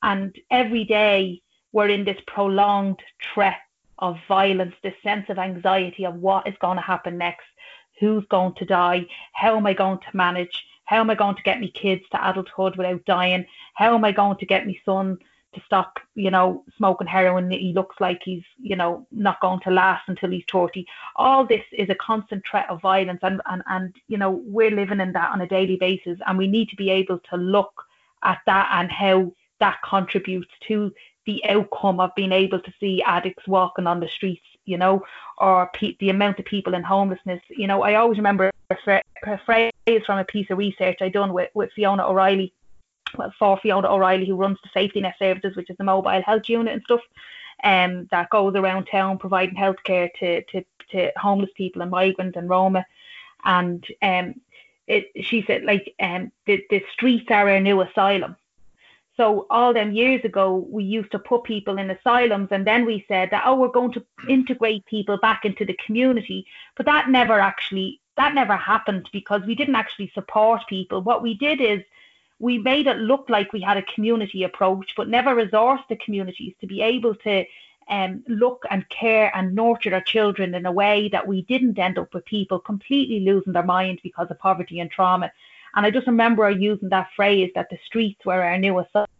And 0.02 0.36
every 0.50 0.84
day 0.84 1.42
we're 1.72 1.88
in 1.88 2.04
this 2.04 2.20
prolonged 2.26 3.00
threat 3.32 3.58
of 3.98 4.18
violence, 4.26 4.74
this 4.82 4.94
sense 5.02 5.26
of 5.28 5.38
anxiety 5.38 6.04
of 6.06 6.14
what 6.14 6.48
is 6.48 6.54
going 6.60 6.76
to 6.76 6.82
happen 6.82 7.18
next, 7.18 7.46
who's 7.98 8.24
going 8.30 8.54
to 8.54 8.64
die, 8.64 9.06
how 9.32 9.56
am 9.56 9.66
I 9.66 9.74
going 9.74 9.98
to 9.98 10.16
manage, 10.16 10.64
how 10.86 11.00
am 11.00 11.10
I 11.10 11.14
going 11.14 11.36
to 11.36 11.42
get 11.42 11.60
my 11.60 11.68
kids 11.68 12.02
to 12.10 12.30
adulthood 12.30 12.76
without 12.76 13.04
dying, 13.04 13.44
how 13.74 13.94
am 13.94 14.04
I 14.04 14.12
going 14.12 14.38
to 14.38 14.46
get 14.46 14.66
my 14.66 14.76
son 14.84 15.18
to 15.54 15.60
stop, 15.66 15.98
you 16.14 16.30
know, 16.30 16.64
smoking 16.76 17.06
heroin. 17.06 17.50
He 17.50 17.72
looks 17.72 17.96
like 18.00 18.20
he's, 18.24 18.42
you 18.60 18.76
know, 18.76 19.06
not 19.10 19.40
going 19.40 19.60
to 19.60 19.70
last 19.70 20.08
until 20.08 20.30
he's 20.30 20.44
30. 20.50 20.86
All 21.16 21.46
this 21.46 21.64
is 21.72 21.90
a 21.90 21.94
constant 21.96 22.42
threat 22.48 22.68
of 22.70 22.80
violence. 22.80 23.20
And, 23.22 23.40
and, 23.46 23.62
and, 23.68 23.94
you 24.08 24.16
know, 24.16 24.42
we're 24.44 24.70
living 24.70 25.00
in 25.00 25.12
that 25.12 25.32
on 25.32 25.40
a 25.40 25.48
daily 25.48 25.76
basis. 25.76 26.18
And 26.26 26.38
we 26.38 26.46
need 26.46 26.68
to 26.70 26.76
be 26.76 26.90
able 26.90 27.18
to 27.30 27.36
look 27.36 27.72
at 28.22 28.38
that 28.46 28.68
and 28.72 28.90
how 28.90 29.32
that 29.60 29.78
contributes 29.88 30.50
to 30.68 30.92
the 31.26 31.44
outcome 31.48 32.00
of 32.00 32.14
being 32.14 32.32
able 32.32 32.60
to 32.60 32.72
see 32.80 33.02
addicts 33.02 33.46
walking 33.46 33.86
on 33.86 34.00
the 34.00 34.08
streets, 34.08 34.44
you 34.64 34.78
know, 34.78 35.02
or 35.38 35.70
pe- 35.74 35.96
the 36.00 36.10
amount 36.10 36.38
of 36.38 36.44
people 36.44 36.74
in 36.74 36.82
homelessness. 36.82 37.40
You 37.50 37.66
know, 37.66 37.82
I 37.82 37.96
always 37.96 38.18
remember 38.18 38.50
a, 38.70 38.76
fra- 38.84 39.02
a 39.26 39.38
phrase 39.44 39.72
from 40.06 40.18
a 40.18 40.24
piece 40.24 40.48
of 40.50 40.58
research 40.58 40.98
I 41.00 41.08
done 41.08 41.32
with, 41.32 41.50
with 41.54 41.70
Fiona 41.74 42.06
O'Reilly 42.06 42.54
for 43.38 43.58
Fiona 43.58 43.88
O'Reilly, 43.88 44.26
who 44.26 44.36
runs 44.36 44.58
the 44.62 44.70
Safety 44.72 45.00
Net 45.00 45.16
Services, 45.18 45.56
which 45.56 45.70
is 45.70 45.76
the 45.76 45.84
mobile 45.84 46.22
health 46.22 46.48
unit 46.48 46.74
and 46.74 46.82
stuff, 46.84 47.00
um, 47.64 48.08
that 48.10 48.30
goes 48.30 48.54
around 48.54 48.86
town 48.86 49.18
providing 49.18 49.56
healthcare 49.56 50.08
to, 50.18 50.42
to, 50.44 50.64
to 50.90 51.12
homeless 51.16 51.50
people 51.54 51.82
and 51.82 51.90
migrants 51.90 52.36
and 52.36 52.48
Roma. 52.48 52.84
And 53.44 53.84
um, 54.02 54.34
it, 54.86 55.10
she 55.24 55.42
said, 55.46 55.64
like, 55.64 55.94
um, 56.00 56.32
the, 56.46 56.64
the 56.70 56.82
streets 56.92 57.30
are 57.30 57.48
our 57.48 57.60
new 57.60 57.80
asylum. 57.80 58.36
So 59.16 59.46
all 59.50 59.74
them 59.74 59.92
years 59.92 60.24
ago, 60.24 60.66
we 60.70 60.82
used 60.82 61.12
to 61.12 61.18
put 61.18 61.44
people 61.44 61.76
in 61.76 61.90
asylums, 61.90 62.48
and 62.52 62.66
then 62.66 62.86
we 62.86 63.04
said 63.06 63.28
that 63.30 63.42
oh, 63.44 63.54
we're 63.54 63.68
going 63.68 63.92
to 63.92 64.04
integrate 64.30 64.86
people 64.86 65.18
back 65.18 65.44
into 65.44 65.66
the 65.66 65.76
community, 65.84 66.46
but 66.74 66.86
that 66.86 67.10
never 67.10 67.38
actually 67.38 68.00
that 68.16 68.34
never 68.34 68.56
happened 68.56 69.08
because 69.12 69.42
we 69.46 69.54
didn't 69.54 69.74
actually 69.74 70.10
support 70.14 70.62
people. 70.68 71.02
What 71.02 71.22
we 71.22 71.34
did 71.34 71.60
is 71.60 71.82
we 72.40 72.58
made 72.58 72.86
it 72.86 72.96
look 72.96 73.26
like 73.28 73.52
we 73.52 73.60
had 73.60 73.76
a 73.76 73.82
community 73.82 74.42
approach, 74.42 74.94
but 74.96 75.08
never 75.08 75.36
resourced 75.36 75.86
the 75.88 75.96
communities 75.96 76.54
to 76.60 76.66
be 76.66 76.80
able 76.80 77.14
to 77.14 77.44
um, 77.88 78.24
look 78.28 78.64
and 78.70 78.88
care 78.88 79.30
and 79.36 79.54
nurture 79.54 79.90
their 79.90 80.00
children 80.00 80.54
in 80.54 80.64
a 80.64 80.72
way 80.72 81.08
that 81.10 81.28
we 81.28 81.42
didn't 81.42 81.78
end 81.78 81.98
up 81.98 82.14
with 82.14 82.24
people 82.24 82.58
completely 82.58 83.20
losing 83.20 83.52
their 83.52 83.62
minds 83.62 84.00
because 84.02 84.28
of 84.30 84.38
poverty 84.38 84.80
and 84.80 84.90
trauma. 84.90 85.30
And 85.74 85.84
I 85.84 85.90
just 85.90 86.06
remember 86.06 86.50
using 86.50 86.88
that 86.88 87.10
phrase 87.14 87.50
that 87.54 87.68
the 87.70 87.78
streets 87.84 88.24
were 88.24 88.42
our 88.42 88.58
new 88.58 88.78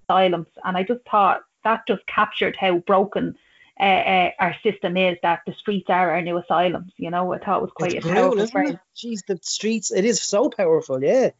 asylums. 0.08 0.48
And 0.64 0.76
I 0.76 0.82
just 0.82 1.00
thought 1.08 1.42
that 1.62 1.86
just 1.86 2.04
captured 2.06 2.56
how 2.56 2.78
broken 2.78 3.36
uh, 3.78 3.82
uh, 3.82 4.30
our 4.40 4.56
system 4.62 4.96
is 4.96 5.18
that 5.22 5.40
the 5.46 5.54
streets 5.54 5.90
are 5.90 6.10
our 6.10 6.22
new 6.22 6.38
asylums. 6.38 6.92
You 6.96 7.10
know, 7.10 7.32
I 7.34 7.38
thought 7.38 7.58
it 7.58 7.62
was 7.62 7.72
quite 7.74 7.92
it's 7.92 8.04
a 8.04 8.08
brutal, 8.08 8.22
powerful 8.22 8.38
isn't 8.40 8.52
phrase. 8.52 8.70
it? 8.70 8.78
Jeez, 8.96 9.26
the 9.26 9.38
streets, 9.42 9.92
it 9.92 10.04
is 10.04 10.22
so 10.22 10.48
powerful, 10.48 11.02
yeah. 11.02 11.30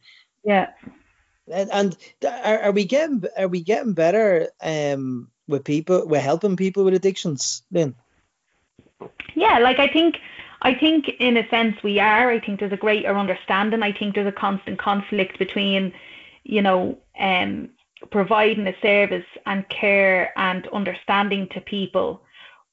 Yeah. 0.43 0.69
And, 1.51 1.69
and 1.71 1.97
are, 2.25 2.59
are 2.59 2.71
we 2.71 2.85
getting 2.85 3.23
are 3.37 3.47
we 3.47 3.61
getting 3.61 3.93
better 3.93 4.49
um 4.63 5.29
with 5.47 5.63
people 5.63 6.07
with 6.07 6.21
helping 6.21 6.55
people 6.55 6.83
with 6.83 6.93
addictions, 6.93 7.63
Lynn? 7.71 7.95
Yeah, 9.35 9.59
like 9.59 9.79
I 9.79 9.87
think 9.87 10.17
I 10.61 10.73
think 10.73 11.09
in 11.19 11.37
a 11.37 11.47
sense 11.49 11.81
we 11.83 11.99
are. 11.99 12.29
I 12.29 12.39
think 12.39 12.59
there's 12.59 12.71
a 12.71 12.77
greater 12.77 13.15
understanding. 13.15 13.83
I 13.83 13.91
think 13.91 14.15
there's 14.15 14.27
a 14.27 14.31
constant 14.31 14.79
conflict 14.79 15.39
between, 15.39 15.93
you 16.43 16.61
know, 16.61 16.97
um 17.19 17.69
providing 18.09 18.65
a 18.67 18.75
service 18.81 19.25
and 19.45 19.67
care 19.69 20.33
and 20.35 20.67
understanding 20.69 21.47
to 21.49 21.61
people, 21.61 22.23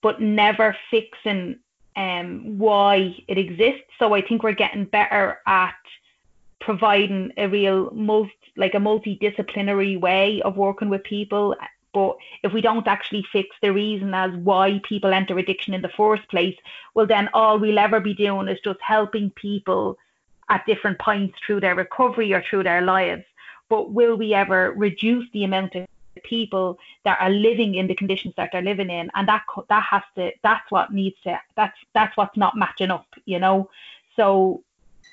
but 0.02 0.20
never 0.20 0.76
fixing 0.90 1.58
um 1.96 2.58
why 2.58 3.16
it 3.26 3.38
exists. 3.38 3.90
So 3.98 4.14
I 4.14 4.22
think 4.22 4.42
we're 4.42 4.52
getting 4.52 4.84
better 4.84 5.38
at 5.46 5.74
providing 6.60 7.32
a 7.36 7.48
real 7.48 7.90
multi, 7.92 8.32
like 8.58 8.74
a 8.74 8.78
multidisciplinary 8.78 9.98
way 9.98 10.42
of 10.42 10.56
working 10.56 10.90
with 10.90 11.02
people. 11.04 11.56
But 11.94 12.16
if 12.42 12.52
we 12.52 12.60
don't 12.60 12.86
actually 12.86 13.24
fix 13.32 13.56
the 13.62 13.72
reason 13.72 14.12
as 14.12 14.32
why 14.32 14.80
people 14.86 15.12
enter 15.12 15.38
addiction 15.38 15.72
in 15.72 15.80
the 15.80 15.88
first 15.88 16.28
place 16.28 16.56
well 16.94 17.06
then 17.06 17.30
all 17.32 17.58
we'll 17.58 17.78
ever 17.78 18.00
be 18.00 18.12
doing 18.12 18.48
is 18.48 18.58
just 18.62 18.80
helping 18.82 19.30
people 19.30 19.96
at 20.48 20.66
different 20.66 20.98
points 20.98 21.38
through 21.46 21.60
their 21.60 21.74
recovery 21.74 22.32
or 22.32 22.42
through 22.42 22.62
their 22.62 22.82
lives. 22.82 23.24
But 23.68 23.92
will 23.92 24.16
we 24.16 24.34
ever 24.34 24.72
reduce 24.76 25.26
the 25.32 25.44
amount 25.44 25.74
of 25.74 25.86
people 26.24 26.78
that 27.04 27.18
are 27.20 27.30
living 27.30 27.76
in 27.76 27.86
the 27.86 27.94
conditions 27.94 28.34
that 28.36 28.50
they're 28.52 28.62
living 28.62 28.90
in? 28.90 29.10
And 29.14 29.28
that 29.28 29.44
that 29.68 29.84
has 29.84 30.02
to 30.16 30.32
that's 30.42 30.70
what 30.70 30.92
needs 30.92 31.16
to 31.24 31.38
that's 31.56 31.78
that's 31.94 32.16
what's 32.16 32.36
not 32.36 32.56
matching 32.56 32.90
up 32.90 33.06
you 33.26 33.38
know? 33.38 33.70
So 34.16 34.64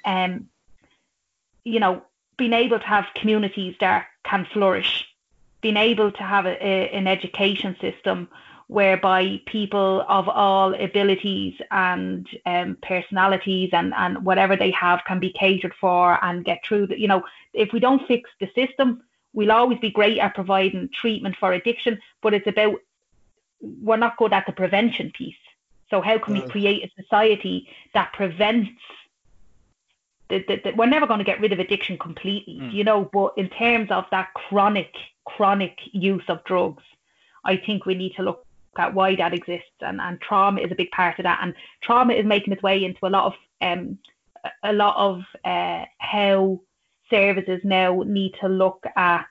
um 0.06 0.50
you 1.64 1.80
know, 1.80 2.04
being 2.38 2.54
able 2.54 2.80
to 2.80 2.86
have 2.86 3.06
communities 3.15 3.76
that 3.80 4.08
can 4.24 4.45
flourish, 4.54 5.06
being 5.62 5.78
able 5.78 6.12
to 6.12 6.24
have 6.24 6.45
a, 6.45 6.65
a, 6.65 6.89
an 6.89 7.08
education 7.08 7.76
system 7.80 8.28
whereby 8.67 9.39
people 9.45 10.04
of 10.10 10.28
all 10.28 10.74
abilities 10.74 11.54
and 11.69 12.28
um, 12.48 12.76
personalities 12.82 13.69
and, 13.74 13.93
and 13.95 14.26
whatever 14.26 14.56
they 14.56 14.71
have 14.71 15.02
can 15.06 15.19
be 15.19 15.32
catered 15.32 15.74
for 15.80 16.24
and 16.26 16.43
get 16.45 16.60
through 16.65 16.88
the, 16.88 17.00
you 17.00 17.08
know, 17.08 17.24
if 17.54 17.71
we 17.74 17.80
don't 17.80 18.08
fix 18.08 18.30
the 18.39 18.50
system, 18.56 19.04
we'll 19.34 19.52
always 19.52 19.78
be 19.80 19.91
great 19.91 20.17
at 20.17 20.34
providing 20.34 20.89
treatment 20.89 21.36
for 21.39 21.54
addiction, 21.54 22.00
but 22.21 22.34
it's 22.34 22.48
about, 22.48 22.76
we're 23.62 23.98
not 23.98 24.17
good 24.17 24.34
at 24.34 24.45
the 24.48 24.52
prevention 24.52 25.12
piece. 25.12 25.36
So 25.91 26.02
how 26.02 26.17
can 26.17 26.34
we 26.34 26.41
create 26.41 26.84
a 26.84 27.02
society 27.02 27.69
that 27.93 28.12
prevents 28.13 28.71
that, 30.30 30.45
that, 30.47 30.63
that 30.63 30.78
we're 30.78 30.86
never 30.88 31.07
going 31.07 31.19
to 31.19 31.23
get 31.26 31.39
rid 31.39 31.53
of 31.53 31.59
addiction 31.59 31.97
completely, 31.97 32.59
Mm. 32.61 32.73
you 32.73 32.84
know, 32.84 33.09
but 33.11 33.34
in 33.38 33.49
terms 33.49 33.91
of 33.91 34.05
that 34.11 34.34
chronic, 34.34 34.93
chronic 35.26 35.78
use 35.91 36.23
of 36.28 36.43
drugs, 36.45 36.84
I 37.43 37.57
think 37.57 37.86
we 37.86 37.95
need 37.95 38.13
to 38.15 38.23
look 38.23 38.45
at 38.78 38.93
why 38.93 39.15
that 39.15 39.34
exists 39.34 39.69
and, 39.82 40.01
and 40.01 40.19
trauma 40.19 40.61
is 40.61 40.71
a 40.71 40.76
big 40.76 40.91
part 40.91 41.17
of 41.19 41.23
that. 41.23 41.39
And 41.41 41.53
trauma 41.82 42.13
is 42.13 42.26
making 42.26 42.53
its 42.53 42.63
way 42.63 42.84
into 42.84 43.05
a 43.05 43.09
lot 43.09 43.26
of 43.28 43.34
um 43.61 43.97
a- 44.43 44.71
a 44.71 44.73
lot 44.73 44.95
of 44.97 45.23
uh, 45.43 45.86
how 45.99 46.59
services 47.09 47.61
now 47.63 48.03
need 48.05 48.34
to 48.41 48.47
look 48.47 48.84
at 48.95 49.26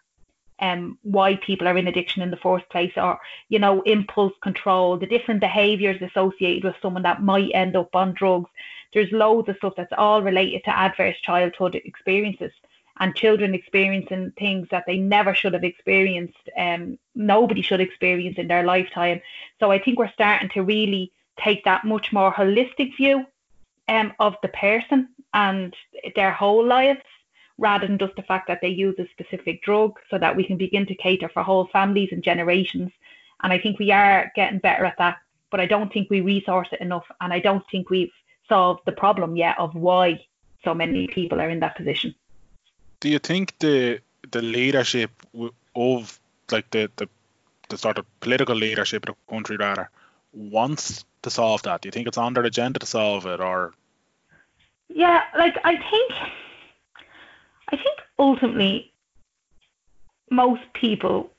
um 0.60 0.98
why 1.02 1.36
people 1.36 1.66
are 1.66 1.76
in 1.76 1.88
addiction 1.88 2.22
in 2.22 2.30
the 2.30 2.36
first 2.36 2.68
place 2.68 2.92
or 2.96 3.18
you 3.48 3.58
know 3.58 3.82
impulse 3.82 4.32
control 4.42 4.96
the 4.96 5.06
different 5.06 5.40
behaviors 5.40 6.00
associated 6.00 6.64
with 6.64 6.76
someone 6.80 7.02
that 7.02 7.22
might 7.22 7.50
end 7.54 7.74
up 7.76 7.94
on 7.94 8.12
drugs 8.12 8.50
there's 8.92 9.10
loads 9.10 9.48
of 9.48 9.56
stuff 9.56 9.74
that's 9.76 9.92
all 9.98 10.22
related 10.22 10.62
to 10.64 10.76
adverse 10.76 11.16
childhood 11.22 11.74
experiences 11.74 12.52
and 13.00 13.14
children 13.16 13.54
experiencing 13.54 14.32
things 14.38 14.68
that 14.70 14.84
they 14.86 14.98
never 14.98 15.34
should 15.34 15.52
have 15.52 15.64
experienced. 15.64 16.48
Um, 16.56 16.98
nobody 17.14 17.60
should 17.60 17.80
experience 17.80 18.38
in 18.38 18.46
their 18.46 18.64
lifetime. 18.64 19.20
So 19.58 19.70
I 19.72 19.78
think 19.80 19.98
we're 19.98 20.12
starting 20.12 20.48
to 20.50 20.62
really 20.62 21.10
take 21.36 21.64
that 21.64 21.84
much 21.84 22.12
more 22.12 22.32
holistic 22.32 22.96
view 22.96 23.26
um, 23.88 24.12
of 24.20 24.36
the 24.42 24.48
person 24.48 25.08
and 25.34 25.74
their 26.14 26.30
whole 26.30 26.64
lives 26.64 27.00
rather 27.58 27.86
than 27.86 27.98
just 27.98 28.16
the 28.16 28.22
fact 28.22 28.48
that 28.48 28.60
they 28.60 28.68
use 28.68 28.96
a 28.98 29.08
specific 29.08 29.62
drug 29.62 29.98
so 30.10 30.18
that 30.18 30.34
we 30.34 30.44
can 30.44 30.56
begin 30.56 30.86
to 30.86 30.94
cater 30.94 31.28
for 31.28 31.42
whole 31.42 31.68
families 31.72 32.08
and 32.12 32.22
generations. 32.22 32.90
And 33.42 33.52
I 33.52 33.58
think 33.58 33.78
we 33.78 33.90
are 33.90 34.32
getting 34.34 34.58
better 34.58 34.84
at 34.84 34.98
that, 34.98 35.18
but 35.50 35.60
I 35.60 35.66
don't 35.66 35.92
think 35.92 36.10
we 36.10 36.20
resource 36.20 36.68
it 36.72 36.80
enough. 36.80 37.04
And 37.20 37.32
I 37.32 37.38
don't 37.38 37.64
think 37.70 37.90
we've 37.90 38.12
solved 38.48 38.80
the 38.86 38.92
problem 38.92 39.36
yet 39.36 39.58
of 39.58 39.74
why 39.74 40.24
so 40.64 40.74
many 40.74 41.06
people 41.06 41.40
are 41.40 41.50
in 41.50 41.60
that 41.60 41.76
position. 41.76 42.14
Do 43.00 43.08
you 43.08 43.18
think 43.18 43.58
the 43.58 44.00
the 44.30 44.42
leadership 44.42 45.10
of 45.76 46.18
like 46.50 46.70
the, 46.70 46.90
the 46.96 47.08
the 47.68 47.78
sort 47.78 47.98
of 47.98 48.06
political 48.20 48.56
leadership 48.56 49.08
of 49.08 49.14
the 49.14 49.32
country 49.32 49.56
rather 49.56 49.90
wants 50.32 51.04
to 51.22 51.30
solve 51.30 51.62
that? 51.62 51.82
Do 51.82 51.88
you 51.88 51.92
think 51.92 52.08
it's 52.08 52.18
on 52.18 52.34
their 52.34 52.44
agenda 52.44 52.78
to 52.78 52.86
solve 52.86 53.26
it 53.26 53.40
or 53.40 53.74
Yeah, 54.88 55.22
like 55.36 55.56
I 55.64 55.76
think 55.76 56.12
I 57.74 57.76
think 57.76 57.98
ultimately 58.20 58.92
most 60.30 60.62
people 60.74 61.30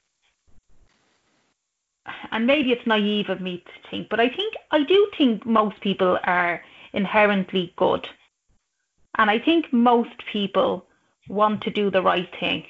and 2.31 2.45
maybe 2.45 2.73
it's 2.73 2.85
naive 2.85 3.29
of 3.29 3.39
me 3.39 3.63
to 3.65 3.89
think, 3.89 4.09
but 4.09 4.19
I 4.19 4.27
think 4.27 4.53
I 4.69 4.83
do 4.83 5.07
think 5.17 5.45
most 5.45 5.79
people 5.79 6.19
are 6.25 6.61
inherently 6.91 7.73
good. 7.77 8.05
And 9.17 9.29
I 9.31 9.39
think 9.39 9.71
most 9.71 10.17
people 10.29 10.85
want 11.29 11.61
to 11.61 11.71
do 11.71 11.89
the 11.89 12.01
right 12.01 12.29
thing. 12.37 12.65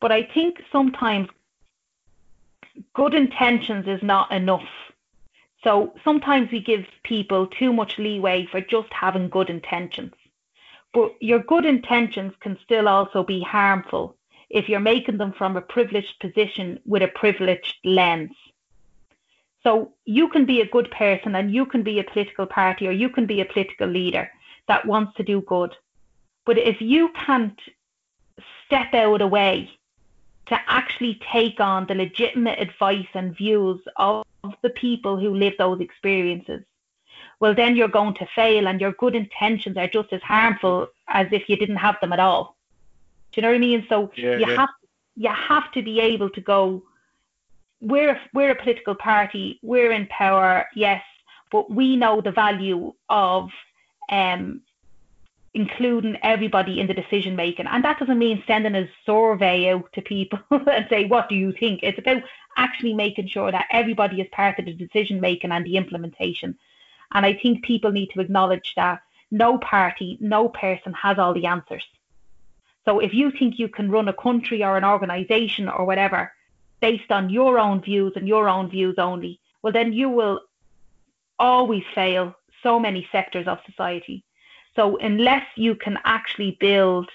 But 0.00 0.12
I 0.12 0.22
think 0.22 0.62
sometimes 0.70 1.28
good 2.94 3.12
intentions 3.12 3.88
is 3.88 4.02
not 4.04 4.30
enough. 4.30 4.70
So 5.64 5.94
sometimes 6.04 6.52
we 6.52 6.60
give 6.60 6.86
people 7.02 7.48
too 7.48 7.72
much 7.72 7.98
leeway 7.98 8.46
for 8.46 8.60
just 8.60 8.92
having 8.92 9.28
good 9.28 9.50
intentions. 9.50 10.12
But 10.92 11.12
your 11.20 11.40
good 11.40 11.64
intentions 11.64 12.32
can 12.40 12.58
still 12.64 12.88
also 12.88 13.22
be 13.22 13.40
harmful 13.42 14.16
if 14.50 14.68
you're 14.68 14.80
making 14.80 15.18
them 15.18 15.32
from 15.32 15.56
a 15.56 15.60
privileged 15.60 16.18
position 16.20 16.80
with 16.86 17.02
a 17.02 17.08
privileged 17.08 17.76
lens. 17.84 18.32
So 19.62 19.92
you 20.04 20.28
can 20.28 20.46
be 20.46 20.60
a 20.60 20.68
good 20.68 20.90
person 20.90 21.34
and 21.34 21.52
you 21.52 21.66
can 21.66 21.82
be 21.82 21.98
a 21.98 22.04
political 22.04 22.46
party 22.46 22.88
or 22.88 22.92
you 22.92 23.10
can 23.10 23.26
be 23.26 23.40
a 23.40 23.44
political 23.44 23.88
leader 23.88 24.30
that 24.66 24.86
wants 24.86 25.14
to 25.16 25.22
do 25.22 25.42
good. 25.42 25.74
But 26.46 26.58
if 26.58 26.80
you 26.80 27.10
can't 27.26 27.60
step 28.64 28.94
out 28.94 29.20
a 29.20 29.26
way 29.26 29.70
to 30.46 30.58
actually 30.66 31.20
take 31.30 31.60
on 31.60 31.86
the 31.86 31.94
legitimate 31.94 32.58
advice 32.58 33.08
and 33.12 33.36
views 33.36 33.80
of 33.96 34.24
the 34.62 34.70
people 34.70 35.18
who 35.18 35.34
live 35.34 35.54
those 35.58 35.80
experiences, 35.80 36.62
well, 37.40 37.54
then 37.54 37.76
you're 37.76 37.88
going 37.88 38.14
to 38.14 38.26
fail 38.34 38.66
and 38.66 38.80
your 38.80 38.92
good 38.92 39.14
intentions 39.14 39.76
are 39.76 39.88
just 39.88 40.12
as 40.12 40.22
harmful 40.22 40.88
as 41.08 41.28
if 41.30 41.48
you 41.48 41.56
didn't 41.56 41.76
have 41.76 41.96
them 42.00 42.12
at 42.12 42.20
all. 42.20 42.56
Do 43.32 43.40
you 43.40 43.42
know 43.42 43.48
what 43.48 43.56
I 43.56 43.58
mean? 43.58 43.86
So 43.88 44.10
Yeah, 44.16 44.38
you 44.38 44.46
yeah. 44.46 44.56
have 44.56 44.68
you 45.16 45.30
have 45.30 45.70
to 45.72 45.82
be 45.82 46.00
able 46.00 46.30
to 46.30 46.40
go. 46.40 46.82
We're 47.80 48.18
we're 48.34 48.50
a 48.50 48.62
political 48.62 48.94
party. 48.94 49.60
We're 49.62 49.92
in 49.92 50.06
power, 50.06 50.66
yes, 50.74 51.02
but 51.50 51.70
we 51.70 51.96
know 51.96 52.20
the 52.20 52.32
value 52.32 52.92
of 53.08 53.50
um, 54.10 54.62
including 55.54 56.16
everybody 56.22 56.80
in 56.80 56.86
the 56.86 56.94
decision 56.94 57.36
making. 57.36 57.66
And 57.66 57.84
that 57.84 57.98
doesn't 57.98 58.18
mean 58.18 58.42
sending 58.46 58.74
a 58.74 58.88
survey 59.04 59.72
out 59.72 59.92
to 59.94 60.02
people 60.02 60.38
and 60.50 60.86
say, 60.88 61.06
what 61.06 61.28
do 61.28 61.34
you 61.34 61.52
think? 61.58 61.80
It's 61.82 61.98
about 61.98 62.22
actually 62.56 62.94
making 62.94 63.28
sure 63.28 63.50
that 63.50 63.66
everybody 63.70 64.20
is 64.20 64.28
part 64.32 64.58
of 64.58 64.66
the 64.66 64.72
decision 64.72 65.20
making 65.20 65.52
and 65.52 65.64
the 65.64 65.76
implementation. 65.76 66.56
And 67.12 67.24
I 67.24 67.34
think 67.34 67.64
people 67.64 67.92
need 67.92 68.10
to 68.10 68.20
acknowledge 68.20 68.72
that 68.76 69.00
no 69.30 69.58
party, 69.58 70.18
no 70.20 70.48
person 70.48 70.92
has 70.94 71.18
all 71.18 71.34
the 71.34 71.46
answers. 71.46 71.84
So 72.84 73.00
if 73.00 73.12
you 73.12 73.30
think 73.30 73.58
you 73.58 73.68
can 73.68 73.90
run 73.90 74.08
a 74.08 74.12
country 74.12 74.64
or 74.64 74.76
an 74.76 74.84
organization 74.84 75.68
or 75.68 75.84
whatever 75.84 76.32
based 76.80 77.10
on 77.10 77.28
your 77.28 77.58
own 77.58 77.82
views 77.82 78.12
and 78.16 78.26
your 78.26 78.48
own 78.48 78.70
views 78.70 78.94
only, 78.98 79.40
well, 79.62 79.72
then 79.72 79.92
you 79.92 80.08
will 80.08 80.40
always 81.38 81.84
fail 81.94 82.34
so 82.62 82.78
many 82.78 83.06
sectors 83.12 83.46
of 83.46 83.58
society. 83.66 84.24
So 84.74 84.96
unless 84.98 85.44
you 85.56 85.74
can 85.74 85.98
actually 86.04 86.56
build 86.60 87.08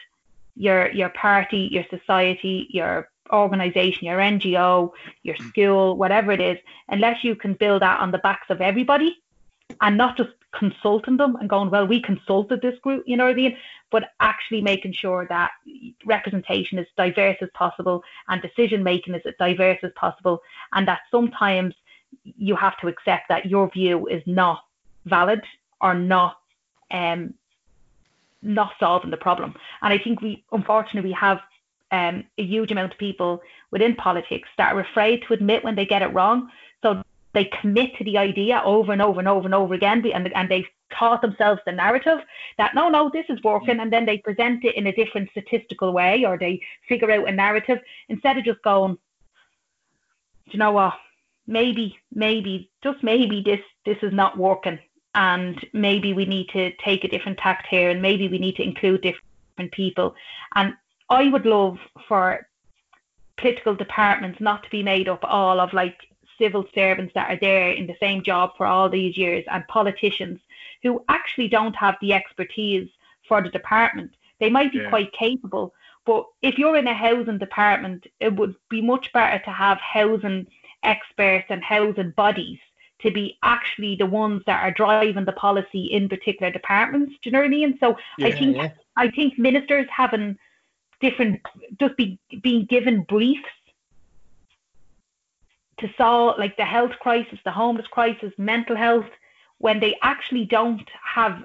your 0.56 0.92
your 0.92 1.10
party, 1.10 1.70
your 1.72 1.86
society, 1.90 2.68
your 2.70 3.10
organization, 3.32 4.06
your 4.06 4.20
NGO, 4.20 4.92
your 5.24 5.38
school, 5.38 5.98
whatever 5.98 6.32
it 6.32 6.42
is, 6.42 6.60
unless 6.90 7.24
you 7.24 7.36
can 7.36 7.54
build 7.54 7.82
that 7.82 8.00
on 8.00 8.12
the 8.12 8.20
backs 8.20 8.50
of 8.50 8.62
everybody 8.62 9.23
and 9.82 9.98
not 9.98 10.18
just 10.18 10.30
consulting 10.52 11.18
them 11.18 11.36
and 11.38 11.50
going, 11.50 11.70
well, 11.70 11.88
we 11.88 12.02
consulted 12.02 12.62
this 12.62 12.78
group, 12.80 13.04
you 13.08 13.18
know 13.18 13.26
what 13.26 13.32
I 13.32 13.36
mean? 13.36 13.58
But 13.92 14.12
actually 14.20 14.62
making 14.62 14.94
sure 14.94 15.26
that 15.30 15.52
representation 16.06 16.78
is 16.80 16.88
diverse 16.96 17.38
as 17.42 17.50
possible 17.54 18.04
and 18.28 18.42
decision 18.42 18.84
making 18.84 19.16
is 19.16 19.22
as 19.26 19.34
diverse 19.40 19.80
as 19.84 19.92
possible, 19.96 20.42
and 20.74 20.88
that 20.88 21.02
sometimes 21.12 21.74
you 22.24 22.56
have 22.56 22.78
to 22.78 22.88
accept 22.88 23.30
that 23.30 23.48
your 23.48 23.70
view 23.72 24.08
is 24.08 24.22
not 24.26 24.64
valid 25.06 25.42
or 25.82 25.94
not 25.94 26.38
um, 26.92 27.34
not 28.44 28.74
solving 28.80 29.10
the 29.10 29.18
problem. 29.18 29.56
And 29.82 29.94
I 29.94 29.98
think 29.98 30.22
we, 30.22 30.44
unfortunately, 30.52 31.10
we 31.10 31.16
have 31.16 31.40
um, 31.92 32.26
a 32.38 32.44
huge 32.44 32.72
amount 32.72 32.92
of 32.92 32.98
people 32.98 33.42
within 33.72 33.96
politics 33.96 34.50
that 34.58 34.74
are 34.74 34.80
afraid 34.82 35.24
to 35.28 35.34
admit 35.34 35.64
when 35.64 35.76
they 35.76 35.86
get 35.86 36.02
it 36.02 36.14
wrong. 36.14 36.50
So 36.82 37.02
they 37.34 37.46
commit 37.62 37.96
to 37.98 38.04
the 38.04 38.18
idea 38.18 38.62
over 38.64 38.92
and 38.92 39.02
over 39.02 39.20
and 39.20 39.28
over 39.28 39.46
and 39.46 39.56
over 39.56 39.74
again, 39.74 40.06
and, 40.14 40.32
and 40.36 40.50
they've 40.50 40.68
taught 40.92 41.22
themselves 41.22 41.60
the 41.66 41.72
narrative 41.72 42.20
that 42.58 42.76
no, 42.76 42.90
no, 42.90 43.10
this 43.12 43.26
is 43.30 43.42
working, 43.44 43.80
and 43.80 43.92
then 43.92 44.06
they 44.06 44.20
present 44.20 44.64
it 44.64 44.76
in 44.76 44.88
a 44.88 44.96
different 44.96 45.30
statistical 45.32 45.92
way, 45.92 46.26
or 46.26 46.38
they 46.38 46.62
figure 46.88 47.12
out 47.12 47.28
a 47.28 47.32
narrative 47.32 47.80
instead 48.10 48.38
of 48.38 48.46
just 48.46 48.62
going, 48.62 48.94
"Do 48.94 50.52
you 50.52 50.60
know 50.60 50.72
what? 50.72 50.94
Maybe, 51.48 51.98
maybe, 52.14 52.70
just 52.84 53.04
maybe 53.04 53.42
this 53.42 53.62
this 53.86 53.98
is 54.04 54.14
not 54.14 54.38
working, 54.38 54.80
and 55.16 55.60
maybe 55.74 56.14
we 56.14 56.26
need 56.26 56.50
to 56.50 56.72
take 56.84 57.04
a 57.04 57.10
different 57.10 57.40
tact 57.40 57.68
here, 57.68 57.90
and 57.90 58.02
maybe 58.02 58.28
we 58.28 58.38
need 58.38 58.56
to 58.58 58.64
include 58.64 59.02
different 59.02 59.72
people." 59.72 60.16
And 60.56 60.76
I 61.10 61.30
would 61.30 61.46
love 61.46 61.80
for 62.08 62.48
political 63.38 63.76
departments 63.76 64.40
not 64.40 64.64
to 64.64 64.70
be 64.70 64.84
made 64.84 65.10
up 65.10 65.24
all 65.24 65.60
of 65.60 65.74
like 65.74 65.98
civil 66.38 66.66
servants 66.74 67.14
that 67.14 67.30
are 67.30 67.40
there 67.40 67.72
in 67.72 67.88
the 67.88 67.96
same 68.00 68.24
job 68.24 68.52
for 68.58 68.66
all 68.66 68.90
these 68.90 69.18
years 69.18 69.44
and 69.52 69.68
politicians 69.68 70.40
who 70.82 71.04
actually 71.10 71.48
don't 71.48 71.76
have 71.76 71.96
the 72.02 72.14
expertise 72.14 72.90
for 73.28 73.42
the 73.42 73.50
department. 73.50 74.12
They 74.40 74.50
might 74.50 74.72
be 74.72 74.80
Yeah. 74.80 74.90
quite 74.90 75.12
capable, 75.14 75.74
but 76.06 76.26
if 76.42 76.58
you're 76.58 76.78
in 76.78 76.88
a 76.88 76.94
housing 76.94 77.38
department, 77.38 78.08
it 78.20 78.34
would 78.36 78.56
be 78.70 78.82
much 78.82 79.12
better 79.14 79.44
to 79.44 79.52
have 79.52 79.80
housing 79.80 80.48
experts 80.84 81.46
and 81.50 81.64
housing 81.64 82.12
bodies 82.12 82.60
to 83.00 83.12
be 83.12 83.38
actually 83.44 83.96
the 83.96 84.06
ones 84.06 84.42
that 84.46 84.64
are 84.64 84.72
driving 84.72 85.26
the 85.26 85.34
policy 85.34 85.86
in 85.86 86.08
particular 86.08 86.52
departments. 86.52 87.14
Do 87.22 87.30
you 87.30 87.32
know 87.32 87.40
what 87.40 87.46
I 87.46 87.50
mean? 87.50 87.78
So 87.80 87.98
I 88.22 88.32
think 88.32 88.56
yeah. 88.58 88.70
I 88.96 89.10
think 89.10 89.38
ministers 89.38 89.88
having 89.90 90.38
different 91.02 91.42
just 91.80 91.98
be 91.98 92.18
being 92.42 92.66
given 92.66 93.04
briefs 93.04 93.50
to 95.80 95.90
solve 95.98 96.38
like 96.38 96.58
the 96.58 96.66
health 96.66 96.94
crisis, 97.00 97.40
the 97.44 97.52
homeless 97.52 97.88
crisis, 97.88 98.32
mental 98.38 98.76
health, 98.76 99.10
when 99.58 99.80
they 99.80 99.96
actually 100.02 100.46
don't 100.46 100.90
have 101.04 101.44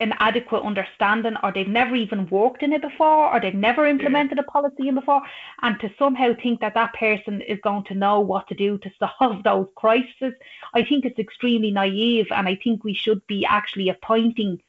an 0.00 0.14
adequate 0.20 0.62
understanding 0.62 1.34
or 1.42 1.52
they've 1.52 1.66
never 1.66 1.96
even 1.96 2.28
worked 2.28 2.62
in 2.62 2.72
it 2.72 2.82
before 2.82 3.32
or 3.32 3.40
they've 3.40 3.54
never 3.54 3.86
implemented 3.86 4.38
a 4.38 4.44
policy 4.44 4.88
in 4.88 4.94
before 4.94 5.22
and 5.62 5.78
to 5.80 5.90
somehow 5.98 6.32
think 6.40 6.60
that 6.60 6.74
that 6.74 6.92
person 6.94 7.40
is 7.42 7.58
going 7.64 7.82
to 7.84 7.94
know 7.94 8.20
what 8.20 8.46
to 8.46 8.54
do 8.54 8.78
to 8.78 8.90
solve 9.18 9.42
those 9.42 9.66
crises 9.74 10.32
i 10.74 10.84
think 10.84 11.04
it's 11.04 11.18
extremely 11.18 11.70
naive 11.70 12.26
and 12.30 12.46
i 12.46 12.54
think 12.62 12.84
we 12.84 12.94
should 12.94 13.24
be 13.26 13.44
actually 13.44 13.88
appointing 13.88 14.60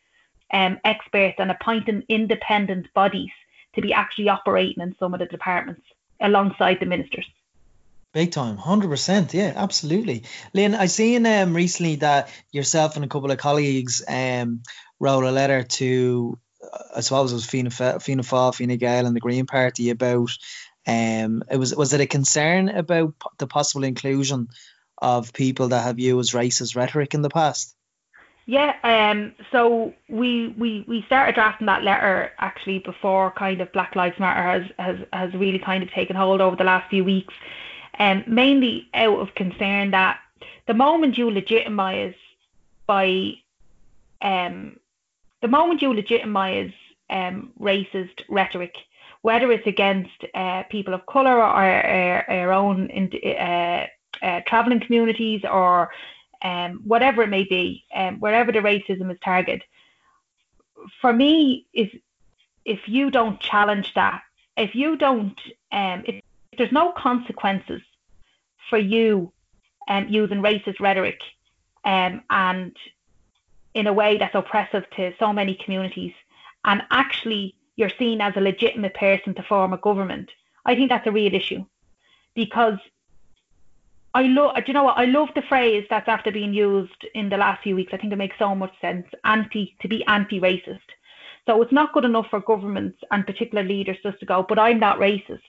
um, 0.51 0.79
experts 0.83 1.35
and 1.37 1.51
appointing 1.51 2.03
independent 2.09 2.91
bodies 2.95 3.29
to 3.75 3.81
be 3.81 3.93
actually 3.93 4.29
operating 4.29 4.81
in 4.81 4.95
some 4.97 5.13
of 5.13 5.19
the 5.19 5.27
departments 5.27 5.83
alongside 6.21 6.79
the 6.79 6.87
ministers 6.87 7.27
Big 8.19 8.33
time, 8.33 8.57
hundred 8.57 8.89
percent. 8.89 9.33
Yeah, 9.33 9.53
absolutely. 9.55 10.23
Lynn, 10.53 10.75
I 10.75 10.87
seen 10.87 11.25
um 11.25 11.55
recently 11.55 11.95
that 12.03 12.29
yourself 12.51 12.97
and 12.97 13.05
a 13.05 13.07
couple 13.07 13.31
of 13.31 13.37
colleagues 13.37 14.03
um 14.09 14.61
wrote 14.99 15.23
a 15.23 15.31
letter 15.31 15.63
to, 15.63 16.37
uh, 16.61 16.97
I 16.97 16.99
suppose 16.99 17.31
it 17.31 17.35
was 17.35 17.45
Fianna 17.45 17.69
Fa- 17.69 18.01
Fianna 18.01 18.23
Fáil, 18.23 18.53
Fine 18.53 18.77
Gael, 18.77 19.05
and 19.05 19.15
the 19.15 19.21
Green 19.21 19.45
Party 19.45 19.89
about 19.89 20.37
um 20.85 21.45
it 21.49 21.55
was 21.55 21.73
was 21.73 21.93
it 21.93 22.01
a 22.01 22.07
concern 22.07 22.67
about 22.67 23.13
the 23.37 23.47
possible 23.47 23.85
inclusion 23.85 24.49
of 24.97 25.31
people 25.31 25.69
that 25.69 25.85
have 25.85 25.97
used 25.97 26.33
racist 26.33 26.75
rhetoric 26.75 27.13
in 27.13 27.21
the 27.21 27.29
past? 27.29 27.73
Yeah, 28.45 28.73
um, 28.83 29.33
so 29.51 29.93
we, 30.09 30.55
we 30.57 30.83
we 30.89 31.03
started 31.05 31.35
drafting 31.35 31.67
that 31.67 31.83
letter 31.83 32.31
actually 32.39 32.79
before 32.79 33.31
kind 33.31 33.61
of 33.61 33.71
Black 33.71 33.95
Lives 33.95 34.19
Matter 34.19 34.41
has 34.41 34.71
has, 34.77 35.07
has 35.13 35.33
really 35.39 35.59
kind 35.59 35.83
of 35.83 35.91
taken 35.91 36.17
hold 36.17 36.41
over 36.41 36.57
the 36.57 36.63
last 36.63 36.89
few 36.89 37.05
weeks, 37.05 37.33
um, 37.99 38.23
mainly 38.27 38.89
out 38.93 39.19
of 39.19 39.35
concern 39.35 39.91
that 39.91 40.19
the 40.67 40.73
moment 40.73 41.17
you 41.17 41.29
legitimize 41.29 42.15
by 42.87 43.33
um, 44.21 44.77
the 45.41 45.47
moment 45.47 45.81
you 45.81 45.93
legitimize 45.93 46.71
um, 47.09 47.51
racist 47.59 48.23
rhetoric, 48.29 48.75
whether 49.21 49.51
it's 49.51 49.67
against 49.67 50.25
uh, 50.33 50.63
people 50.69 50.93
of 50.93 51.05
color 51.05 51.37
or 51.37 51.43
our, 51.43 52.51
own 52.51 52.89
uh, 52.91 53.85
uh, 54.21 54.41
traveling 54.47 54.79
communities 54.79 55.41
or 55.49 55.89
um, 56.41 56.81
whatever 56.85 57.23
it 57.23 57.29
may 57.29 57.43
be, 57.43 57.83
um, 57.95 58.19
wherever 58.19 58.51
the 58.51 58.59
racism 58.59 59.11
is 59.11 59.17
targeted. 59.23 59.63
For 61.01 61.11
me, 61.11 61.65
is 61.73 61.89
if 62.65 62.87
you 62.87 63.11
don't 63.11 63.39
challenge 63.39 63.93
that, 63.95 64.21
if 64.55 64.75
you 64.75 64.97
don't, 64.97 65.39
um, 65.71 66.03
if, 66.05 66.15
if 66.51 66.57
there's 66.57 66.71
no 66.71 66.91
consequences 66.91 67.81
for 68.69 68.77
you 68.77 69.31
um, 69.87 70.07
using 70.09 70.41
racist 70.41 70.79
rhetoric 70.79 71.19
um, 71.83 72.21
and 72.29 72.75
in 73.73 73.87
a 73.87 73.93
way 73.93 74.17
that's 74.17 74.35
oppressive 74.35 74.83
to 74.95 75.13
so 75.19 75.31
many 75.31 75.55
communities, 75.63 76.13
and 76.65 76.81
actually 76.91 77.55
you're 77.75 77.91
seen 77.97 78.21
as 78.21 78.33
a 78.35 78.41
legitimate 78.41 78.93
person 78.93 79.33
to 79.35 79.43
form 79.43 79.73
a 79.73 79.77
government, 79.77 80.29
I 80.65 80.75
think 80.75 80.89
that's 80.89 81.07
a 81.07 81.11
real 81.11 81.33
issue 81.33 81.65
because 82.35 82.77
I 84.13 84.23
love. 84.23 84.55
Do 84.55 84.63
you 84.67 84.73
know 84.73 84.83
what? 84.83 84.97
I 84.97 85.05
love 85.05 85.29
the 85.35 85.43
phrase 85.43 85.85
that's 85.89 86.07
after 86.07 86.31
being 86.31 86.53
used 86.53 87.05
in 87.13 87.29
the 87.29 87.37
last 87.37 87.63
few 87.63 87.75
weeks. 87.75 87.93
I 87.93 87.97
think 87.97 88.11
it 88.11 88.17
makes 88.17 88.37
so 88.39 88.55
much 88.55 88.73
sense. 88.81 89.05
Anti 89.23 89.75
to 89.81 89.87
be 89.87 90.03
anti-racist. 90.05 90.79
So 91.45 91.61
it's 91.61 91.71
not 91.71 91.93
good 91.93 92.05
enough 92.05 92.27
for 92.29 92.39
governments 92.39 92.97
and 93.11 93.25
particular 93.25 93.63
leaders 93.63 93.97
just 94.03 94.19
to 94.19 94.25
go, 94.25 94.45
but 94.47 94.59
I'm 94.59 94.79
not 94.79 94.99
racist. 94.99 95.48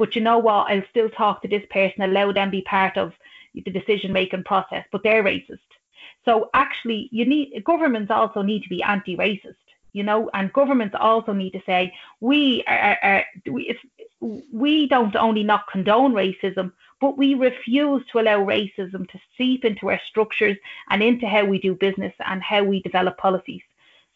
But 0.00 0.16
you 0.16 0.22
know 0.22 0.38
what? 0.38 0.70
I'll 0.70 0.82
still 0.88 1.10
talk 1.10 1.42
to 1.42 1.48
this 1.48 1.62
person, 1.68 2.00
allow 2.00 2.32
them 2.32 2.48
be 2.48 2.62
part 2.62 2.96
of 2.96 3.12
the 3.54 3.70
decision 3.70 4.14
making 4.14 4.44
process, 4.44 4.86
but 4.90 5.02
they're 5.02 5.22
racist. 5.22 5.58
So 6.24 6.48
actually, 6.54 7.10
you 7.12 7.26
need 7.26 7.62
governments 7.64 8.10
also 8.10 8.40
need 8.40 8.62
to 8.62 8.70
be 8.70 8.82
anti-racist, 8.82 9.66
you 9.92 10.02
know, 10.02 10.30
and 10.32 10.50
governments 10.54 10.96
also 10.98 11.34
need 11.34 11.50
to 11.50 11.62
say 11.66 11.92
we 12.20 12.64
are, 12.66 12.96
are 13.02 13.24
we, 13.44 13.78
we 14.50 14.88
don't 14.88 15.14
only 15.16 15.42
not 15.42 15.66
condone 15.70 16.14
racism, 16.14 16.72
but 16.98 17.18
we 17.18 17.34
refuse 17.34 18.02
to 18.10 18.20
allow 18.20 18.38
racism 18.42 19.06
to 19.10 19.20
seep 19.36 19.66
into 19.66 19.90
our 19.90 20.00
structures 20.08 20.56
and 20.88 21.02
into 21.02 21.26
how 21.26 21.44
we 21.44 21.58
do 21.58 21.74
business 21.74 22.14
and 22.24 22.42
how 22.42 22.64
we 22.64 22.80
develop 22.80 23.18
policies. 23.18 23.62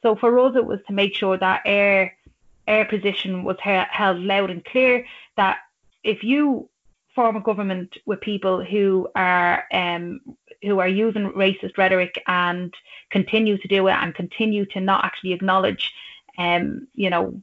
So 0.01 0.17
for 0.17 0.39
us, 0.39 0.57
it 0.57 0.65
was 0.65 0.81
to 0.87 0.95
make 0.95 1.15
sure 1.15 1.37
that 1.37 1.61
our 1.67 2.11
our 2.67 2.87
position 2.87 3.45
was 3.45 3.59
held 3.61 4.19
loud 4.21 4.49
and 4.49 4.65
clear 4.65 5.05
that 5.37 5.59
if 6.05 6.23
you 6.23 6.69
form 7.15 7.37
a 7.37 7.41
government 7.41 7.97
with 8.07 8.21
people 8.21 8.63
who 8.65 9.09
are 9.15 9.65
um, 9.73 10.21
who 10.63 10.79
are 10.79 10.89
using 10.89 11.31
racist 11.33 11.77
rhetoric 11.77 12.23
and 12.27 12.73
continue 13.11 13.59
to 13.59 13.69
do 13.69 13.87
it 13.89 13.93
and 13.93 14.15
continue 14.15 14.65
to 14.67 14.81
not 14.81 15.05
actually 15.05 15.33
acknowledge, 15.33 15.93
um, 16.39 16.87
you 16.95 17.11
know, 17.11 17.43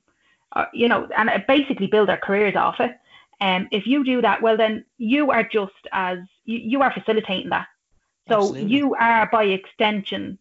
uh, 0.54 0.66
you 0.74 0.88
know, 0.88 1.08
and 1.18 1.30
basically 1.48 1.88
build 1.88 2.10
their 2.10 2.18
careers 2.18 2.56
off 2.56 2.80
it, 2.80 2.98
um, 3.42 3.68
if 3.72 3.88
you 3.88 4.04
do 4.04 4.22
that, 4.22 4.42
well, 4.42 4.56
then 4.56 4.86
you 4.98 5.32
are 5.32 5.44
just 5.44 5.88
as 5.92 6.20
you, 6.46 6.58
you 6.58 6.82
are 6.82 6.94
facilitating 6.94 7.50
that. 7.50 7.68
So 8.30 8.38
Absolutely. 8.38 8.72
you 8.72 8.96
are 8.96 9.30
by 9.32 9.46
extension 9.46 10.38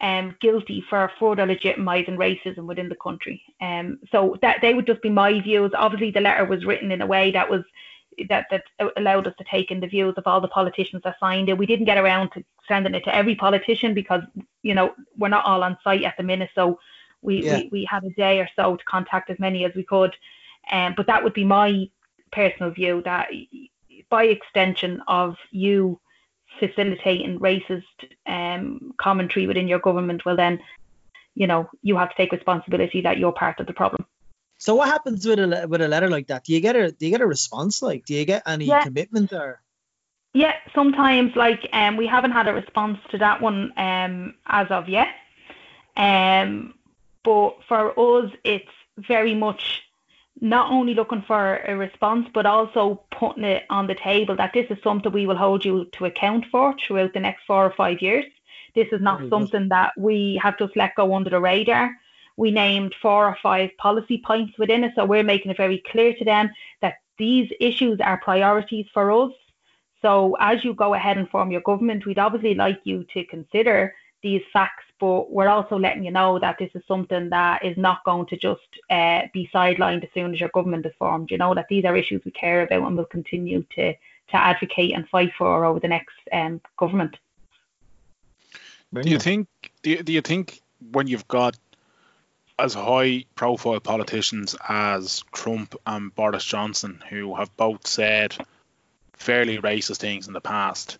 um, 0.00 0.36
guilty 0.40 0.84
for 0.88 1.10
further 1.18 1.46
legitimising 1.46 2.16
racism 2.16 2.66
within 2.66 2.88
the 2.88 2.96
country. 2.96 3.42
Um, 3.60 3.98
so 4.12 4.36
that 4.42 4.58
they 4.62 4.74
would 4.74 4.86
just 4.86 5.02
be 5.02 5.10
my 5.10 5.40
views. 5.40 5.72
Obviously, 5.74 6.10
the 6.10 6.20
letter 6.20 6.44
was 6.44 6.64
written 6.64 6.92
in 6.92 7.02
a 7.02 7.06
way 7.06 7.30
that 7.32 7.50
was 7.50 7.64
that 8.28 8.46
that 8.50 8.64
allowed 8.96 9.26
us 9.26 9.34
to 9.38 9.44
take 9.44 9.70
in 9.70 9.80
the 9.80 9.86
views 9.86 10.14
of 10.16 10.26
all 10.26 10.40
the 10.40 10.48
politicians 10.48 11.02
that 11.04 11.18
signed 11.18 11.48
it. 11.48 11.58
We 11.58 11.66
didn't 11.66 11.86
get 11.86 11.98
around 11.98 12.30
to 12.30 12.44
sending 12.66 12.94
it 12.94 13.04
to 13.04 13.14
every 13.14 13.34
politician 13.34 13.94
because 13.94 14.22
you 14.62 14.74
know 14.74 14.94
we're 15.16 15.28
not 15.28 15.44
all 15.44 15.64
on 15.64 15.78
site 15.82 16.04
at 16.04 16.16
the 16.16 16.22
minute, 16.22 16.50
so 16.54 16.78
we 17.22 17.44
yeah. 17.44 17.58
we, 17.58 17.68
we 17.72 17.84
had 17.84 18.04
a 18.04 18.10
day 18.10 18.40
or 18.40 18.48
so 18.54 18.76
to 18.76 18.84
contact 18.84 19.30
as 19.30 19.38
many 19.38 19.64
as 19.64 19.74
we 19.74 19.82
could. 19.82 20.14
Um, 20.70 20.94
but 20.96 21.06
that 21.06 21.24
would 21.24 21.34
be 21.34 21.44
my 21.44 21.88
personal 22.30 22.70
view 22.70 23.02
that 23.04 23.28
by 24.10 24.24
extension 24.24 25.02
of 25.08 25.36
you 25.50 26.00
facilitating 26.58 27.38
racist 27.38 27.84
um, 28.26 28.94
commentary 28.98 29.46
within 29.46 29.68
your 29.68 29.78
government, 29.78 30.24
well 30.24 30.36
then, 30.36 30.60
you 31.34 31.46
know, 31.46 31.68
you 31.82 31.96
have 31.96 32.10
to 32.10 32.16
take 32.16 32.32
responsibility 32.32 33.00
that 33.02 33.18
you're 33.18 33.32
part 33.32 33.60
of 33.60 33.66
the 33.66 33.72
problem. 33.72 34.04
So 34.58 34.74
what 34.74 34.88
happens 34.88 35.24
with 35.24 35.38
a 35.38 35.66
with 35.68 35.80
a 35.80 35.88
letter 35.88 36.10
like 36.10 36.26
that? 36.28 36.44
Do 36.44 36.52
you 36.52 36.60
get 36.60 36.74
a 36.74 36.90
do 36.90 37.06
you 37.06 37.12
get 37.12 37.20
a 37.20 37.26
response? 37.26 37.80
Like, 37.80 38.04
do 38.06 38.14
you 38.14 38.24
get 38.24 38.42
any 38.46 38.64
yeah. 38.64 38.82
commitment 38.82 39.32
or? 39.32 39.60
Yeah, 40.34 40.54
sometimes 40.74 41.36
like 41.36 41.68
um 41.72 41.96
we 41.96 42.06
haven't 42.06 42.32
had 42.32 42.48
a 42.48 42.52
response 42.52 42.98
to 43.10 43.18
that 43.18 43.40
one 43.40 43.72
um 43.76 44.34
as 44.46 44.68
of 44.70 44.88
yet. 44.88 45.08
Um, 45.96 46.74
but 47.22 47.58
for 47.68 47.98
us, 47.98 48.32
it's 48.44 48.70
very 48.96 49.34
much 49.34 49.82
not 50.40 50.70
only 50.70 50.94
looking 50.94 51.22
for 51.26 51.56
a 51.66 51.76
response, 51.76 52.28
but 52.32 52.46
also 52.46 53.02
putting 53.10 53.44
it 53.44 53.64
on 53.70 53.86
the 53.86 53.94
table 53.94 54.36
that 54.36 54.52
this 54.52 54.66
is 54.70 54.78
something 54.82 55.12
we 55.12 55.26
will 55.26 55.36
hold 55.36 55.64
you 55.64 55.86
to 55.92 56.04
account 56.06 56.44
for 56.50 56.74
throughout 56.78 57.12
the 57.12 57.20
next 57.20 57.44
four 57.46 57.64
or 57.64 57.72
five 57.72 58.00
years. 58.00 58.24
This 58.74 58.88
is 58.92 59.00
not 59.00 59.28
something 59.28 59.68
that 59.70 59.92
we 59.96 60.38
have 60.42 60.58
just 60.58 60.76
let 60.76 60.94
go 60.94 61.14
under 61.14 61.30
the 61.30 61.40
radar. 61.40 61.90
We 62.36 62.52
named 62.52 62.94
four 63.02 63.26
or 63.26 63.36
five 63.42 63.70
policy 63.78 64.22
points 64.24 64.56
within 64.58 64.84
it, 64.84 64.92
so 64.94 65.04
we're 65.04 65.24
making 65.24 65.50
it 65.50 65.56
very 65.56 65.82
clear 65.90 66.14
to 66.14 66.24
them 66.24 66.50
that 66.82 66.98
these 67.18 67.50
issues 67.58 67.98
are 68.00 68.20
priorities 68.20 68.86
for 68.94 69.10
us. 69.10 69.32
So 70.02 70.36
as 70.38 70.62
you 70.62 70.74
go 70.74 70.94
ahead 70.94 71.18
and 71.18 71.28
form 71.28 71.50
your 71.50 71.62
government, 71.62 72.06
we'd 72.06 72.20
obviously 72.20 72.54
like 72.54 72.80
you 72.84 73.04
to 73.14 73.24
consider 73.24 73.92
these 74.22 74.42
facts, 74.52 74.84
but 74.98 75.30
we're 75.30 75.48
also 75.48 75.78
letting 75.78 76.04
you 76.04 76.10
know 76.10 76.38
that 76.38 76.58
this 76.58 76.70
is 76.74 76.82
something 76.88 77.30
that 77.30 77.64
is 77.64 77.76
not 77.76 78.04
going 78.04 78.26
to 78.26 78.36
just 78.36 78.60
uh, 78.90 79.22
be 79.32 79.48
sidelined 79.54 80.04
as 80.04 80.10
soon 80.12 80.34
as 80.34 80.40
your 80.40 80.50
government 80.50 80.86
is 80.86 80.92
formed. 80.98 81.30
You 81.30 81.38
know 81.38 81.54
that 81.54 81.66
these 81.68 81.84
are 81.84 81.96
issues 81.96 82.24
we 82.24 82.30
care 82.32 82.62
about 82.62 82.86
and 82.86 82.96
will 82.96 83.04
continue 83.04 83.64
to 83.76 83.92
to 83.92 84.36
advocate 84.36 84.94
and 84.94 85.08
fight 85.08 85.32
for 85.38 85.64
over 85.64 85.80
the 85.80 85.88
next 85.88 86.16
um, 86.32 86.60
government. 86.76 87.16
Do 88.92 89.08
you 89.08 89.18
think? 89.18 89.48
Do 89.82 89.90
you, 89.90 90.02
do 90.02 90.12
you 90.12 90.20
think 90.20 90.60
when 90.92 91.06
you've 91.06 91.28
got 91.28 91.56
as 92.58 92.74
high 92.74 93.24
profile 93.34 93.80
politicians 93.80 94.56
as 94.68 95.22
Trump 95.32 95.76
and 95.86 96.14
Boris 96.14 96.44
Johnson, 96.44 97.02
who 97.08 97.34
have 97.36 97.56
both 97.56 97.86
said 97.86 98.36
fairly 99.12 99.58
racist 99.58 99.98
things 99.98 100.26
in 100.26 100.32
the 100.32 100.40
past, 100.40 100.98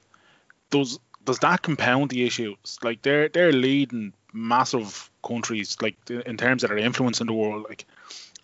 does 0.70 0.98
does 1.28 1.40
that 1.40 1.60
compound 1.60 2.08
the 2.08 2.24
issues? 2.24 2.78
Like 2.82 3.02
they're 3.02 3.28
they're 3.28 3.52
leading 3.52 4.14
massive 4.32 5.10
countries 5.22 5.76
like 5.82 5.94
in 6.08 6.38
terms 6.38 6.64
of 6.64 6.70
their 6.70 6.78
influence 6.78 7.20
in 7.20 7.26
the 7.26 7.34
world. 7.34 7.66
Like, 7.68 7.84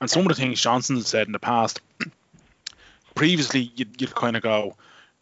and 0.03 0.11
some 0.11 0.21
of 0.21 0.29
the 0.29 0.35
things 0.35 0.61
Johnson 0.61 1.01
said 1.01 1.27
in 1.27 1.33
the 1.33 1.39
past, 1.39 1.81
previously 3.15 3.73
you'd, 3.75 3.99
you'd 4.03 4.15
kind 4.15 4.37
of 4.37 4.43
go, 4.43 4.77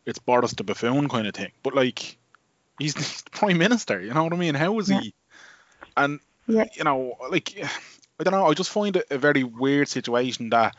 it's 0.05 0.19
Boris 0.19 0.55
the 0.55 0.65
buffoon 0.65 1.09
kind 1.09 1.29
of 1.29 1.35
thing. 1.35 1.53
But 1.63 1.77
like, 1.77 2.17
he's 2.81 2.95
the 2.95 3.31
prime 3.31 3.59
minister. 3.59 4.01
You 4.01 4.13
know 4.13 4.25
what 4.25 4.33
I 4.33 4.37
mean? 4.37 4.57
How 4.57 4.77
is 4.81 4.91
yeah. 4.91 5.01
he? 5.01 5.15
And 5.97 6.19
yeah. 6.49 6.65
you 6.75 6.83
know, 6.83 7.17
like, 7.31 7.57
I 8.19 8.25
don't 8.25 8.33
know. 8.33 8.47
I 8.47 8.55
just 8.55 8.71
find 8.71 8.97
it 8.97 9.07
a 9.09 9.19
very 9.19 9.45
weird 9.45 9.87
situation 9.87 10.51
that 10.51 10.75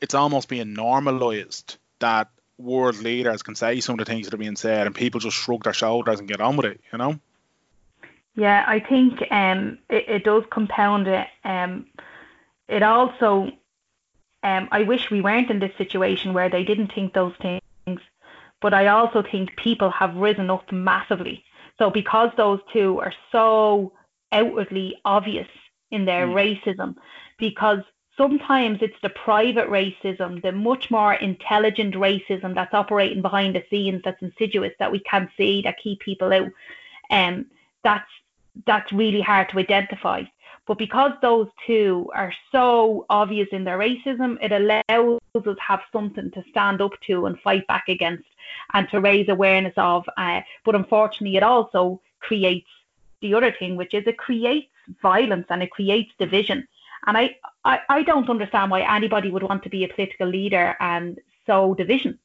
it's 0.00 0.14
almost 0.14 0.48
being 0.48 0.72
normalized 0.72 1.78
that 1.98 2.28
world 2.58 2.98
leaders 2.98 3.42
can 3.42 3.54
say 3.54 3.80
some 3.80 3.94
of 3.94 3.98
the 3.98 4.10
things 4.10 4.26
that 4.26 4.34
are 4.34 4.38
being 4.38 4.56
said 4.56 4.86
and 4.86 4.94
people 4.94 5.20
just 5.20 5.36
shrug 5.36 5.64
their 5.64 5.72
shoulders 5.72 6.18
and 6.18 6.28
get 6.28 6.40
on 6.40 6.56
with 6.56 6.66
it, 6.66 6.80
you 6.92 6.98
know? 6.98 7.18
Yeah, 8.34 8.64
I 8.66 8.80
think 8.80 9.22
um, 9.30 9.78
it, 9.88 10.08
it 10.08 10.24
does 10.24 10.44
compound 10.50 11.08
it. 11.08 11.26
Um, 11.44 11.86
it 12.68 12.82
also, 12.82 13.50
um, 14.42 14.68
I 14.70 14.82
wish 14.82 15.10
we 15.10 15.20
weren't 15.20 15.50
in 15.50 15.58
this 15.58 15.76
situation 15.78 16.34
where 16.34 16.50
they 16.50 16.64
didn't 16.64 16.92
think 16.92 17.12
those 17.12 17.34
things, 17.40 18.00
but 18.60 18.74
I 18.74 18.88
also 18.88 19.22
think 19.22 19.56
people 19.56 19.90
have 19.90 20.14
risen 20.16 20.50
up 20.50 20.70
massively. 20.70 21.44
So 21.78 21.90
because 21.90 22.30
those 22.36 22.60
two 22.72 23.00
are 23.00 23.12
so 23.32 23.92
outwardly 24.32 24.96
obvious 25.04 25.48
in 25.90 26.04
their 26.04 26.26
mm. 26.26 26.34
racism, 26.34 26.96
because 27.38 27.80
sometimes 28.16 28.78
it's 28.80 29.00
the 29.02 29.10
private 29.10 29.68
racism, 29.68 30.42
the 30.42 30.52
much 30.52 30.90
more 30.90 31.14
intelligent 31.14 31.94
racism 31.94 32.54
that's 32.54 32.74
operating 32.74 33.22
behind 33.22 33.54
the 33.54 33.64
scenes, 33.70 34.02
that's 34.04 34.22
insidious, 34.22 34.72
that 34.78 34.90
we 34.92 35.00
can't 35.00 35.30
see, 35.36 35.62
that 35.62 35.76
keep 35.82 36.00
people 36.00 36.32
out. 36.32 36.50
Um, 37.10 37.46
that's 37.84 38.10
that's 38.66 38.90
really 38.92 39.20
hard 39.20 39.50
to 39.50 39.58
identify. 39.58 40.22
But 40.66 40.78
because 40.78 41.12
those 41.22 41.48
two 41.66 42.10
are 42.14 42.32
so 42.50 43.06
obvious 43.08 43.48
in 43.52 43.64
their 43.64 43.78
racism, 43.78 44.36
it 44.42 44.50
allows 44.50 45.20
us 45.34 45.44
to 45.44 45.54
have 45.60 45.80
something 45.92 46.30
to 46.32 46.42
stand 46.50 46.80
up 46.80 46.92
to 47.06 47.26
and 47.26 47.38
fight 47.40 47.66
back 47.68 47.88
against 47.88 48.24
and 48.72 48.88
to 48.90 49.00
raise 49.00 49.28
awareness 49.28 49.74
of. 49.76 50.04
Uh, 50.16 50.40
but 50.64 50.74
unfortunately, 50.74 51.36
it 51.36 51.42
also 51.42 52.00
creates 52.18 52.66
the 53.20 53.34
other 53.34 53.52
thing, 53.52 53.76
which 53.76 53.94
is 53.94 54.06
it 54.06 54.18
creates 54.18 54.68
violence 55.00 55.46
and 55.50 55.62
it 55.62 55.70
creates 55.70 56.10
division. 56.18 56.66
And 57.06 57.16
I, 57.16 57.36
I, 57.64 57.80
I 57.88 58.02
don't 58.02 58.28
understand 58.28 58.70
why 58.70 58.82
anybody 58.82 59.30
would 59.30 59.42
want 59.42 59.62
to 59.62 59.70
be 59.70 59.84
a 59.84 59.88
political 59.88 60.28
leader 60.28 60.76
and 60.80 61.18
sow 61.46 61.74
division. 61.74 62.18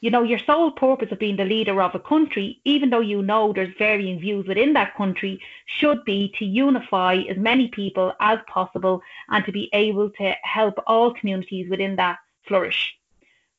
You 0.00 0.10
know, 0.10 0.22
your 0.22 0.38
sole 0.38 0.70
purpose 0.70 1.10
of 1.10 1.18
being 1.18 1.36
the 1.36 1.44
leader 1.44 1.82
of 1.82 1.94
a 1.94 1.98
country, 1.98 2.60
even 2.64 2.90
though 2.90 3.00
you 3.00 3.22
know 3.22 3.52
there's 3.52 3.74
varying 3.78 4.20
views 4.20 4.46
within 4.46 4.74
that 4.74 4.94
country, 4.94 5.40
should 5.64 6.04
be 6.04 6.32
to 6.38 6.44
unify 6.44 7.16
as 7.28 7.38
many 7.38 7.68
people 7.68 8.12
as 8.20 8.38
possible 8.46 9.00
and 9.30 9.44
to 9.46 9.52
be 9.52 9.70
able 9.72 10.10
to 10.10 10.34
help 10.42 10.74
all 10.86 11.14
communities 11.14 11.68
within 11.70 11.96
that 11.96 12.18
flourish. 12.46 12.96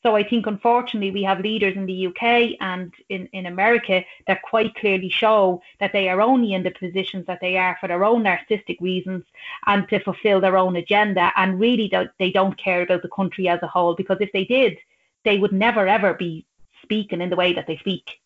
So 0.07 0.15
I 0.15 0.23
think 0.23 0.47
unfortunately 0.47 1.11
we 1.11 1.23
have 1.23 1.41
leaders 1.41 1.75
in 1.75 1.85
the 1.85 2.07
UK 2.07 2.55
and 2.61 2.93
in, 3.09 3.27
in 3.33 3.45
America 3.45 4.05
that 4.25 4.41
quite 4.41 4.73
clearly 4.75 5.09
show 5.09 5.61
that 5.81 5.91
they 5.91 6.07
are 6.07 6.21
only 6.21 6.53
in 6.53 6.63
the 6.63 6.71
positions 6.71 7.25
that 7.27 7.41
they 7.41 7.57
are 7.57 7.75
for 7.81 7.89
their 7.89 8.05
own 8.05 8.23
narcissistic 8.23 8.79
reasons 8.79 9.25
and 9.65 9.85
to 9.89 9.99
fulfill 9.99 10.39
their 10.39 10.55
own 10.55 10.77
agenda 10.77 11.33
and 11.35 11.59
really 11.59 11.89
don't, 11.89 12.09
they 12.19 12.31
don't 12.31 12.57
care 12.57 12.83
about 12.83 13.01
the 13.01 13.09
country 13.09 13.49
as 13.49 13.61
a 13.61 13.67
whole 13.67 13.95
because 13.95 14.15
if 14.21 14.31
they 14.31 14.45
did, 14.45 14.77
they 15.25 15.37
would 15.39 15.51
never 15.51 15.85
ever 15.89 16.13
be 16.13 16.45
speaking 16.83 17.19
in 17.19 17.29
the 17.29 17.35
way 17.35 17.51
that 17.51 17.67
they 17.67 17.75
speak. 17.75 18.21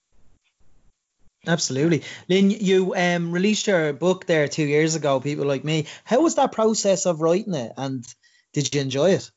Absolutely. 1.47 2.03
Lynn, 2.29 2.51
you 2.51 2.93
um, 2.95 3.31
released 3.31 3.65
your 3.65 3.91
book 3.91 4.27
there 4.27 4.47
two 4.47 4.67
years 4.67 4.93
ago, 4.93 5.19
People 5.19 5.47
Like 5.47 5.63
Me. 5.63 5.87
How 6.03 6.21
was 6.21 6.35
that 6.35 6.51
process 6.51 7.07
of 7.07 7.21
writing 7.21 7.55
it 7.55 7.71
and 7.75 8.05
did 8.53 8.71
you 8.71 8.81
enjoy 8.81 9.13
it? 9.13 9.31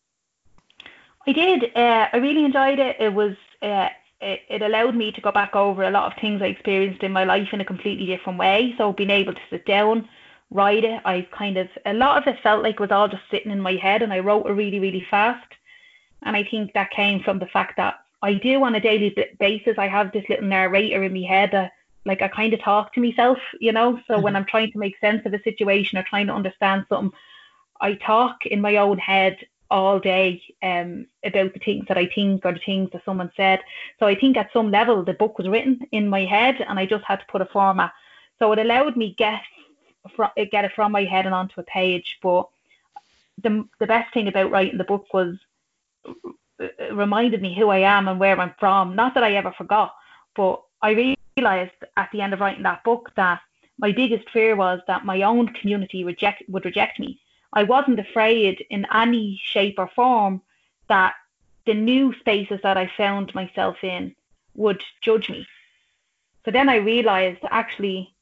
I 1.26 1.32
did. 1.32 1.76
Uh, 1.76 2.08
I 2.12 2.16
really 2.18 2.44
enjoyed 2.44 2.78
it. 2.78 2.96
It 3.00 3.12
was 3.12 3.34
uh, 3.62 3.88
it, 4.20 4.40
it 4.48 4.62
allowed 4.62 4.94
me 4.94 5.12
to 5.12 5.20
go 5.20 5.32
back 5.32 5.56
over 5.56 5.84
a 5.84 5.90
lot 5.90 6.12
of 6.12 6.20
things 6.20 6.42
I 6.42 6.46
experienced 6.46 7.02
in 7.02 7.12
my 7.12 7.24
life 7.24 7.48
in 7.52 7.60
a 7.60 7.64
completely 7.64 8.06
different 8.06 8.38
way. 8.38 8.74
So 8.78 8.92
being 8.92 9.10
able 9.10 9.34
to 9.34 9.40
sit 9.50 9.66
down, 9.66 10.08
write 10.50 10.84
it, 10.84 11.00
I 11.04 11.26
kind 11.32 11.56
of 11.56 11.68
a 11.86 11.94
lot 11.94 12.18
of 12.18 12.32
it 12.32 12.42
felt 12.42 12.62
like 12.62 12.74
it 12.74 12.80
was 12.80 12.90
all 12.90 13.08
just 13.08 13.22
sitting 13.30 13.52
in 13.52 13.60
my 13.60 13.74
head, 13.74 14.02
and 14.02 14.12
I 14.12 14.20
wrote 14.20 14.46
it 14.46 14.52
really 14.52 14.80
really 14.80 15.06
fast. 15.10 15.48
And 16.22 16.36
I 16.36 16.44
think 16.44 16.72
that 16.72 16.90
came 16.90 17.22
from 17.22 17.38
the 17.38 17.46
fact 17.46 17.76
that 17.76 18.00
I 18.22 18.34
do 18.34 18.64
on 18.64 18.74
a 18.74 18.80
daily 18.80 19.14
basis. 19.38 19.76
I 19.78 19.88
have 19.88 20.12
this 20.12 20.24
little 20.28 20.46
narrator 20.46 21.02
in 21.02 21.12
my 21.12 21.26
head 21.26 21.50
that 21.52 21.72
like 22.06 22.22
I 22.22 22.28
kind 22.28 22.52
of 22.52 22.60
talk 22.60 22.92
to 22.94 23.00
myself, 23.00 23.38
you 23.60 23.72
know. 23.72 24.00
So 24.06 24.18
when 24.18 24.36
I'm 24.36 24.44
trying 24.44 24.72
to 24.72 24.78
make 24.78 24.98
sense 25.00 25.24
of 25.24 25.32
a 25.32 25.42
situation 25.42 25.98
or 25.98 26.02
trying 26.02 26.26
to 26.26 26.34
understand 26.34 26.84
something, 26.88 27.16
I 27.80 27.94
talk 27.94 28.46
in 28.46 28.60
my 28.60 28.76
own 28.76 28.98
head 28.98 29.38
all 29.70 29.98
day 29.98 30.42
um, 30.62 31.06
about 31.24 31.52
the 31.52 31.60
things 31.60 31.84
that 31.88 31.98
I 31.98 32.06
think 32.14 32.44
or 32.44 32.52
the 32.52 32.60
things 32.64 32.90
that 32.92 33.04
someone 33.04 33.30
said. 33.36 33.60
So 33.98 34.06
I 34.06 34.14
think 34.14 34.36
at 34.36 34.52
some 34.52 34.70
level 34.70 35.04
the 35.04 35.14
book 35.14 35.38
was 35.38 35.48
written 35.48 35.80
in 35.92 36.08
my 36.08 36.24
head, 36.24 36.56
and 36.68 36.78
I 36.78 36.86
just 36.86 37.04
had 37.04 37.20
to 37.20 37.26
put 37.26 37.42
a 37.42 37.46
format. 37.46 37.92
So 38.38 38.52
it 38.52 38.58
allowed 38.58 38.96
me 38.96 39.14
get 39.18 39.40
from, 40.14 40.30
get 40.50 40.64
it 40.64 40.72
from 40.74 40.92
my 40.92 41.04
head 41.04 41.26
and 41.26 41.34
onto 41.34 41.60
a 41.60 41.64
page. 41.64 42.18
But 42.22 42.48
the 43.42 43.66
the 43.80 43.86
best 43.86 44.12
thing 44.12 44.28
about 44.28 44.50
writing 44.50 44.78
the 44.78 44.84
book 44.84 45.12
was 45.12 45.36
it 46.58 46.94
reminded 46.94 47.42
me 47.42 47.54
who 47.54 47.68
I 47.68 47.78
am 47.78 48.08
and 48.08 48.20
where 48.20 48.38
I'm 48.38 48.54
from. 48.58 48.94
Not 48.94 49.14
that 49.14 49.24
I 49.24 49.34
ever 49.34 49.52
forgot, 49.52 49.94
but 50.36 50.62
I 50.82 51.16
realized 51.36 51.72
at 51.96 52.10
the 52.12 52.20
end 52.20 52.32
of 52.32 52.40
writing 52.40 52.62
that 52.62 52.84
book 52.84 53.10
that 53.16 53.40
my 53.78 53.90
biggest 53.90 54.28
fear 54.30 54.54
was 54.54 54.80
that 54.86 55.04
my 55.04 55.22
own 55.22 55.48
community 55.48 56.04
reject 56.04 56.44
would 56.48 56.64
reject 56.64 57.00
me 57.00 57.20
I 57.54 57.62
wasn't 57.62 58.00
afraid 58.00 58.66
in 58.68 58.86
any 58.92 59.40
shape 59.44 59.76
or 59.78 59.88
form 59.94 60.42
that 60.88 61.14
the 61.66 61.74
new 61.74 62.12
spaces 62.18 62.60
that 62.62 62.76
I 62.76 62.90
found 62.96 63.34
myself 63.34 63.76
in 63.82 64.14
would 64.54 64.82
judge 65.00 65.30
me. 65.30 65.46
So 66.44 66.50
then 66.50 66.68
I 66.68 66.76
realized 66.76 67.40
actually 67.50 68.14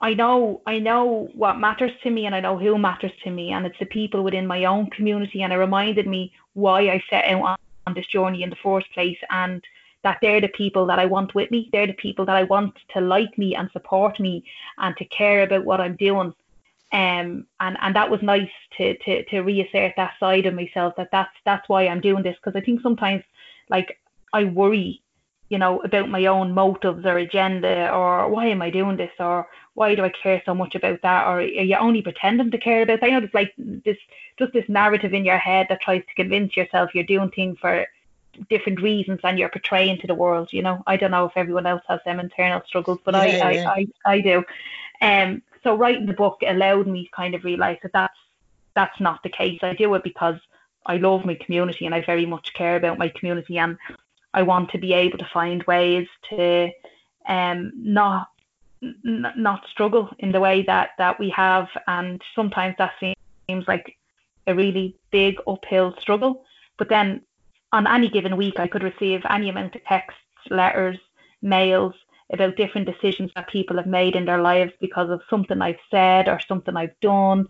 I 0.00 0.14
know 0.14 0.62
I 0.66 0.78
know 0.78 1.28
what 1.34 1.58
matters 1.58 1.92
to 2.02 2.10
me 2.10 2.24
and 2.24 2.34
I 2.34 2.40
know 2.40 2.58
who 2.58 2.78
matters 2.78 3.12
to 3.22 3.30
me 3.30 3.52
and 3.52 3.66
it's 3.66 3.78
the 3.78 3.84
people 3.84 4.24
within 4.24 4.46
my 4.46 4.64
own 4.64 4.88
community 4.90 5.42
and 5.42 5.52
it 5.52 5.56
reminded 5.56 6.06
me 6.06 6.32
why 6.54 6.88
I 6.88 7.02
set 7.10 7.26
out 7.26 7.42
on, 7.42 7.56
on 7.86 7.94
this 7.94 8.06
journey 8.06 8.42
in 8.42 8.50
the 8.50 8.56
first 8.56 8.90
place 8.92 9.18
and 9.28 9.62
that 10.02 10.18
they're 10.22 10.40
the 10.40 10.48
people 10.48 10.86
that 10.86 10.98
I 10.98 11.04
want 11.04 11.34
with 11.34 11.50
me. 11.50 11.68
They're 11.70 11.86
the 11.86 11.92
people 11.92 12.24
that 12.24 12.36
I 12.36 12.44
want 12.44 12.74
to 12.94 13.02
like 13.02 13.36
me 13.36 13.54
and 13.54 13.70
support 13.72 14.18
me 14.18 14.42
and 14.78 14.96
to 14.96 15.04
care 15.04 15.42
about 15.42 15.66
what 15.66 15.82
I'm 15.82 15.96
doing 15.96 16.34
um, 16.92 17.46
and 17.60 17.76
and 17.80 17.94
that 17.94 18.10
was 18.10 18.20
nice 18.22 18.50
to 18.76 18.96
to 18.98 19.24
to 19.24 19.40
reassert 19.40 19.94
that 19.96 20.14
side 20.18 20.46
of 20.46 20.54
myself 20.54 20.94
that 20.96 21.10
that's 21.12 21.34
that's 21.44 21.68
why 21.68 21.86
I'm 21.86 22.00
doing 22.00 22.22
this. 22.22 22.36
Because 22.36 22.60
I 22.60 22.64
think 22.64 22.80
sometimes 22.80 23.22
like 23.68 23.98
I 24.32 24.44
worry 24.44 25.02
you 25.50 25.58
know 25.58 25.80
about 25.80 26.08
my 26.08 26.26
own 26.26 26.52
motives 26.52 27.04
or 27.04 27.18
agenda 27.18 27.92
or 27.92 28.28
why 28.28 28.46
am 28.46 28.62
I 28.62 28.70
doing 28.70 28.96
this 28.96 29.12
or 29.18 29.48
why 29.74 29.94
do 29.94 30.04
I 30.04 30.08
care 30.10 30.42
so 30.44 30.54
much 30.54 30.74
about 30.74 31.00
that? 31.02 31.26
Or 31.26 31.38
are 31.38 31.42
you 31.42 31.76
only 31.76 32.02
pretending 32.02 32.50
to 32.50 32.58
care 32.58 32.82
about 32.82 33.00
that? 33.00 33.10
You 33.10 33.20
know 33.20 33.24
it's 33.24 33.34
like 33.34 33.52
this 33.56 33.98
just 34.38 34.52
this 34.52 34.68
narrative 34.68 35.14
in 35.14 35.24
your 35.24 35.38
head 35.38 35.66
that 35.68 35.82
tries 35.82 36.02
to 36.06 36.14
convince 36.14 36.56
yourself 36.56 36.94
you're 36.94 37.04
doing 37.04 37.30
things 37.30 37.58
for 37.60 37.86
different 38.48 38.80
reasons 38.80 39.20
and 39.22 39.38
you're 39.38 39.48
portraying 39.48 39.98
to 39.98 40.06
the 40.06 40.14
world 40.14 40.52
you 40.52 40.62
know? 40.62 40.82
I 40.86 40.96
don't 40.96 41.10
know 41.10 41.26
if 41.26 41.32
everyone 41.36 41.66
else 41.66 41.82
has 41.88 42.00
them 42.04 42.20
internal 42.20 42.62
struggles 42.66 42.98
but 43.04 43.14
yeah, 43.14 43.20
I, 43.20 43.50
yeah. 43.52 43.68
I, 43.68 43.86
I 44.06 44.12
I 44.12 44.20
do. 44.20 44.44
Um 45.02 45.42
so 45.62 45.76
writing 45.76 46.06
the 46.06 46.12
book 46.12 46.40
allowed 46.46 46.86
me 46.86 47.04
to 47.04 47.10
kind 47.10 47.34
of 47.34 47.44
realize 47.44 47.78
that 47.82 47.92
that's 47.92 48.18
that's 48.74 49.00
not 49.00 49.22
the 49.22 49.28
case. 49.28 49.58
I 49.62 49.74
do 49.74 49.92
it 49.94 50.04
because 50.04 50.36
I 50.86 50.96
love 50.96 51.24
my 51.24 51.34
community 51.34 51.86
and 51.86 51.94
I 51.94 52.02
very 52.02 52.26
much 52.26 52.52
care 52.54 52.76
about 52.76 52.98
my 52.98 53.08
community 53.08 53.58
and 53.58 53.76
I 54.32 54.42
want 54.42 54.70
to 54.70 54.78
be 54.78 54.92
able 54.92 55.18
to 55.18 55.28
find 55.32 55.62
ways 55.64 56.06
to 56.30 56.70
um 57.28 57.72
not 57.76 58.28
n- 58.82 59.32
not 59.36 59.66
struggle 59.70 60.10
in 60.18 60.32
the 60.32 60.40
way 60.40 60.62
that 60.62 60.90
that 60.98 61.18
we 61.18 61.28
have 61.30 61.68
and 61.86 62.22
sometimes 62.34 62.76
that 62.78 62.92
seems 62.98 63.68
like 63.68 63.96
a 64.46 64.54
really 64.54 64.96
big 65.10 65.36
uphill 65.46 65.94
struggle 66.00 66.44
but 66.78 66.88
then 66.88 67.20
on 67.72 67.86
any 67.86 68.08
given 68.08 68.36
week 68.36 68.58
I 68.58 68.66
could 68.66 68.82
receive 68.82 69.20
any 69.28 69.50
amount 69.50 69.76
of 69.76 69.84
texts 69.84 70.20
letters 70.48 70.98
mails 71.42 71.94
about 72.32 72.56
different 72.56 72.86
decisions 72.86 73.30
that 73.34 73.48
people 73.48 73.76
have 73.76 73.86
made 73.86 74.14
in 74.14 74.24
their 74.24 74.40
lives 74.40 74.72
because 74.80 75.10
of 75.10 75.20
something 75.28 75.60
I've 75.60 75.78
said 75.90 76.28
or 76.28 76.40
something 76.40 76.76
I've 76.76 76.98
done. 77.00 77.48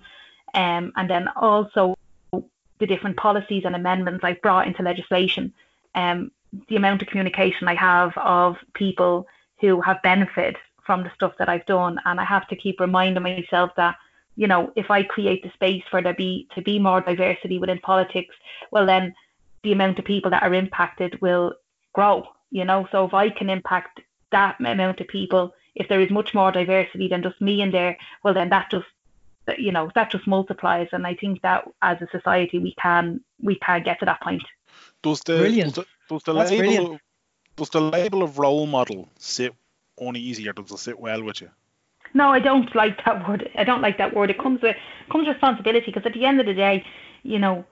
Um, 0.54 0.92
and 0.96 1.08
then 1.08 1.28
also 1.36 1.96
the 2.32 2.86
different 2.86 3.16
policies 3.16 3.64
and 3.64 3.76
amendments 3.76 4.24
I've 4.24 4.42
brought 4.42 4.66
into 4.66 4.82
legislation. 4.82 5.52
Um, 5.94 6.32
the 6.68 6.76
amount 6.76 7.02
of 7.02 7.08
communication 7.08 7.68
I 7.68 7.74
have 7.74 8.16
of 8.16 8.56
people 8.74 9.26
who 9.60 9.80
have 9.80 10.02
benefited 10.02 10.56
from 10.84 11.04
the 11.04 11.12
stuff 11.14 11.34
that 11.38 11.48
I've 11.48 11.66
done. 11.66 12.00
And 12.04 12.18
I 12.18 12.24
have 12.24 12.48
to 12.48 12.56
keep 12.56 12.80
reminding 12.80 13.22
myself 13.22 13.70
that, 13.76 13.96
you 14.36 14.48
know, 14.48 14.72
if 14.74 14.90
I 14.90 15.02
create 15.02 15.42
the 15.42 15.50
space 15.50 15.84
for 15.90 16.02
there 16.02 16.14
be 16.14 16.48
to 16.54 16.62
be 16.62 16.78
more 16.78 17.00
diversity 17.00 17.58
within 17.58 17.78
politics, 17.78 18.34
well 18.72 18.86
then 18.86 19.14
the 19.62 19.72
amount 19.72 19.98
of 19.98 20.04
people 20.04 20.30
that 20.30 20.42
are 20.42 20.54
impacted 20.54 21.20
will 21.20 21.54
grow. 21.92 22.26
You 22.50 22.64
know, 22.64 22.88
so 22.90 23.04
if 23.04 23.14
I 23.14 23.28
can 23.28 23.50
impact 23.50 24.00
that 24.32 24.60
amount 24.60 25.00
of 25.00 25.08
people, 25.08 25.54
if 25.74 25.88
there 25.88 26.00
is 26.00 26.10
much 26.10 26.34
more 26.34 26.52
diversity 26.52 27.08
than 27.08 27.22
just 27.22 27.40
me 27.40 27.62
in 27.62 27.70
there, 27.70 27.96
well 28.22 28.34
then 28.34 28.50
that 28.50 28.70
just 28.70 28.86
uh, 29.48 29.52
you 29.58 29.72
know 29.72 29.90
that 29.94 30.10
just 30.10 30.26
multiplies, 30.26 30.88
and 30.92 31.06
I 31.06 31.14
think 31.14 31.42
that 31.42 31.68
as 31.82 32.00
a 32.02 32.08
society 32.10 32.58
we 32.58 32.74
can 32.74 33.20
we 33.42 33.56
can 33.56 33.82
get 33.82 33.98
to 34.00 34.06
that 34.06 34.20
point. 34.20 34.42
Does 35.02 35.20
the 35.22 35.38
brilliant. 35.38 35.74
Does 35.74 35.84
the, 36.08 36.14
does 36.14 36.22
the 36.24 36.34
label 36.34 36.56
brilliant. 36.56 37.00
does 37.56 37.70
the 37.70 37.80
label 37.80 38.22
of 38.22 38.38
role 38.38 38.66
model 38.66 39.08
sit 39.18 39.54
uneasy 39.98 40.48
or 40.48 40.52
does 40.52 40.70
it 40.70 40.78
sit 40.78 40.98
well 40.98 41.22
with 41.22 41.40
you? 41.40 41.50
No, 42.12 42.30
I 42.30 42.40
don't 42.40 42.74
like 42.74 43.04
that 43.04 43.28
word. 43.28 43.48
I 43.56 43.64
don't 43.64 43.82
like 43.82 43.98
that 43.98 44.14
word. 44.14 44.30
It 44.30 44.38
comes 44.38 44.60
with 44.62 44.76
comes 45.10 45.28
responsibility 45.28 45.86
because 45.86 46.06
at 46.06 46.14
the 46.14 46.24
end 46.24 46.40
of 46.40 46.46
the 46.46 46.54
day, 46.54 46.84
you 47.22 47.38
know, 47.38 47.64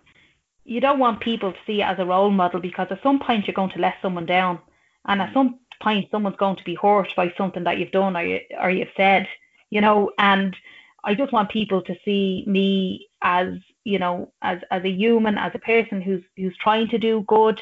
you 0.64 0.80
don't 0.80 0.98
want 0.98 1.20
people 1.20 1.52
to 1.52 1.58
see 1.66 1.80
it 1.80 1.84
as 1.84 1.98
a 1.98 2.04
role 2.04 2.30
model 2.30 2.60
because 2.60 2.86
at 2.90 3.02
some 3.02 3.18
point 3.18 3.46
you're 3.46 3.54
going 3.54 3.70
to 3.70 3.80
let 3.80 3.94
someone 4.00 4.26
down, 4.26 4.60
and 5.06 5.20
at 5.20 5.30
mm. 5.30 5.34
some 5.34 5.58
point 5.80 6.10
someone's 6.10 6.36
going 6.36 6.56
to 6.56 6.64
be 6.64 6.74
hurt 6.74 7.14
by 7.16 7.32
something 7.36 7.64
that 7.64 7.78
you've 7.78 7.90
done 7.90 8.16
or, 8.16 8.22
you, 8.22 8.40
or 8.60 8.70
you've 8.70 8.88
said, 8.96 9.28
you 9.70 9.80
know, 9.80 10.10
and 10.18 10.56
I 11.04 11.14
just 11.14 11.32
want 11.32 11.50
people 11.50 11.82
to 11.82 11.96
see 12.04 12.44
me 12.46 13.08
as, 13.22 13.54
you 13.84 13.98
know, 13.98 14.32
as, 14.42 14.60
as 14.70 14.84
a 14.84 14.90
human, 14.90 15.38
as 15.38 15.52
a 15.54 15.60
person 15.60 16.00
who's, 16.00 16.22
who's 16.36 16.56
trying 16.56 16.88
to 16.88 16.98
do 16.98 17.24
good 17.26 17.60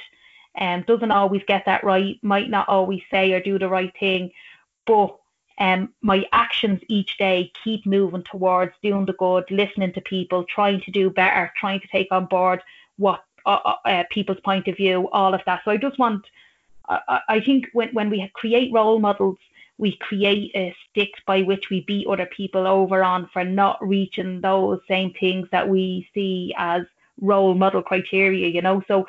and 0.56 0.82
um, 0.82 0.84
doesn't 0.86 1.10
always 1.10 1.42
get 1.46 1.64
that 1.66 1.84
right, 1.84 2.18
might 2.22 2.48
not 2.48 2.68
always 2.68 3.02
say 3.10 3.32
or 3.32 3.40
do 3.40 3.58
the 3.58 3.68
right 3.68 3.92
thing, 4.00 4.30
but 4.86 5.16
um, 5.58 5.92
my 6.02 6.24
actions 6.32 6.80
each 6.88 7.16
day 7.18 7.52
keep 7.62 7.86
moving 7.86 8.24
towards 8.30 8.72
doing 8.82 9.06
the 9.06 9.12
good, 9.14 9.44
listening 9.50 9.92
to 9.92 10.00
people, 10.00 10.44
trying 10.44 10.80
to 10.82 10.90
do 10.90 11.10
better, 11.10 11.52
trying 11.56 11.80
to 11.80 11.88
take 11.88 12.08
on 12.10 12.26
board 12.26 12.62
what 12.96 13.22
uh, 13.44 13.58
uh, 13.64 13.74
uh 13.84 14.04
people's 14.10 14.40
point 14.40 14.66
of 14.68 14.76
view, 14.76 15.08
all 15.12 15.34
of 15.34 15.40
that. 15.46 15.62
So 15.64 15.70
I 15.70 15.76
just 15.76 15.98
want 15.98 16.26
I, 16.88 17.20
I 17.28 17.40
think 17.40 17.66
when, 17.72 17.90
when 17.90 18.10
we 18.10 18.30
create 18.34 18.72
role 18.72 18.98
models, 18.98 19.38
we 19.78 19.96
create 19.96 20.52
a 20.54 20.74
stick 20.90 21.10
by 21.26 21.42
which 21.42 21.68
we 21.70 21.82
beat 21.82 22.06
other 22.06 22.26
people 22.26 22.66
over 22.66 23.04
on 23.04 23.28
for 23.32 23.44
not 23.44 23.78
reaching 23.86 24.40
those 24.40 24.80
same 24.88 25.12
things 25.12 25.48
that 25.52 25.68
we 25.68 26.08
see 26.14 26.54
as 26.56 26.82
role 27.20 27.54
model 27.54 27.82
criteria, 27.82 28.48
you 28.48 28.62
know. 28.62 28.82
So 28.88 29.06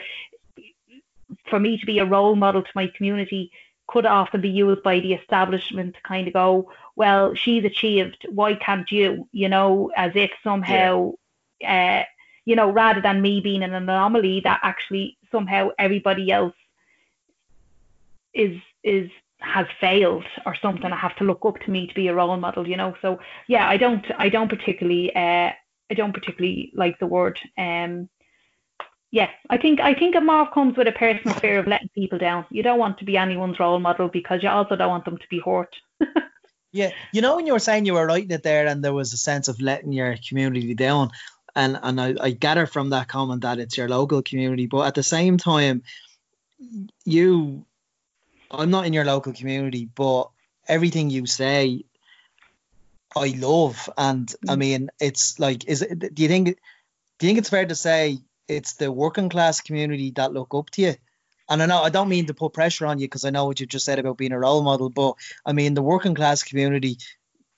for 1.50 1.60
me 1.60 1.78
to 1.78 1.86
be 1.86 2.00
a 2.00 2.06
role 2.06 2.36
model 2.36 2.64
to 2.64 2.72
my 2.76 2.88
community, 2.88 3.52
could 3.88 4.06
often 4.06 4.42
be 4.42 4.50
used 4.50 4.84
by 4.84 5.00
the 5.00 5.14
establishment 5.14 5.96
to 5.96 6.02
kind 6.02 6.28
of 6.28 6.34
go, 6.34 6.70
well, 6.98 7.34
she's 7.34 7.64
achieved, 7.64 8.26
why 8.30 8.56
can't 8.56 8.92
you? 8.92 9.28
You 9.32 9.48
know, 9.48 9.92
as 9.96 10.12
if 10.16 10.32
somehow, 10.44 11.14
uh, 11.66 12.04
you 12.44 12.56
know, 12.56 12.70
rather 12.70 13.02
than 13.02 13.22
me 13.22 13.40
being 13.40 13.64
an 13.64 13.74
anomaly, 13.74 14.42
that 14.42 14.60
actually 14.64 15.18
somehow 15.32 15.70
everybody 15.80 16.32
else 16.32 16.54
is 18.38 18.62
is 18.84 19.10
has 19.40 19.68
failed 19.80 20.26
or 20.46 20.56
something. 20.56 20.92
I 20.92 20.98
have 20.98 21.16
to 21.18 21.24
look 21.24 21.46
up 21.46 21.60
to 21.60 21.72
me 21.72 21.88
to 21.88 21.94
be 21.94 22.08
a 22.08 22.16
role 22.16 22.38
model, 22.38 22.68
you 22.68 22.78
know. 22.78 22.96
So 23.02 23.20
yeah, 23.48 23.68
I 23.68 23.78
don't 23.78 24.06
I 24.18 24.30
don't 24.30 24.50
particularly 24.50 25.16
uh 25.16 25.52
I 25.90 25.94
don't 25.96 26.14
particularly 26.14 26.72
like 26.76 27.00
the 27.00 27.08
word. 27.08 27.40
Um 27.58 28.10
yeah, 29.12 29.30
I 29.50 29.58
think 29.58 29.80
I 29.80 29.94
think 29.94 30.16
it 30.16 30.24
more 30.24 30.50
comes 30.52 30.78
with 30.78 30.88
a 30.88 30.92
personal 30.92 31.36
fear 31.40 31.60
of 31.60 31.68
letting 31.68 31.90
people 31.90 32.18
down. 32.18 32.46
You 32.50 32.64
don't 32.64 32.80
want 32.80 33.00
to 33.00 33.06
be 33.06 33.18
anyone's 33.18 33.60
role 33.60 33.80
model 33.80 34.10
because 34.10 34.44
you 34.44 34.50
also 34.50 34.76
don't 34.76 34.90
want 34.90 35.06
them 35.06 35.18
to 35.18 35.28
be 35.30 35.40
hurt. 35.40 35.76
Yeah, 36.74 36.92
you 37.14 37.22
know 37.22 37.38
when 37.38 37.48
you 37.48 37.54
were 37.54 37.60
saying 37.60 37.86
you 37.86 37.94
were 37.94 38.06
writing 38.06 38.32
it 38.32 38.44
there, 38.44 38.68
and 38.68 38.84
there 38.84 38.94
was 38.94 39.14
a 39.14 39.18
sense 39.18 39.48
of 39.48 39.62
letting 39.62 39.94
your 39.94 40.16
community 40.28 40.76
down, 40.76 41.12
and 41.56 41.80
and 41.82 42.00
I, 42.00 42.16
I 42.20 42.32
gather 42.32 42.68
from 42.68 42.90
that 42.90 43.08
comment 43.08 43.42
that 43.42 43.60
it's 43.60 43.78
your 43.78 43.88
local 43.88 44.22
community, 44.22 44.68
but 44.68 44.86
at 44.86 44.94
the 44.94 45.02
same 45.02 45.38
time, 45.38 45.84
you, 47.06 47.66
I'm 48.52 48.72
not 48.72 48.86
in 48.86 48.94
your 48.94 49.06
local 49.06 49.34
community, 49.34 49.86
but 49.94 50.30
everything 50.68 51.10
you 51.10 51.26
say, 51.26 51.84
I 53.16 53.34
love, 53.38 53.90
and 53.98 54.34
I 54.48 54.56
mm. 54.56 54.60
mean 54.60 54.90
it's 55.00 55.40
like, 55.40 55.68
is 55.68 55.82
it? 55.82 56.14
Do 56.14 56.22
you 56.22 56.28
think? 56.28 56.48
Do 57.20 57.26
you 57.26 57.30
think 57.30 57.40
it's 57.40 57.50
fair 57.50 57.66
to 57.66 57.76
say 57.76 58.20
it's 58.48 58.74
the 58.76 58.92
working 58.92 59.30
class 59.30 59.62
community 59.62 60.12
that 60.12 60.34
look 60.34 60.54
up 60.54 60.70
to 60.72 60.82
you? 60.82 60.96
And 61.50 61.64
I 61.64 61.66
know 61.66 61.82
I 61.82 61.90
don't 61.90 62.10
mean 62.10 62.28
to 62.28 62.34
put 62.34 62.54
pressure 62.54 62.86
on 62.86 63.00
you 63.00 63.08
because 63.08 63.26
I 63.26 63.30
know 63.30 63.46
what 63.46 63.60
you 63.60 63.66
just 63.66 63.86
said 63.86 64.00
about 64.00 64.18
being 64.18 64.34
a 64.34 64.40
role 64.40 64.62
model, 64.62 64.90
but 64.90 65.16
I 65.46 65.54
mean 65.54 65.74
the 65.74 65.82
working 65.82 66.14
class 66.14 66.44
community, 66.44 66.98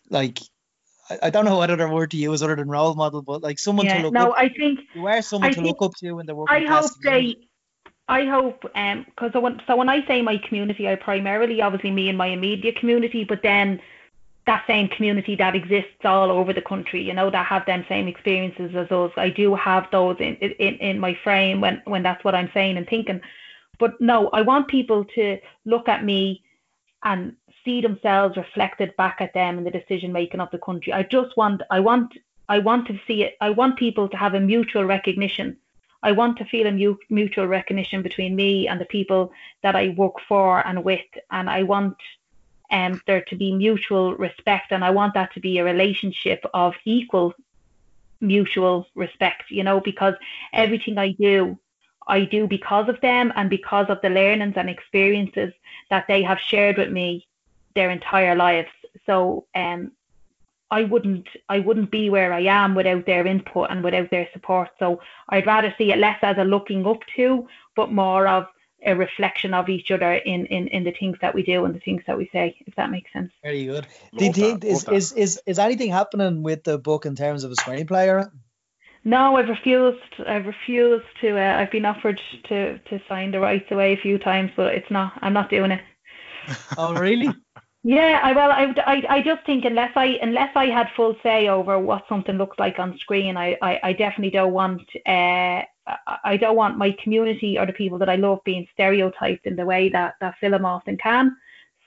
like 0.09 0.39
I, 1.09 1.19
I 1.23 1.29
don't 1.29 1.45
know 1.45 1.57
what 1.57 1.71
other 1.71 1.89
word 1.91 2.11
to 2.11 2.17
use 2.17 2.43
other 2.43 2.55
than 2.55 2.69
role 2.69 2.93
model, 2.93 3.21
but 3.21 3.41
like 3.41 3.59
someone 3.59 3.87
yeah, 3.87 3.97
to 3.97 4.03
look 4.03 4.15
up 4.15 4.21
no, 4.27 4.31
up. 4.31 4.35
I 4.37 4.49
think 4.49 4.81
You 4.93 5.07
are 5.07 5.21
someone 5.21 5.49
I 5.49 5.53
to 5.53 5.55
think- 5.55 5.67
look 5.67 5.81
up 5.81 5.95
to 5.95 6.19
in 6.19 6.25
the 6.25 6.35
working 6.35 6.55
I 6.55 6.65
class 6.65 6.89
hope 6.89 7.01
community. 7.01 7.39
they. 7.41 7.48
I 8.09 8.25
hope, 8.25 8.65
um, 8.73 9.05
because 9.05 9.31
so 9.33 9.39
when, 9.39 9.61
so 9.67 9.75
when 9.75 9.87
I 9.87 10.05
say 10.07 10.23
my 10.23 10.37
community, 10.37 10.89
I 10.89 10.95
primarily 10.95 11.61
obviously 11.61 11.91
me 11.91 12.09
and 12.09 12.17
my 12.17 12.27
immediate 12.27 12.75
community, 12.75 13.23
but 13.23 13.43
then 13.43 13.79
that 14.47 14.65
same 14.65 14.87
community 14.87 15.35
that 15.35 15.55
exists 15.55 16.03
all 16.03 16.31
over 16.31 16.51
the 16.51 16.61
country, 16.61 17.03
you 17.03 17.13
know, 17.13 17.29
that 17.29 17.45
have 17.45 17.67
them 17.67 17.85
same 17.87 18.07
experiences 18.07 18.75
as 18.75 18.91
us. 18.91 19.11
I 19.15 19.29
do 19.29 19.53
have 19.53 19.87
those 19.91 20.17
in 20.19 20.35
in, 20.37 20.73
in 20.77 20.99
my 20.99 21.13
frame 21.23 21.61
when 21.61 21.83
when 21.85 22.01
that's 22.01 22.23
what 22.23 22.33
I'm 22.33 22.49
saying 22.51 22.77
and 22.77 22.87
thinking. 22.87 23.21
But 23.77 24.01
no, 24.01 24.29
I 24.29 24.41
want 24.41 24.67
people 24.67 25.05
to 25.15 25.37
look 25.65 25.87
at 25.87 26.03
me 26.03 26.41
and 27.03 27.35
see 27.63 27.79
themselves 27.79 28.37
reflected 28.37 28.95
back 28.97 29.17
at 29.19 29.35
them 29.35 29.59
in 29.59 29.63
the 29.63 29.71
decision 29.71 30.11
making 30.11 30.39
of 30.39 30.49
the 30.49 30.57
country. 30.57 30.93
I 30.93 31.03
just 31.03 31.37
want 31.37 31.61
I 31.69 31.79
want 31.79 32.11
I 32.49 32.57
want 32.57 32.87
to 32.87 32.99
see 33.05 33.21
it. 33.25 33.37
I 33.39 33.51
want 33.51 33.77
people 33.77 34.09
to 34.09 34.17
have 34.17 34.33
a 34.33 34.39
mutual 34.39 34.85
recognition. 34.85 35.57
I 36.01 36.11
want 36.11 36.37
to 36.37 36.45
feel 36.45 36.67
a 36.67 36.71
mu- 36.71 36.97
mutual 37.09 37.47
recognition 37.47 38.01
between 38.01 38.35
me 38.35 38.67
and 38.67 38.79
the 38.79 38.85
people 38.85 39.31
that 39.63 39.75
I 39.75 39.89
work 39.89 40.15
for 40.27 40.65
and 40.65 40.83
with, 40.83 41.05
and 41.31 41.49
I 41.49 41.63
want 41.63 41.97
um, 42.71 43.01
there 43.07 43.21
to 43.21 43.35
be 43.35 43.53
mutual 43.53 44.15
respect, 44.15 44.71
and 44.71 44.83
I 44.83 44.91
want 44.91 45.13
that 45.15 45.33
to 45.33 45.39
be 45.39 45.57
a 45.57 45.63
relationship 45.63 46.45
of 46.53 46.73
equal 46.85 47.33
mutual 48.21 48.87
respect. 48.95 49.49
You 49.49 49.63
know, 49.63 49.79
because 49.79 50.13
everything 50.53 50.97
I 50.97 51.11
do, 51.11 51.57
I 52.07 52.25
do 52.25 52.47
because 52.47 52.87
of 52.89 53.01
them 53.01 53.33
and 53.35 53.49
because 53.49 53.87
of 53.89 53.99
the 54.01 54.09
learnings 54.09 54.55
and 54.55 54.69
experiences 54.69 55.53
that 55.89 56.05
they 56.07 56.23
have 56.23 56.39
shared 56.39 56.77
with 56.77 56.91
me 56.91 57.27
their 57.75 57.89
entire 57.89 58.35
lives. 58.35 58.69
So 59.05 59.45
um, 59.55 59.91
I 60.71 60.83
wouldn't 60.83 61.27
I 61.47 61.59
wouldn't 61.59 61.91
be 61.91 62.09
where 62.09 62.31
I 62.31 62.41
am 62.41 62.75
without 62.75 63.05
their 63.05 63.25
input 63.25 63.71
and 63.71 63.83
without 63.83 64.11
their 64.11 64.27
support. 64.33 64.69
So 64.77 65.01
I'd 65.29 65.47
rather 65.47 65.73
see 65.77 65.91
it 65.91 65.97
less 65.97 66.19
as 66.21 66.37
a 66.37 66.43
looking 66.43 66.85
up 66.85 66.99
to, 67.15 67.47
but 67.75 67.91
more 67.91 68.27
of 68.27 68.47
a 68.85 68.95
reflection 68.95 69.53
of 69.53 69.67
each 69.67 69.91
other 69.91 70.13
in, 70.13 70.45
in, 70.45 70.67
in 70.69 70.83
the 70.83 70.93
things 70.97 71.17
that 71.21 71.35
we 71.35 71.43
do 71.43 71.65
and 71.65 71.75
the 71.75 71.79
things 71.79 72.01
that 72.07 72.17
we 72.17 72.29
say, 72.31 72.55
if 72.65 72.75
that 72.75 72.89
makes 72.91 73.11
sense. 73.11 73.31
Very 73.43 73.65
good. 73.65 73.85
Love 74.13 74.19
Do 74.19 74.25
you 74.25 74.33
think 74.33 74.61
that, 74.61 74.67
is, 74.67 74.73
love 74.73 74.85
that. 74.85 74.93
is 74.95 75.11
is 75.13 75.41
is 75.45 75.59
anything 75.59 75.91
happening 75.91 76.43
with 76.43 76.63
the 76.63 76.77
book 76.77 77.05
in 77.05 77.15
terms 77.15 77.43
of 77.43 77.51
a 77.51 77.55
screenplay 77.55 78.07
or? 78.07 78.31
No, 79.03 79.37
I've 79.37 79.47
refused. 79.49 79.99
I've 80.27 80.45
refused 80.45 81.05
to. 81.21 81.37
Uh, 81.37 81.57
I've 81.57 81.71
been 81.71 81.85
offered 81.85 82.21
to 82.49 82.77
to 82.77 83.01
sign 83.07 83.31
the 83.31 83.39
rights 83.39 83.71
away 83.71 83.93
a 83.93 83.97
few 83.97 84.17
times, 84.17 84.51
but 84.55 84.73
it's 84.75 84.91
not. 84.91 85.13
I'm 85.21 85.33
not 85.33 85.49
doing 85.49 85.71
it. 85.71 85.81
Oh 86.77 86.95
really? 86.95 87.29
Yeah, 87.83 88.19
I 88.21 88.33
well, 88.33 88.51
I, 88.51 88.73
I, 88.85 89.03
I 89.17 89.21
just 89.21 89.45
think 89.45 89.63
unless 89.63 89.91
I 89.95 90.17
unless 90.21 90.51
I 90.55 90.65
had 90.65 90.87
full 90.97 91.15
say 91.23 91.47
over 91.47 91.79
what 91.79 92.03
something 92.09 92.37
looks 92.37 92.59
like 92.59 92.77
on 92.77 92.97
screen, 92.99 93.37
I, 93.37 93.57
I, 93.61 93.79
I 93.83 93.93
definitely 93.93 94.31
don't 94.31 94.51
want 94.53 94.81
uh 95.05 95.61
I- 96.23 96.37
don't 96.37 96.55
want 96.57 96.77
my 96.77 96.95
community 97.01 97.57
or 97.57 97.65
the 97.65 97.73
people 97.73 97.97
that 97.99 98.09
I 98.09 98.15
love 98.15 98.39
being 98.43 98.67
stereotyped 98.73 99.47
in 99.47 99.55
the 99.55 99.65
way 99.65 99.89
that 99.89 100.15
that 100.21 100.35
film 100.39 100.65
often 100.65 100.97
can. 100.97 101.35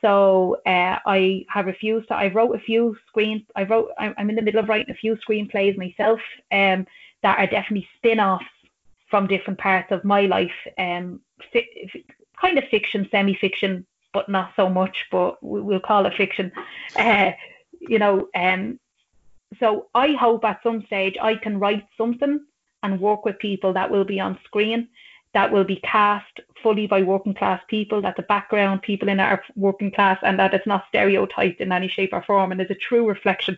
So 0.01 0.57
uh, 0.67 0.99
I 1.07 1.45
have 1.49 1.67
refused 1.67 2.09
to. 2.09 2.15
I 2.17 2.33
wrote 2.33 2.57
a 2.57 2.59
few 2.59 2.97
screen. 3.07 3.47
I 3.55 3.63
wrote. 3.65 3.91
I'm 3.99 4.29
in 4.31 4.35
the 4.35 4.43
middle 4.43 4.59
of 4.61 4.69
writing 4.69 4.91
a 4.93 4.97
few 4.99 5.17
screenplays 5.17 5.77
myself. 5.79 6.19
Um, 6.51 6.87
that 7.23 7.39
are 7.39 7.47
definitely 7.47 7.87
spin-offs 7.99 8.45
from 9.09 9.29
different 9.29 9.61
parts 9.61 9.93
of 9.93 10.03
my 10.05 10.23
life. 10.23 10.51
Um, 10.77 11.21
fi- 11.53 11.91
kind 12.41 12.59
of 12.59 12.65
fiction, 12.69 13.07
semi-fiction, 13.13 13.87
but 14.13 14.29
not 14.29 14.53
so 14.57 14.69
much. 14.69 15.07
But 15.11 15.43
we- 15.43 15.61
we'll 15.61 15.81
call 15.81 16.07
it 16.07 16.15
fiction. 16.15 16.53
Uh, 16.97 17.33
you 17.81 17.99
know. 17.99 18.29
Um, 18.35 18.79
so 19.61 19.89
I 19.95 20.13
hope 20.13 20.45
at 20.45 20.63
some 20.63 20.85
stage 20.87 21.17
I 21.21 21.35
can 21.35 21.59
write 21.59 21.87
something 21.99 22.41
and 22.83 23.01
work 23.01 23.25
with 23.25 23.39
people 23.39 23.73
that 23.75 23.91
will 23.91 24.05
be 24.05 24.19
on 24.19 24.39
screen, 24.45 24.89
that 25.35 25.53
will 25.53 25.65
be 25.65 25.77
cast 25.77 26.41
fully 26.63 26.87
by 26.87 27.03
working 27.03 27.35
class 27.35 27.61
people, 27.69 28.01
that 28.03 28.17
the 28.17 28.23
background 28.23 28.83
people 28.83 29.09
in 29.09 29.21
are 29.21 29.43
working 29.57 29.91
class, 29.91 30.19
and 30.23 30.39
that 30.39 30.55
it's 30.55 30.67
not 30.67 30.85
stereotyped 30.89 31.61
in 31.61 31.73
any 31.73 31.89
shape 31.89 32.13
or 32.13 32.23
form, 32.23 32.53
and 32.53 32.61
is 32.61 32.71
a 32.71 32.75
true 32.75 33.07
reflection 33.07 33.57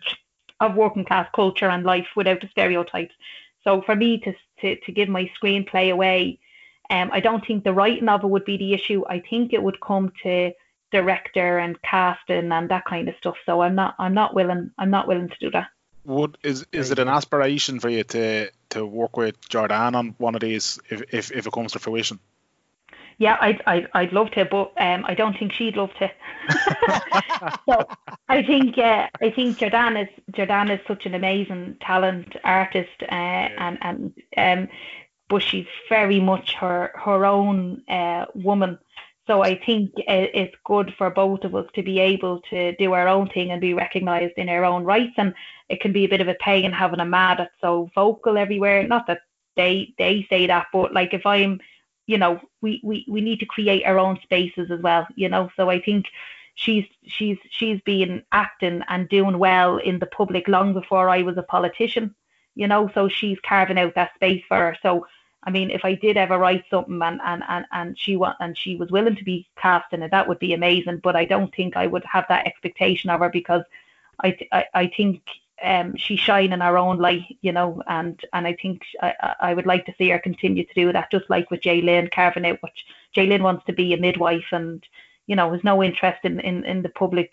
of 0.59 0.75
working 0.75 1.05
class 1.05 1.27
culture 1.33 1.69
and 1.69 1.83
life 1.83 2.07
without 2.15 2.41
the 2.41 2.47
stereotypes. 2.49 3.13
So 3.63 3.81
for 3.81 3.95
me 3.95 4.19
to 4.19 4.33
to, 4.61 4.75
to 4.75 4.91
give 4.91 5.09
my 5.09 5.29
screenplay 5.37 5.91
away, 5.91 6.39
um, 6.89 7.09
I 7.11 7.19
don't 7.19 7.45
think 7.45 7.63
the 7.63 7.73
writing 7.73 8.09
of 8.09 8.23
it 8.23 8.27
would 8.27 8.45
be 8.45 8.57
the 8.57 8.73
issue. 8.73 9.03
I 9.07 9.19
think 9.19 9.53
it 9.53 9.61
would 9.61 9.79
come 9.81 10.11
to 10.23 10.51
director 10.91 11.57
and 11.57 11.81
casting 11.81 12.51
and 12.51 12.69
that 12.69 12.85
kind 12.85 13.09
of 13.09 13.15
stuff. 13.17 13.35
So 13.45 13.61
I'm 13.61 13.75
not 13.75 13.95
I'm 13.99 14.13
not 14.13 14.33
willing 14.33 14.71
I'm 14.77 14.91
not 14.91 15.07
willing 15.07 15.29
to 15.29 15.35
do 15.39 15.51
that. 15.51 15.67
Would 16.05 16.37
is 16.43 16.65
is 16.71 16.91
it 16.91 16.99
an 16.99 17.07
aspiration 17.07 17.79
for 17.79 17.89
you 17.89 18.03
to 18.03 18.51
to 18.69 18.85
work 18.85 19.17
with 19.17 19.39
Jordanne 19.49 19.95
on 19.95 20.15
one 20.17 20.35
of 20.35 20.41
these 20.41 20.79
if 20.89 21.01
if, 21.13 21.31
if 21.31 21.47
it 21.47 21.53
comes 21.53 21.73
to 21.73 21.79
fruition? 21.79 22.19
Yeah, 23.17 23.37
I'd, 23.39 23.61
I'd, 23.65 23.87
I'd 23.93 24.11
love 24.11 24.31
to, 24.31 24.43
but 24.43 24.73
um, 24.77 25.05
I 25.07 25.13
don't 25.13 25.37
think 25.37 25.53
she'd 25.53 25.77
love 25.77 25.91
to. 25.99 26.11
so 27.65 27.87
I 28.27 28.43
think 28.43 28.77
uh, 28.77 29.07
I 29.21 29.29
think 29.31 29.57
Jordanne 29.57 30.03
is 30.03 30.09
Jordanne 30.33 30.69
is 30.69 30.85
such 30.85 31.05
an 31.05 31.13
amazing 31.13 31.77
talent 31.79 32.35
artist, 32.43 33.03
uh, 33.03 33.05
and 33.57 33.77
and 33.81 34.13
um, 34.35 34.67
but 35.29 35.41
she's 35.41 35.67
very 35.89 36.19
much 36.19 36.53
her 36.53 36.91
her 36.95 37.25
own 37.25 37.83
uh, 37.87 38.25
woman. 38.35 38.79
So 39.27 39.41
I 39.41 39.55
think 39.65 39.91
it, 39.97 40.31
it's 40.33 40.55
good 40.65 40.93
for 40.97 41.09
both 41.09 41.43
of 41.43 41.55
us 41.55 41.65
to 41.73 41.81
be 41.81 41.99
able 41.99 42.41
to 42.51 42.75
do 42.75 42.93
our 42.93 43.07
own 43.07 43.27
thing 43.29 43.51
and 43.51 43.59
be 43.59 43.73
recognised 43.73 44.35
in 44.37 44.49
our 44.49 44.63
own 44.63 44.83
rights. 44.83 45.15
And 45.17 45.33
it 45.67 45.79
can 45.79 45.91
be 45.91 46.05
a 46.05 46.09
bit 46.09 46.21
of 46.21 46.27
a 46.27 46.35
pain 46.35 46.71
having 46.71 46.99
a 46.99 47.05
ma 47.05 47.35
that's 47.35 47.53
so 47.59 47.89
vocal 47.95 48.37
everywhere. 48.37 48.87
Not 48.87 49.07
that 49.07 49.21
they 49.55 49.93
they 49.97 50.27
say 50.29 50.47
that, 50.47 50.67
but 50.71 50.93
like 50.93 51.13
if 51.13 51.25
I'm 51.25 51.59
you 52.07 52.17
know 52.17 52.39
we, 52.61 52.81
we 52.83 53.05
we 53.07 53.21
need 53.21 53.39
to 53.39 53.45
create 53.45 53.85
our 53.85 53.99
own 53.99 54.19
spaces 54.21 54.71
as 54.71 54.79
well 54.81 55.07
you 55.15 55.29
know 55.29 55.49
so 55.55 55.69
i 55.69 55.79
think 55.79 56.05
she's 56.55 56.85
she's 57.05 57.37
she's 57.49 57.81
been 57.81 58.23
acting 58.31 58.81
and 58.87 59.09
doing 59.09 59.39
well 59.39 59.77
in 59.77 59.99
the 59.99 60.05
public 60.05 60.47
long 60.47 60.73
before 60.73 61.09
i 61.09 61.21
was 61.21 61.37
a 61.37 61.43
politician 61.43 62.13
you 62.55 62.67
know 62.67 62.89
so 62.93 63.07
she's 63.09 63.39
carving 63.47 63.77
out 63.79 63.95
that 63.95 64.13
space 64.15 64.43
for 64.47 64.57
her. 64.57 64.77
So 64.81 65.05
i 65.43 65.51
mean 65.51 65.69
if 65.69 65.85
i 65.85 65.93
did 65.93 66.17
ever 66.17 66.37
write 66.39 66.63
something 66.69 67.01
and 67.01 67.21
and 67.25 67.43
and, 67.47 67.65
and 67.71 67.99
she 67.99 68.15
want 68.15 68.37
and 68.39 68.57
she 68.57 68.75
was 68.77 68.91
willing 68.91 69.15
to 69.15 69.23
be 69.23 69.47
cast 69.57 69.93
in 69.93 70.01
it 70.03 70.11
that 70.11 70.27
would 70.27 70.39
be 70.39 70.53
amazing. 70.53 70.99
But 71.03 71.15
i 71.15 71.25
don't 71.25 71.53
think 71.55 71.77
i 71.77 71.87
would 71.87 72.05
have 72.05 72.25
that 72.29 72.47
expectation 72.47 73.09
of 73.09 73.19
her 73.21 73.29
because 73.29 73.63
i 74.21 74.31
th- 74.31 74.49
I, 74.51 74.65
I 74.73 74.87
think 74.87 75.21
um, 75.63 75.95
she 75.95 76.17
shine 76.17 76.51
in 76.51 76.59
her 76.59 76.77
own 76.77 76.97
light, 76.97 77.37
you 77.41 77.51
know, 77.53 77.81
and 77.87 78.19
and 78.33 78.45
I 78.45 78.53
think 78.61 78.81
I, 79.01 79.13
I- 79.21 79.35
I 79.49 79.53
would 79.53 79.65
like 79.65 79.85
to 79.85 79.95
see 79.97 80.09
her 80.09 80.19
continue 80.19 80.65
to 80.65 80.73
do 80.73 80.91
that, 80.91 81.11
just 81.11 81.29
like 81.29 81.49
with 81.49 81.61
Jaylin 81.61 82.11
carving 82.11 82.45
out 82.45 82.61
what 82.61 82.73
Jaylin 83.15 83.41
wants 83.41 83.65
to 83.65 83.73
be 83.73 83.93
a 83.93 83.97
midwife 83.97 84.45
and 84.51 84.83
you 85.27 85.35
know 85.35 85.51
has 85.53 85.63
no 85.63 85.81
interest 85.81 86.19
in, 86.25 86.39
in 86.41 86.65
in 86.65 86.81
the 86.81 86.89
public 86.89 87.31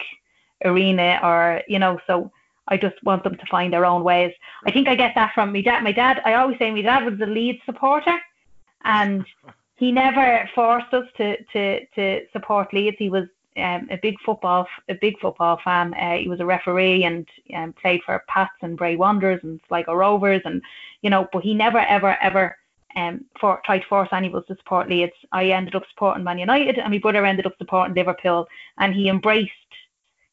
arena 0.64 1.18
or 1.22 1.62
you 1.66 1.78
know 1.78 1.98
so 2.06 2.30
I 2.68 2.76
just 2.76 3.02
want 3.02 3.24
them 3.24 3.36
to 3.36 3.46
find 3.50 3.72
their 3.72 3.84
own 3.84 4.04
ways. 4.04 4.32
I 4.66 4.70
think 4.70 4.88
I 4.88 4.94
get 4.94 5.14
that 5.14 5.34
from 5.34 5.52
my 5.52 5.60
dad. 5.60 5.82
My 5.82 5.92
dad, 5.92 6.22
I 6.24 6.34
always 6.34 6.58
say 6.58 6.70
my 6.70 6.82
dad 6.82 7.04
was 7.04 7.18
the 7.18 7.26
lead 7.26 7.60
supporter, 7.66 8.18
and 8.84 9.24
he 9.76 9.90
never 9.92 10.48
forced 10.54 10.92
us 10.94 11.06
to 11.16 11.42
to 11.52 11.86
to 11.94 12.20
support 12.32 12.72
Leeds. 12.72 12.96
He 12.98 13.10
was 13.10 13.26
um, 13.56 13.88
a 13.90 13.98
big 14.00 14.16
football 14.24 14.66
a 14.88 14.94
big 14.94 15.18
football 15.20 15.60
fan. 15.64 15.94
Uh, 15.94 16.16
he 16.16 16.28
was 16.28 16.40
a 16.40 16.46
referee 16.46 17.04
and 17.04 17.26
um, 17.56 17.72
played 17.74 18.00
for 18.04 18.22
Pats 18.28 18.54
and 18.62 18.76
Bray 18.76 18.96
Wanderers 18.96 19.40
and 19.42 19.60
Sligo 19.68 19.94
Rovers, 19.94 20.42
and 20.44 20.62
you 21.02 21.10
know, 21.10 21.28
but 21.32 21.42
he 21.42 21.54
never 21.54 21.80
ever 21.80 22.16
ever 22.22 22.56
um 22.94 23.24
for 23.40 23.60
tried 23.64 23.80
to 23.80 23.88
force 23.88 24.08
anyone 24.12 24.44
to 24.46 24.56
support 24.56 24.88
Leeds. 24.88 25.12
I 25.32 25.46
ended 25.46 25.74
up 25.74 25.84
supporting 25.90 26.24
Man 26.24 26.38
United, 26.38 26.78
and 26.78 26.92
my 26.92 26.98
brother 26.98 27.26
ended 27.26 27.46
up 27.46 27.58
supporting 27.58 27.94
Liverpool, 27.94 28.46
and 28.78 28.94
he 28.94 29.08
embraced 29.08 29.52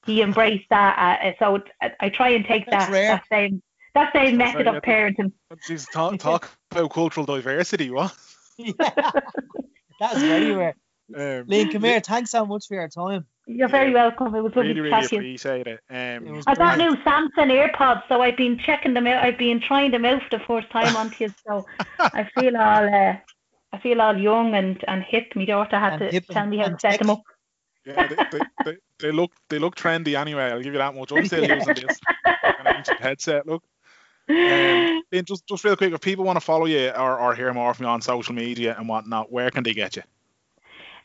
he 0.10 0.22
embraced 0.22 0.68
that. 0.70 1.20
Uh, 1.24 1.34
so 1.40 1.62
I, 1.82 1.92
I 2.00 2.10
try 2.10 2.30
and 2.30 2.46
take 2.46 2.66
that 2.70 2.90
that 2.92 3.24
same 3.32 3.62
that 3.96 4.14
same 4.14 4.38
That's 4.38 4.54
method 4.56 4.68
of 4.68 4.82
parenting. 4.84 5.32
Jeez, 5.68 5.86
talk, 5.92 6.18
talk 6.20 6.50
about 6.72 6.92
cultural 6.92 7.26
diversity, 7.26 7.90
what? 7.90 8.16
Yeah. 8.58 8.74
That's 10.00 10.20
very 10.20 10.52
rare. 10.52 10.76
Um, 11.16 11.46
Liam, 11.48 11.72
come 11.72 11.84
here. 11.84 12.00
Thanks 12.00 12.32
so 12.32 12.46
much 12.46 12.68
for 12.68 12.76
your 12.76 12.88
time. 12.88 13.26
You're 13.48 13.68
very 13.68 13.92
welcome. 13.92 14.28
It 14.36 14.42
was 14.42 14.56
lovely 14.56 14.74
Really, 14.74 14.76
to 14.76 14.82
really 14.84 15.02
chat 15.02 15.10
to 15.10 15.16
you. 15.16 15.22
appreciate 15.22 15.68
it. 15.68 15.80
It 15.90 16.18
Um, 16.28 16.36
was 16.36 16.46
I 16.46 16.54
got 16.54 16.78
new 16.78 16.96
Samsung 16.98 17.50
AirPods, 17.72 18.04
so 18.08 18.22
I've 18.22 18.38
been 18.38 18.60
checking 18.60 18.94
them 18.94 19.08
out. 19.08 19.24
I've 19.24 19.38
been 19.40 19.60
trying 19.60 19.90
them 19.92 20.06
out 20.06 20.22
for 20.30 20.38
the 20.38 20.44
first 20.46 20.70
time 20.70 20.96
on 20.96 21.12
you, 21.18 21.34
so 21.48 21.66
I 22.00 22.30
feel 22.36 22.56
all 22.56 22.94
uh, 22.94 23.16
I 23.74 23.78
feel 23.82 24.02
all 24.02 24.16
young 24.16 24.54
and, 24.54 24.84
and 24.88 25.02
hip. 25.04 25.32
My 25.36 25.46
daughter 25.46 25.80
had 25.80 26.00
And 26.02 26.12
to 26.12 26.22
tell 26.22 26.44
and- 26.44 26.52
me 26.52 26.58
how 26.58 26.66
to 26.66 26.72
and 26.72 26.82
set 26.82 26.92
tech. 26.92 27.00
them 27.00 27.10
up. 27.10 27.24
Yeah, 27.90 28.08
they, 28.08 28.16
they, 28.32 28.46
they, 28.66 28.78
they 29.00 29.12
look 29.12 29.32
they 29.50 29.60
look 29.60 29.76
trendy 29.76 30.20
anyway. 30.20 30.44
I'll 30.44 30.62
give 30.62 30.74
you 30.74 30.80
that 30.80 30.96
much. 30.96 31.12
I'm 31.12 31.26
still 31.26 31.50
using 31.50 31.74
this 31.76 32.00
kind 32.24 32.68
of 32.68 32.76
ancient 32.76 33.00
headset. 33.00 33.48
Look. 33.48 33.64
Um, 34.30 35.02
Then 35.12 35.26
just 35.26 35.48
just 35.48 35.64
real 35.64 35.76
quick, 35.76 35.92
if 35.92 36.02
people 36.02 36.24
want 36.24 36.38
to 36.38 36.46
follow 36.46 36.66
you 36.66 36.90
or, 36.90 37.20
or 37.20 37.34
hear 37.34 37.52
more 37.54 37.74
from 37.74 37.86
you 37.86 37.90
on 37.90 38.02
social 38.02 38.36
media 38.36 38.76
and 38.78 38.88
whatnot, 38.88 39.32
where 39.32 39.50
can 39.50 39.64
they 39.64 39.74
get 39.74 39.96
you? 39.96 40.04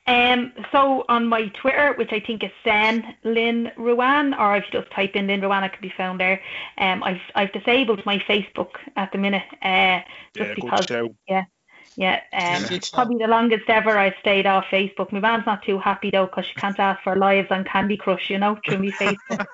Um, 0.06 0.52
so 0.70 1.06
on 1.08 1.26
my 1.26 1.48
Twitter, 1.48 1.94
which 1.94 2.12
I 2.12 2.20
think 2.20 2.44
is 2.44 2.50
Sen 2.62 3.14
Lynn 3.24 3.72
Ruane, 3.78 4.38
or 4.38 4.56
if 4.56 4.64
you 4.70 4.80
just 4.80 4.92
type 4.92 5.16
in 5.16 5.28
Lynn 5.28 5.40
Ruane, 5.40 5.62
I 5.62 5.68
can 5.68 5.80
be 5.80 5.92
found 5.96 6.20
there. 6.20 6.42
Um, 6.76 7.02
I've 7.02 7.22
I've 7.34 7.52
disabled 7.52 8.04
my 8.04 8.18
Facebook 8.18 8.72
at 8.96 9.10
the 9.12 9.18
minute, 9.18 9.42
uh, 9.62 10.00
just 10.36 10.48
Yeah, 10.50 10.54
because 10.54 10.84
show. 10.86 11.14
Yeah, 11.96 12.20
um, 12.32 12.64
Good 12.64 12.84
show. 12.84 12.96
probably 12.96 13.18
the 13.18 13.28
longest 13.28 13.68
ever 13.68 13.96
I've 13.98 14.14
stayed 14.20 14.46
off 14.46 14.64
Facebook. 14.70 15.12
My 15.12 15.20
mom's 15.20 15.46
not 15.46 15.62
too 15.62 15.78
happy 15.78 16.10
though, 16.10 16.26
because 16.26 16.46
she 16.46 16.54
can't 16.54 16.78
ask 16.78 17.02
for 17.02 17.16
lives 17.16 17.48
on 17.50 17.64
Candy 17.64 17.96
Crush, 17.96 18.30
you 18.30 18.38
know, 18.38 18.58
through 18.64 18.78
me 18.78 18.92
Facebook. 18.92 19.46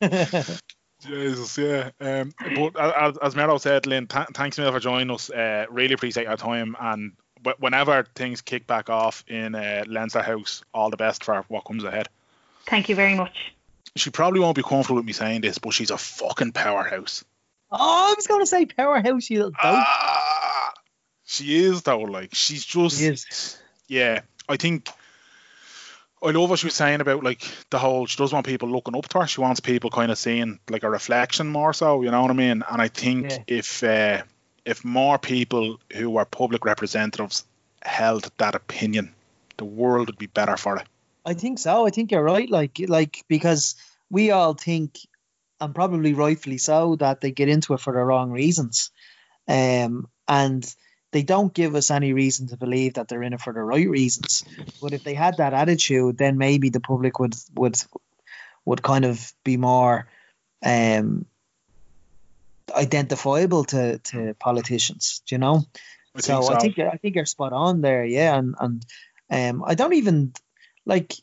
Jesus, 1.00 1.58
yeah. 1.58 1.90
Um, 2.00 2.32
but 2.56 2.78
as, 2.78 3.16
as 3.18 3.36
Mero 3.36 3.58
said, 3.58 3.86
Lynn, 3.86 4.06
th- 4.06 4.28
thanks 4.34 4.58
a 4.58 4.72
for 4.72 4.80
joining 4.80 5.10
us. 5.10 5.30
Uh, 5.30 5.66
really 5.70 5.94
appreciate 5.94 6.26
your 6.26 6.36
time. 6.36 6.76
And 6.80 7.12
wh- 7.46 7.60
whenever 7.60 8.04
things 8.14 8.40
kick 8.40 8.66
back 8.66 8.90
off 8.90 9.24
in 9.28 9.54
uh, 9.54 9.84
Leinster 9.86 10.22
House, 10.22 10.62
all 10.74 10.90
the 10.90 10.96
best 10.96 11.22
for 11.24 11.44
what 11.48 11.64
comes 11.64 11.84
ahead. 11.84 12.08
Thank 12.66 12.88
you 12.88 12.94
very 12.94 13.14
much. 13.14 13.54
She 13.96 14.10
probably 14.10 14.40
won't 14.40 14.56
be 14.56 14.62
comfortable 14.62 14.96
with 14.96 15.06
me 15.06 15.12
saying 15.12 15.40
this, 15.42 15.58
but 15.58 15.70
she's 15.70 15.90
a 15.90 15.98
fucking 15.98 16.52
powerhouse. 16.52 17.24
Oh, 17.70 18.10
I 18.10 18.14
was 18.16 18.26
going 18.26 18.40
to 18.40 18.46
say 18.46 18.66
powerhouse, 18.66 19.28
you 19.30 19.38
little 19.38 19.50
dope. 19.50 19.58
Ah, 19.62 20.72
she 21.24 21.64
is 21.64 21.82
though. 21.82 22.00
Like 22.00 22.34
she's 22.34 22.64
just 22.64 22.98
She 22.98 23.06
is. 23.06 23.58
yeah. 23.88 24.20
I 24.48 24.56
think 24.56 24.88
I 26.22 26.30
love 26.30 26.50
what 26.50 26.58
she 26.58 26.66
was 26.66 26.74
saying 26.74 27.00
about 27.00 27.22
like 27.22 27.46
the 27.70 27.78
whole. 27.78 28.06
She 28.06 28.16
doesn't 28.16 28.34
want 28.34 28.46
people 28.46 28.68
looking 28.68 28.96
up 28.96 29.08
to 29.08 29.20
her. 29.20 29.26
She 29.26 29.40
wants 29.40 29.60
people 29.60 29.90
kind 29.90 30.10
of 30.10 30.18
seeing 30.18 30.58
like 30.68 30.82
a 30.82 30.90
reflection 30.90 31.46
more 31.48 31.72
so. 31.72 32.02
You 32.02 32.10
know 32.10 32.22
what 32.22 32.30
I 32.30 32.34
mean? 32.34 32.64
And 32.68 32.82
I 32.82 32.88
think 32.88 33.30
Yeah. 33.30 33.38
if 33.46 33.82
uh, 33.84 34.22
if 34.64 34.84
more 34.84 35.18
people 35.18 35.78
who 35.94 36.16
are 36.16 36.24
public 36.24 36.64
representatives 36.64 37.44
held 37.82 38.30
that 38.38 38.54
opinion, 38.54 39.14
the 39.58 39.64
world 39.64 40.08
would 40.08 40.18
be 40.18 40.26
better 40.26 40.56
for 40.56 40.76
it. 40.78 40.86
I 41.24 41.34
think 41.34 41.58
so. 41.58 41.86
I 41.86 41.90
think 41.90 42.10
you're 42.10 42.22
right. 42.24 42.48
Like, 42.50 42.80
like 42.88 43.22
because 43.28 43.76
we 44.10 44.30
all 44.30 44.54
think, 44.54 44.98
and 45.60 45.74
probably 45.74 46.14
rightfully 46.14 46.58
so, 46.58 46.96
that 46.96 47.20
they 47.20 47.30
get 47.30 47.48
into 47.48 47.74
it 47.74 47.80
for 47.80 47.92
the 47.92 48.00
wrong 48.00 48.30
reasons, 48.30 48.90
um, 49.46 50.08
and 50.26 50.74
they 51.10 51.22
don't 51.22 51.54
give 51.54 51.74
us 51.74 51.90
any 51.90 52.12
reason 52.12 52.48
to 52.48 52.56
believe 52.56 52.94
that 52.94 53.08
they're 53.08 53.22
in 53.22 53.32
it 53.32 53.40
for 53.40 53.52
the 53.52 53.62
right 53.62 53.88
reasons. 53.88 54.44
But 54.80 54.92
if 54.92 55.04
they 55.04 55.14
had 55.14 55.38
that 55.38 55.54
attitude, 55.54 56.18
then 56.18 56.38
maybe 56.38 56.70
the 56.70 56.80
public 56.80 57.18
would 57.18 57.34
would 57.54 57.76
would 58.64 58.82
kind 58.82 59.04
of 59.04 59.32
be 59.44 59.56
more 59.56 60.08
um, 60.64 61.24
identifiable 62.74 63.64
to 63.64 63.98
to 63.98 64.34
politicians. 64.34 65.22
Do 65.26 65.34
you 65.34 65.38
know? 65.38 65.64
I 66.14 66.20
so, 66.20 66.42
so. 66.42 66.54
I 66.54 66.58
think 66.58 66.78
I 66.78 66.96
think 66.96 67.16
you're 67.16 67.26
spot 67.26 67.52
on 67.52 67.80
there, 67.80 68.04
yeah. 68.04 68.36
And 68.36 68.54
and 68.60 68.86
um, 69.30 69.64
I 69.66 69.74
don't 69.74 69.94
even 69.94 70.32
like. 70.84 71.14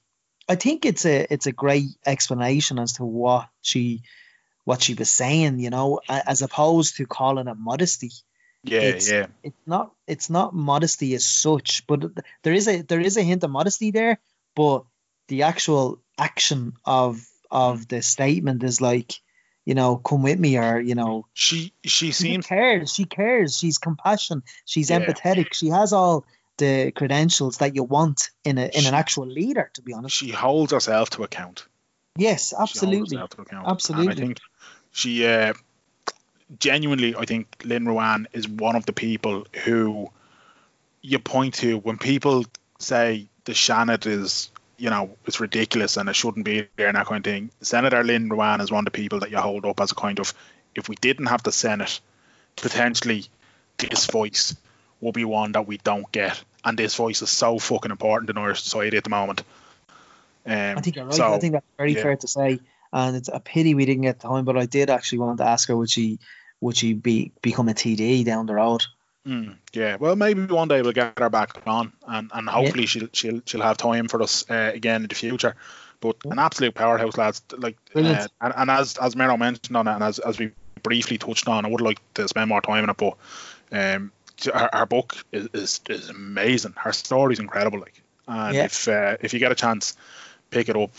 I 0.47 0.55
think 0.55 0.86
it's 0.86 1.05
a 1.05 1.25
it's 1.31 1.47
a 1.47 1.51
great 1.51 1.89
explanation 2.05 2.79
as 2.79 2.93
to 2.93 3.05
what 3.05 3.49
she 3.61 4.03
what 4.66 4.82
she 4.82 4.93
was 4.95 5.09
saying, 5.09 5.59
you 5.59 5.70
know, 5.70 6.01
as 6.09 6.41
opposed 6.41 6.97
to 6.97 7.05
calling 7.05 7.47
it 7.47 7.57
modesty. 7.57 8.11
yeah, 8.63 8.82
it's- 8.82 9.09
yeah. 9.09 9.28
It's 9.43 9.66
not 9.68 9.91
it's 10.07 10.30
not 10.30 10.53
modesty 10.55 11.13
as 11.16 11.26
such, 11.26 11.86
but 11.88 12.01
there 12.43 12.53
is 12.53 12.68
a 12.68 12.82
there 12.82 12.99
is 12.99 13.16
a 13.18 13.22
hint 13.24 13.43
of 13.43 13.51
modesty 13.51 13.91
there, 13.91 14.18
but 14.55 14.84
the 15.28 15.43
actual 15.43 16.01
action 16.18 16.74
of 16.84 17.24
of 17.51 17.88
the 17.88 18.01
statement 18.01 18.63
is 18.63 18.82
like, 18.82 19.13
you 19.66 19.76
know, 19.76 19.97
come 19.97 20.24
with 20.24 20.39
me 20.39 20.57
or 20.57 20.80
you 20.80 20.95
know, 20.95 21.28
She 21.34 21.74
she 21.84 22.07
she 22.07 22.11
seems 22.11 22.47
cares. 22.47 22.91
She 22.93 23.05
cares. 23.05 23.55
She's 23.57 23.78
compassionate. 23.78 24.43
She's 24.66 24.89
Yeah. 24.89 24.99
empathetic. 25.05 25.53
She 25.53 25.68
has 25.70 25.93
all 25.93 26.26
the 26.57 26.91
credentials 26.91 27.57
that 27.57 27.76
you 27.76 27.84
want 27.84 28.32
in 28.43 28.57
a 28.57 28.66
in 28.66 28.86
an 28.88 28.95
actual 28.95 29.28
leader. 29.28 29.70
To 29.76 29.82
be 29.84 29.93
honest. 29.93 30.16
she 30.16 30.32
holds 30.32 30.72
herself 30.74 31.11
to 31.11 31.24
account. 31.24 31.68
Yes, 32.18 32.49
She 32.49 32.55
holds 32.55 32.72
absolutely. 32.72 33.18
herself 33.18 33.30
to 33.32 33.41
account. 33.41 33.68
Absolutely. 33.68 34.11
And 34.11 34.20
I 34.22 34.26
think 34.26 34.39
she 34.95 35.27
uh, 35.27 35.53
genuinely, 36.57 37.17
I 37.17 37.25
think 37.25 37.47
Lynn 37.65 37.83
Ruane 37.83 38.27
is 38.31 38.47
one 38.47 38.77
of 38.77 38.85
the 38.85 38.93
people 38.93 39.45
who 39.65 40.09
you 41.01 41.19
point 41.19 41.55
to 41.55 41.77
when 41.79 41.97
people 41.97 42.45
say 42.79 43.27
the 43.43 43.51
Seanad 43.51 44.07
is, 44.07 44.49
you 44.77 44.89
know, 44.89 45.17
it's 45.25 45.41
ridiculous 45.41 45.97
and 45.97 46.07
it 46.07 46.15
shouldn't 46.15 46.45
be 46.45 46.69
there 46.77 46.87
and 46.87 46.95
that 46.95 47.07
kind 47.07 47.27
of 47.27 47.29
thing. 47.29 47.51
Senator 47.59 48.05
Lynn 48.05 48.29
Ruane 48.29 48.61
is 48.61 48.71
one 48.71 48.87
of 48.87 48.93
the 48.93 48.97
people 48.97 49.19
that 49.19 49.31
you 49.31 49.37
hold 49.37 49.65
up 49.65 49.81
as 49.81 49.91
a 49.91 49.95
kind 49.95 50.17
of, 50.19 50.33
if 50.75 50.87
we 50.87 50.95
didn't 50.95 51.25
have 51.25 51.43
the 51.43 51.51
Senate, 51.51 51.99
potentially 52.55 53.25
this 53.77 54.05
voice 54.05 54.55
will 55.01 55.11
be 55.11 55.25
one 55.25 55.51
that 55.51 55.67
we 55.67 55.77
don't 55.77 56.09
get. 56.13 56.41
And 56.63 56.77
this 56.77 56.95
voice 56.95 57.21
is 57.21 57.29
so 57.29 57.59
fucking 57.59 57.91
important 57.91 58.29
in 58.29 58.37
our 58.37 58.55
society 58.55 58.95
at 58.95 59.03
the 59.03 59.09
moment. 59.09 59.43
Um, 60.45 60.77
I 60.77 60.79
think 60.79 60.95
you're 60.95 61.03
right. 61.03 61.13
so, 61.13 61.33
I 61.33 61.39
think 61.39 61.51
that's 61.51 61.65
very 61.75 61.95
yeah. 61.95 62.01
fair 62.01 62.15
to 62.15 62.27
say, 62.29 62.59
and 62.95 63.17
it's 63.17 63.29
a 63.31 63.41
pity 63.41 63.75
we 63.75 63.85
didn't 63.85 64.03
get 64.03 64.21
time. 64.21 64.45
But 64.45 64.57
I 64.57 64.65
did 64.65 64.89
actually 64.89 65.19
want 65.19 65.37
to 65.39 65.45
ask 65.45 65.67
her 65.67 65.75
would 65.75 65.89
she 65.89 66.19
would 66.61 66.77
she 66.77 66.93
be 66.93 67.33
become 67.41 67.67
a 67.67 67.73
TD 67.73 68.23
down 68.25 68.45
the 68.45 68.55
road? 68.55 68.83
Mm, 69.27 69.57
yeah, 69.73 69.97
well, 69.99 70.15
maybe 70.15 70.45
one 70.45 70.67
day 70.67 70.81
we'll 70.81 70.93
get 70.93 71.19
her 71.19 71.29
back 71.29 71.67
on, 71.67 71.91
and, 72.07 72.31
and 72.33 72.47
hopefully 72.47 72.85
she'll 72.85 73.09
she'll 73.11 73.41
she'll 73.45 73.61
have 73.61 73.77
time 73.77 74.07
for 74.07 74.21
us 74.21 74.49
uh, 74.49 74.71
again 74.73 75.01
in 75.01 75.07
the 75.07 75.15
future. 75.15 75.55
But 75.99 76.17
an 76.25 76.39
absolute 76.39 76.73
powerhouse, 76.75 77.17
lads. 77.17 77.41
Like, 77.57 77.77
uh, 77.95 78.27
and, 78.39 78.53
and 78.55 78.71
as 78.71 78.97
as 78.97 79.15
Mero 79.15 79.35
mentioned 79.35 79.75
on 79.75 79.87
it, 79.87 79.93
and 79.93 80.03
as, 80.03 80.19
as 80.19 80.39
we 80.39 80.51
briefly 80.83 81.17
touched 81.17 81.47
on, 81.47 81.65
I 81.65 81.69
would 81.69 81.81
like 81.81 81.99
to 82.13 82.27
spend 82.27 82.49
more 82.49 82.61
time 82.61 82.83
on 82.83 82.89
it. 82.91 82.97
But 82.97 83.17
um, 83.71 84.11
her, 84.53 84.69
her 84.71 84.85
book 84.85 85.17
is, 85.31 85.49
is 85.53 85.81
is 85.89 86.09
amazing. 86.09 86.75
Her 86.77 86.93
story 86.93 87.33
is 87.33 87.39
incredible. 87.39 87.79
Like, 87.79 88.01
and 88.27 88.55
Yeah. 88.55 88.65
if 88.65 88.87
uh, 88.87 89.17
if 89.19 89.33
you 89.33 89.39
get 89.39 89.51
a 89.51 89.55
chance, 89.55 89.97
pick 90.51 90.69
it 90.69 90.77
up 90.77 90.91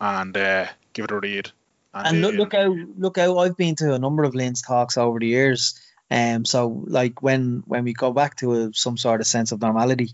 and 0.00 0.36
uh, 0.36 0.66
give 0.92 1.04
it 1.04 1.10
a 1.10 1.18
read. 1.18 1.50
And 1.94 2.22
look, 2.22 2.34
uh, 2.34 2.38
look 2.38 2.54
out, 2.54 2.76
look 2.98 3.18
out! 3.18 3.38
I've 3.38 3.56
been 3.56 3.74
to 3.76 3.92
a 3.92 3.98
number 3.98 4.24
of 4.24 4.34
Lynn's 4.34 4.62
talks 4.62 4.96
over 4.96 5.18
the 5.18 5.26
years. 5.26 5.78
Um, 6.10 6.44
so 6.44 6.84
like 6.86 7.22
when 7.22 7.62
when 7.66 7.84
we 7.84 7.92
go 7.92 8.12
back 8.12 8.36
to 8.36 8.52
a, 8.54 8.74
some 8.74 8.96
sort 8.96 9.20
of 9.20 9.26
sense 9.26 9.52
of 9.52 9.60
normality, 9.60 10.12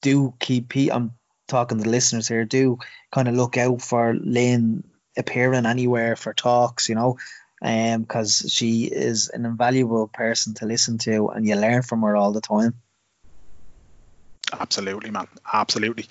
do 0.00 0.34
keep. 0.40 0.72
I'm 0.92 1.12
talking 1.46 1.78
to 1.78 1.84
the 1.84 1.90
listeners 1.90 2.28
here. 2.28 2.44
Do 2.44 2.78
kind 3.12 3.28
of 3.28 3.34
look 3.34 3.56
out 3.56 3.82
for 3.82 4.14
Lynn 4.14 4.84
appearing 5.16 5.66
anywhere 5.66 6.16
for 6.16 6.34
talks. 6.34 6.88
You 6.88 6.96
know, 6.96 7.18
um, 7.62 8.02
because 8.02 8.46
she 8.48 8.84
is 8.84 9.28
an 9.28 9.46
invaluable 9.46 10.08
person 10.08 10.54
to 10.54 10.66
listen 10.66 10.98
to, 10.98 11.28
and 11.28 11.46
you 11.46 11.54
learn 11.54 11.82
from 11.82 12.02
her 12.02 12.16
all 12.16 12.32
the 12.32 12.40
time. 12.40 12.74
Absolutely, 14.52 15.10
man. 15.10 15.28
Absolutely. 15.50 16.04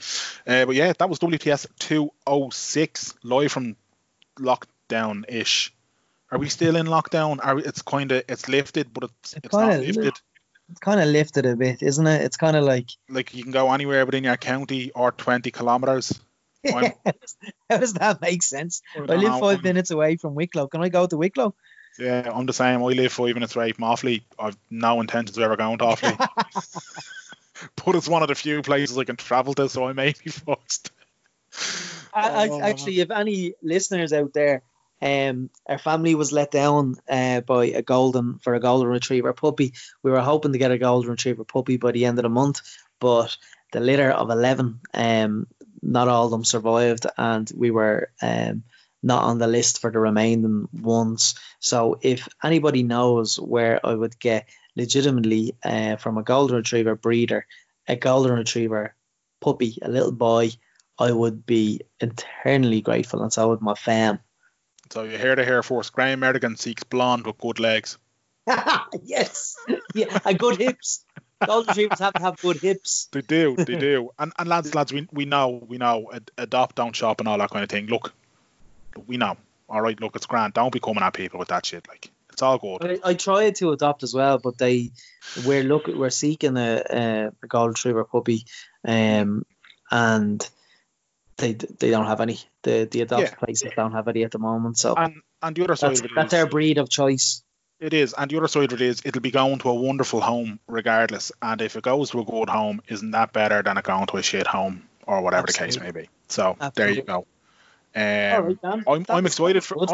Uh, 0.48 0.66
but 0.66 0.76
yeah, 0.76 0.94
that 0.98 1.10
was 1.10 1.20
WTS 1.20 1.68
206 1.80 3.14
live 3.24 3.52
from 3.52 3.76
lockdown 4.42 5.24
ish. 5.30 5.74
Are 6.32 6.38
we 6.38 6.50
still 6.50 6.76
in 6.76 6.86
lockdown? 6.88 7.40
Are 7.44 7.56
we, 7.56 7.64
it's 7.64 7.82
kind 7.82 8.12
of 8.12 8.24
it's 8.28 8.48
lifted, 8.48 8.94
but 8.94 9.04
it's 9.06 9.34
It's 9.34 9.46
it's 9.46 9.54
not 9.54 9.80
lifted. 9.80 10.14
It's 10.70 10.80
kind 10.80 11.02
of 11.02 11.08
lifted 11.08 11.46
a 11.46 11.56
bit, 11.58 11.82
isn't 11.84 12.08
it? 12.08 12.22
It's 12.22 12.38
kind 12.38 12.56
of 12.56 12.64
like 12.64 12.90
Like 13.10 13.34
you 13.34 13.44
can 13.44 13.52
go 13.52 13.74
anywhere 13.74 14.06
within 14.06 14.24
your 14.24 14.38
county 14.38 14.92
or 14.92 15.12
20 15.12 15.52
kilometers. 15.52 16.18
I'm- 16.74 16.94
how 17.70 17.78
does 17.78 17.94
that 17.94 18.22
make 18.22 18.44
sense? 18.44 18.82
I 18.96 19.00
I 19.00 19.02
live 19.16 19.22
know, 19.24 19.40
five 19.40 19.58
I'm- 19.58 19.64
minutes 19.64 19.92
away 19.92 20.16
from 20.16 20.36
Wicklow. 20.36 20.68
Can 20.68 20.82
I 20.82 20.90
go 20.90 21.06
to 21.08 21.18
Wicklow? 21.18 21.54
Yeah, 22.00 22.32
I'm 22.34 22.46
the 22.46 22.54
same. 22.54 22.82
I 22.82 22.86
live 22.86 23.12
five 23.12 23.34
minutes 23.34 23.54
away 23.56 23.74
from 23.74 23.84
Offaly. 23.84 24.22
I've 24.40 24.58
no 24.70 25.02
intentions 25.02 25.38
of 25.38 25.44
ever 25.44 25.58
going 25.58 25.78
to 25.80 25.84
Offaly. 25.84 26.18
but 27.86 27.96
it's 27.96 28.08
one 28.08 28.22
of 28.22 28.30
the 28.30 28.36
few 28.36 28.62
places 28.62 28.98
I 28.98 29.04
can 29.04 29.18
travel 29.18 29.54
to, 29.56 29.68
so 29.68 29.86
I 29.86 29.92
may 29.94 30.14
be 30.24 30.32
fucked. 30.32 30.92
I, 32.14 32.46
I, 32.46 32.50
Oh. 32.50 32.62
actually, 32.62 33.00
if 33.00 33.12
any 33.12 33.54
listeners 33.62 34.14
out 34.14 34.34
there, 34.34 34.64
um, 35.02 35.50
our 35.68 35.78
family 35.80 36.16
was 36.16 36.32
let 36.32 36.52
down 36.52 36.96
uh, 37.10 37.42
by 37.42 37.66
a 37.68 37.82
golden 37.82 38.38
for 38.40 38.54
a 38.54 38.60
golden 38.60 38.88
retriever 38.90 39.34
puppy. 39.34 39.74
We 40.04 40.12
were 40.12 40.22
hoping 40.22 40.52
to 40.54 40.60
get 40.60 40.72
a 40.72 40.78
golden 40.78 41.12
retriever 41.12 41.44
puppy 41.44 41.78
by 41.78 41.92
the 41.92 42.06
end 42.06 42.20
of 42.20 42.24
the 42.24 42.30
month, 42.30 42.62
but 43.00 43.36
the 43.72 43.80
litter 43.80 44.12
of 44.12 44.30
eleven, 44.30 44.80
um, 44.94 45.48
not 45.82 46.08
all 46.08 46.26
of 46.26 46.32
them 46.32 46.44
survived, 46.46 47.08
and 47.18 47.52
we 47.56 47.72
were 47.72 48.12
um 48.22 48.64
not 49.04 49.24
on 49.24 49.40
the 49.40 49.48
list 49.48 49.80
for 49.82 49.92
the 49.92 50.00
remaining 50.00 50.68
ones. 50.72 51.34
So 51.60 51.98
if 52.02 52.28
anybody 52.44 52.84
knows 52.84 53.40
where 53.40 53.84
I 53.84 53.96
would 53.96 54.20
get 54.20 54.48
legitimately 54.76 55.56
uh, 55.64 55.96
from 55.96 56.18
a 56.18 56.24
golden 56.24 56.58
retriever 56.58 56.96
breeder, 56.96 57.48
a 57.88 57.96
golden 57.96 58.34
retriever 58.38 58.94
puppy, 59.40 59.80
a 59.82 59.90
little 59.90 60.12
boy, 60.12 60.52
I 61.02 61.12
would 61.12 61.46
be 61.46 61.82
eternally 62.00 62.82
grateful, 62.82 63.24
and 63.24 63.34
so 63.34 63.50
would 63.50 63.62
my 63.62 63.74
fam. 63.74 64.20
So 64.92 65.04
you 65.04 65.18
hear 65.18 65.36
the 65.36 65.44
hair 65.44 65.64
force. 65.64 65.90
Graham 65.90 66.20
Merrigan 66.20 66.58
seeks 66.60 66.84
blonde 66.84 67.26
with 67.26 67.40
good 67.40 67.60
legs. 67.60 67.98
yes, 69.04 69.56
yeah, 69.96 70.20
and 70.26 70.38
good 70.38 70.60
hips. 70.60 71.04
Golden 71.46 71.70
retrievers 71.70 72.00
have 72.00 72.14
to 72.14 72.22
have 72.22 72.38
good 72.38 72.58
hips. 72.58 73.08
They 73.12 73.22
do, 73.22 73.56
they 73.56 73.76
do. 73.76 74.12
And 74.20 74.32
and 74.38 74.48
lads, 74.48 74.76
lads, 74.76 74.94
we 74.94 75.08
we 75.12 75.26
know, 75.26 75.64
we 75.68 75.78
know, 75.78 76.12
ad- 76.14 76.30
adopt, 76.38 76.76
don't 76.76 76.96
shop, 76.96 77.20
and 77.20 77.28
all 77.28 77.40
that 77.40 77.50
kind 77.50 77.64
of 77.64 77.70
thing. 77.70 77.88
Look, 77.88 78.14
we 79.08 79.18
know. 79.18 79.38
All 79.70 79.82
right, 79.82 80.00
look, 80.00 80.16
it's 80.16 80.28
grand. 80.28 80.54
Don't 80.54 80.74
be 80.74 80.80
coming 80.80 81.04
at 81.04 81.14
people 81.14 81.40
with 81.40 81.48
that 81.48 81.66
shit. 81.66 81.88
Like, 81.88 82.12
it's 82.32 82.42
all 82.44 82.60
good. 82.60 83.00
I, 83.04 83.10
I 83.10 83.14
tried 83.16 83.56
to 83.56 83.72
adopt 83.72 84.04
as 84.04 84.14
well, 84.14 84.38
but 84.38 84.60
they 84.60 84.92
we're 85.46 85.64
look 85.64 85.88
we're 85.88 86.12
seeking 86.12 86.58
a, 86.58 86.84
a, 86.90 87.32
a 87.42 87.48
golden 87.48 87.72
retriever 87.72 88.04
puppy, 88.04 88.46
um, 88.86 89.46
and 89.90 90.48
they 91.42 91.54
they 91.54 91.90
don't 91.90 92.06
have 92.06 92.22
any. 92.22 92.40
The 92.64 92.88
the 92.90 93.02
adopt 93.02 93.22
Yeah. 93.22 93.36
places 93.36 93.72
don't 93.76 93.92
have 93.92 94.08
any 94.08 94.24
at 94.24 94.32
the 94.32 94.40
moment. 94.40 94.78
So 94.78 94.96
And 94.96 95.22
and 95.42 95.56
the 95.56 95.64
other 95.64 95.76
side 95.76 95.90
that's 95.90 96.00
of 96.00 96.06
it 96.06 96.12
that's 96.16 96.34
our 96.34 96.48
breed 96.48 96.78
of 96.78 96.90
choice. 96.90 97.44
It 97.80 97.94
is, 97.96 98.14
and 98.14 98.30
the 98.30 98.38
other 98.38 98.48
side 98.48 98.72
of 98.72 98.80
it 98.80 98.86
is, 98.86 99.02
it'll 99.04 99.22
be 99.22 99.32
going 99.32 99.58
to 99.60 99.70
a 99.70 99.74
wonderful 99.74 100.22
home 100.22 100.60
regardless. 100.68 101.32
And 101.42 101.60
if 101.62 101.76
it 101.76 101.84
goes 101.84 102.12
to 102.12 102.20
a 102.20 102.24
good 102.24 102.48
home, 102.48 102.84
isn't 102.88 103.12
that 103.12 103.34
better 103.34 103.64
than 103.64 103.76
it 103.76 103.84
going 103.84 104.06
to 104.06 104.18
a 104.18 104.24
shit 104.24 104.46
home 104.46 104.88
or 105.08 105.22
whatever 105.24 105.48
the 105.48 105.54
case 105.54 105.80
may 105.80 105.90
be? 105.90 106.08
So 106.28 106.58
there 106.76 106.92
you 106.92 107.02
go. 107.02 107.26
Um, 107.96 108.60
right, 108.64 108.84
I'm, 108.88 109.06
I'm 109.10 109.26
excited 109.26 109.64
for 109.64 109.76
good. 109.76 109.90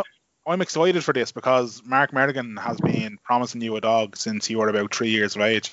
I'm 0.46 0.62
excited 0.62 1.04
for 1.04 1.14
this 1.14 1.32
because 1.32 1.82
Mark 1.86 2.12
Merrigan 2.12 2.60
has 2.60 2.78
been 2.80 3.18
promising 3.24 3.62
you 3.62 3.76
a 3.76 3.82
dog 3.82 4.16
since 4.16 4.50
you 4.50 4.60
were 4.60 4.70
about 4.70 4.94
three 4.94 5.10
years 5.10 5.36
of 5.36 5.42
age. 5.42 5.72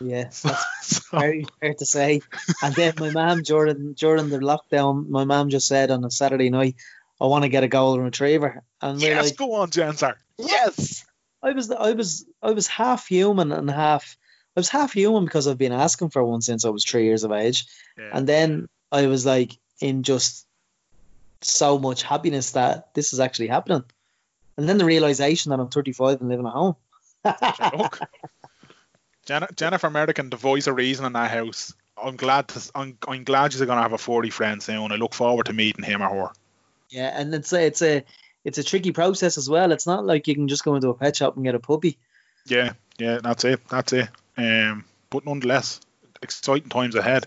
Yeah, 0.00 0.24
that's 0.42 0.96
so- 0.96 1.18
very 1.18 1.46
fair 1.60 1.74
to 1.74 1.86
say. 1.86 2.20
And 2.62 2.74
then 2.74 2.94
my 2.98 3.10
mum 3.10 3.42
during 3.42 3.92
during 3.94 4.28
the 4.28 4.38
lockdown, 4.38 5.08
my 5.08 5.24
mum 5.24 5.50
just 5.50 5.66
said 5.68 5.90
on 5.90 6.04
a 6.04 6.10
Saturday 6.10 6.50
night, 6.50 6.76
"I 7.20 7.26
want 7.26 7.44
to 7.44 7.48
get 7.48 7.64
a 7.64 7.68
golden 7.68 8.04
retriever," 8.04 8.62
and 8.82 9.00
we're 9.00 9.08
yes, 9.14 9.24
like, 9.26 9.36
go 9.36 9.54
on, 9.54 9.70
Jensar. 9.70 10.14
Yes. 10.38 11.04
I 11.42 11.52
was 11.52 11.70
I 11.70 11.92
was 11.92 12.26
I 12.42 12.50
was 12.52 12.66
half 12.66 13.06
human 13.06 13.52
and 13.52 13.70
half 13.70 14.16
I 14.56 14.60
was 14.60 14.68
half 14.68 14.92
human 14.92 15.24
because 15.24 15.46
I've 15.46 15.58
been 15.58 15.72
asking 15.72 16.10
for 16.10 16.24
one 16.24 16.42
since 16.42 16.64
I 16.64 16.70
was 16.70 16.84
three 16.84 17.04
years 17.04 17.24
of 17.24 17.32
age, 17.32 17.66
Yeah. 17.96 18.10
and 18.12 18.26
then 18.26 18.68
I 18.90 19.06
was 19.06 19.24
like 19.24 19.52
in 19.80 20.02
just 20.02 20.46
so 21.42 21.78
much 21.78 22.02
happiness 22.02 22.52
that 22.52 22.92
this 22.94 23.12
is 23.12 23.20
actually 23.20 23.48
happening, 23.48 23.84
and 24.56 24.68
then 24.68 24.78
the 24.78 24.84
realization 24.84 25.50
that 25.50 25.60
I'm 25.60 25.68
35 25.68 26.20
and 26.20 26.28
living 26.30 26.46
at 26.46 26.52
home. 26.52 26.76
Look, 29.28 29.40
Jen- 29.40 29.56
Jennifer 29.56 29.90
Merrigan, 29.90 30.30
the 30.30 30.36
voice 30.36 30.66
of 30.66 30.76
reason 30.76 31.04
in 31.04 31.12
that 31.12 31.30
house. 31.30 31.74
I'm 32.02 32.16
glad 32.16 32.48
to, 32.48 32.70
I'm, 32.74 32.98
I'm 33.08 33.24
glad 33.24 33.52
she's 33.52 33.60
going 33.60 33.76
to 33.76 33.82
have 33.82 33.92
a 33.92 33.98
40 33.98 34.30
friend 34.30 34.62
soon. 34.62 34.92
I 34.92 34.96
look 34.96 35.14
forward 35.14 35.46
to 35.46 35.52
meeting 35.52 35.84
him 35.84 36.02
or 36.02 36.08
her. 36.08 36.32
Yeah, 36.90 37.10
and 37.18 37.34
it's 37.34 37.52
a, 37.52 37.66
it's 37.66 37.82
a 37.82 38.04
it's 38.44 38.58
a 38.58 38.62
tricky 38.62 38.92
process 38.92 39.38
as 39.38 39.50
well. 39.50 39.72
It's 39.72 39.88
not 39.88 40.06
like 40.06 40.28
you 40.28 40.34
can 40.34 40.46
just 40.46 40.64
go 40.64 40.76
into 40.76 40.88
a 40.88 40.94
pet 40.94 41.16
shop 41.16 41.34
and 41.34 41.44
get 41.44 41.56
a 41.56 41.58
puppy. 41.58 41.98
Yeah, 42.46 42.74
yeah, 42.96 43.18
that's 43.20 43.44
it. 43.44 43.66
That's 43.68 43.92
it. 43.92 44.08
Um, 44.36 44.84
but 45.10 45.26
nonetheless, 45.26 45.80
exciting 46.22 46.68
times 46.68 46.94
ahead. 46.94 47.26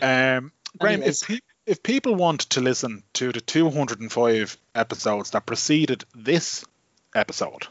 Um, 0.00 0.52
Graham, 0.78 1.02
if, 1.02 1.26
pe- 1.26 1.40
if 1.66 1.82
people 1.82 2.14
want 2.14 2.42
to 2.50 2.60
listen 2.60 3.02
to 3.14 3.32
the 3.32 3.40
205 3.40 4.56
episodes 4.76 5.30
that 5.30 5.44
preceded 5.44 6.04
this 6.14 6.64
episode, 7.16 7.66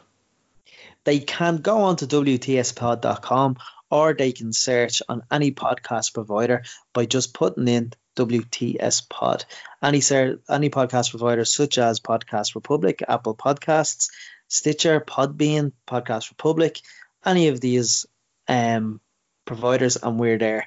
they 1.08 1.20
can 1.20 1.56
go 1.56 1.84
on 1.84 1.96
to 1.96 2.06
WTSpod.com 2.06 3.56
or 3.90 4.12
they 4.12 4.32
can 4.32 4.52
search 4.52 5.00
on 5.08 5.22
any 5.30 5.52
podcast 5.52 6.12
provider 6.12 6.64
by 6.92 7.06
just 7.06 7.32
putting 7.32 7.66
in 7.66 7.94
WTS 8.14 9.08
Pod. 9.08 9.46
Any, 9.82 10.02
ser- 10.02 10.40
any 10.50 10.68
podcast 10.68 11.08
provider 11.08 11.46
such 11.46 11.78
as 11.78 11.98
Podcast 11.98 12.54
Republic, 12.54 13.02
Apple 13.08 13.34
Podcasts, 13.34 14.10
Stitcher, 14.48 15.00
Podbean, 15.00 15.72
Podcast 15.86 16.28
Republic, 16.28 16.78
any 17.24 17.48
of 17.48 17.58
these 17.58 18.04
um, 18.46 19.00
providers, 19.46 19.96
and 19.96 20.20
we're 20.20 20.36
there. 20.36 20.66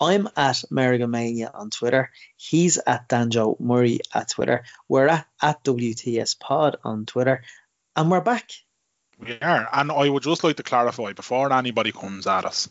I'm 0.00 0.26
at 0.38 0.64
Mania 0.70 1.50
on 1.52 1.68
Twitter. 1.68 2.10
He's 2.38 2.78
at 2.78 3.10
Danjo 3.10 3.60
Murray 3.60 4.00
at 4.14 4.30
Twitter. 4.30 4.64
We're 4.88 5.08
at, 5.08 5.26
at 5.42 5.62
WTS 5.64 6.40
Pod 6.40 6.78
on 6.82 7.04
Twitter. 7.04 7.42
And 7.94 8.10
we're 8.10 8.22
back. 8.22 8.50
We 9.18 9.38
are. 9.40 9.68
And 9.72 9.90
I 9.90 10.08
would 10.08 10.22
just 10.22 10.44
like 10.44 10.56
to 10.56 10.62
clarify 10.62 11.12
before 11.12 11.52
anybody 11.52 11.92
comes 11.92 12.26
at 12.26 12.44
us, 12.44 12.68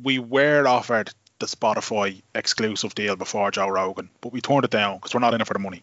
we 0.00 0.18
were 0.18 0.66
offered 0.66 1.12
the 1.38 1.46
Spotify 1.46 2.22
exclusive 2.34 2.94
deal 2.94 3.16
before 3.16 3.50
Joe 3.50 3.68
Rogan, 3.68 4.10
but 4.20 4.32
we 4.32 4.40
turned 4.40 4.64
it 4.64 4.70
down 4.70 4.96
because 4.96 5.14
we're 5.14 5.20
not 5.20 5.34
in 5.34 5.40
it 5.40 5.46
for 5.46 5.54
the 5.54 5.60
money. 5.60 5.82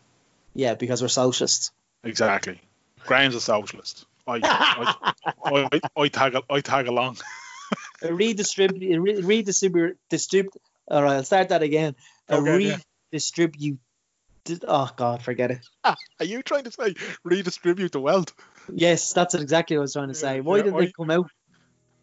Yeah, 0.54 0.76
because 0.76 1.02
we're 1.02 1.08
socialists. 1.08 1.72
Exactly. 2.04 2.62
Graham's 3.06 3.36
a 3.36 3.42
socialist. 3.42 4.06
I, 4.28 4.40
I, 4.44 5.14
I, 5.74 5.82
I, 5.96 6.08
tag, 6.08 6.38
I 6.50 6.62
tag 6.62 6.88
along. 6.88 7.18
Uh, 8.04 8.14
redistribute, 8.14 8.96
uh, 8.96 9.02
re- 9.02 9.22
redistribute, 9.22 9.98
distribute. 10.10 10.54
All 10.88 11.04
right, 11.04 11.16
I'll 11.16 11.24
start 11.24 11.50
that 11.50 11.64
again. 11.64 11.96
A 12.30 12.38
Okay, 12.38 12.60
yeah. 12.60 12.78
Oh 14.68 14.90
God, 14.96 15.22
forget 15.22 15.52
it. 15.52 15.60
Are 15.84 15.96
you 16.26 16.42
trying 16.42 16.64
to 16.66 16.72
say 16.72 16.96
redistribute 17.24 17.92
the 17.92 18.00
wealth? 18.00 18.34
Yes, 18.74 19.14
that's 19.14 19.34
exactly 19.36 19.78
what 19.78 19.82
I 19.82 19.84
was 19.84 19.94
trying 19.94 20.08
to 20.10 20.14
say. 20.14 20.42
Why 20.42 20.58
Yeah, 20.58 20.64
didn't 20.64 20.78
I- 20.78 20.86
they 20.86 20.92
come 20.92 21.12
out? 21.12 21.30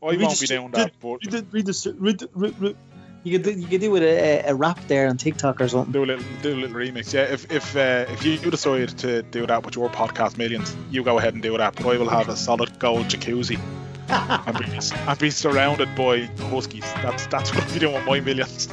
I 0.03 0.07
won't 0.07 0.19
be 0.19 0.25
Redistri- 0.27 0.49
doing 0.49 0.71
that, 0.73 0.93
but 1.01 1.21
Redistri- 1.23 1.95
redi- 1.99 2.27
re- 2.35 2.55
re- 2.59 2.77
You 3.23 3.39
could 3.39 3.43
do, 3.43 3.59
you 3.59 3.67
could 3.67 3.81
do 3.81 3.91
with 3.91 4.03
a, 4.03 4.43
a 4.51 4.55
rap 4.55 4.79
there 4.87 5.09
on 5.09 5.17
TikTok 5.17 5.63
or 5.63 5.69
something. 5.69 5.93
do 5.93 6.05
a 6.05 6.09
little 6.11 6.25
do 6.43 6.53
a 6.53 6.61
little 6.61 6.77
remix. 6.77 7.15
Yeah, 7.15 7.23
if 7.33 7.51
if 7.51 7.75
uh, 7.75 8.05
if 8.13 8.23
you 8.23 8.37
decide 8.51 8.89
to 8.99 9.23
do 9.23 9.47
that 9.47 9.65
with 9.65 9.77
your 9.77 9.89
podcast 9.89 10.37
millions, 10.37 10.77
you 10.91 11.03
go 11.03 11.17
ahead 11.19 11.33
and 11.33 11.43
do 11.43 11.57
that. 11.57 11.75
But 11.77 11.87
I 11.87 11.97
will 11.97 12.11
have 12.11 12.29
a 12.29 12.37
solid 12.37 12.79
gold 12.79 13.07
jacuzzi 13.07 13.59
and 14.11 14.59
be, 14.59 14.67
and 15.09 15.19
be 15.19 15.31
surrounded 15.31 15.89
by 15.97 16.27
huskies. 16.51 16.85
That's 17.03 17.27
that's 17.29 17.55
what 17.55 17.65
I'll 17.65 17.73
be 17.73 17.79
doing 17.81 17.95
with 17.95 18.05
my 18.05 18.21
millions. 18.21 18.69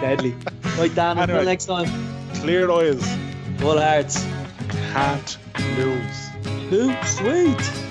Deadly. 0.00 0.34
Right, 0.78 0.94
Dan. 0.94 1.18
Until 1.18 1.38
Anyway. 1.38 1.44
next 1.44 1.64
time. 1.66 1.90
Clear 2.34 2.70
eyes, 2.70 3.02
Full 3.56 3.80
hearts. 3.80 4.24
can't 4.92 5.38
lose. 5.76 6.27
Too 6.68 6.94
sweet. 7.02 7.87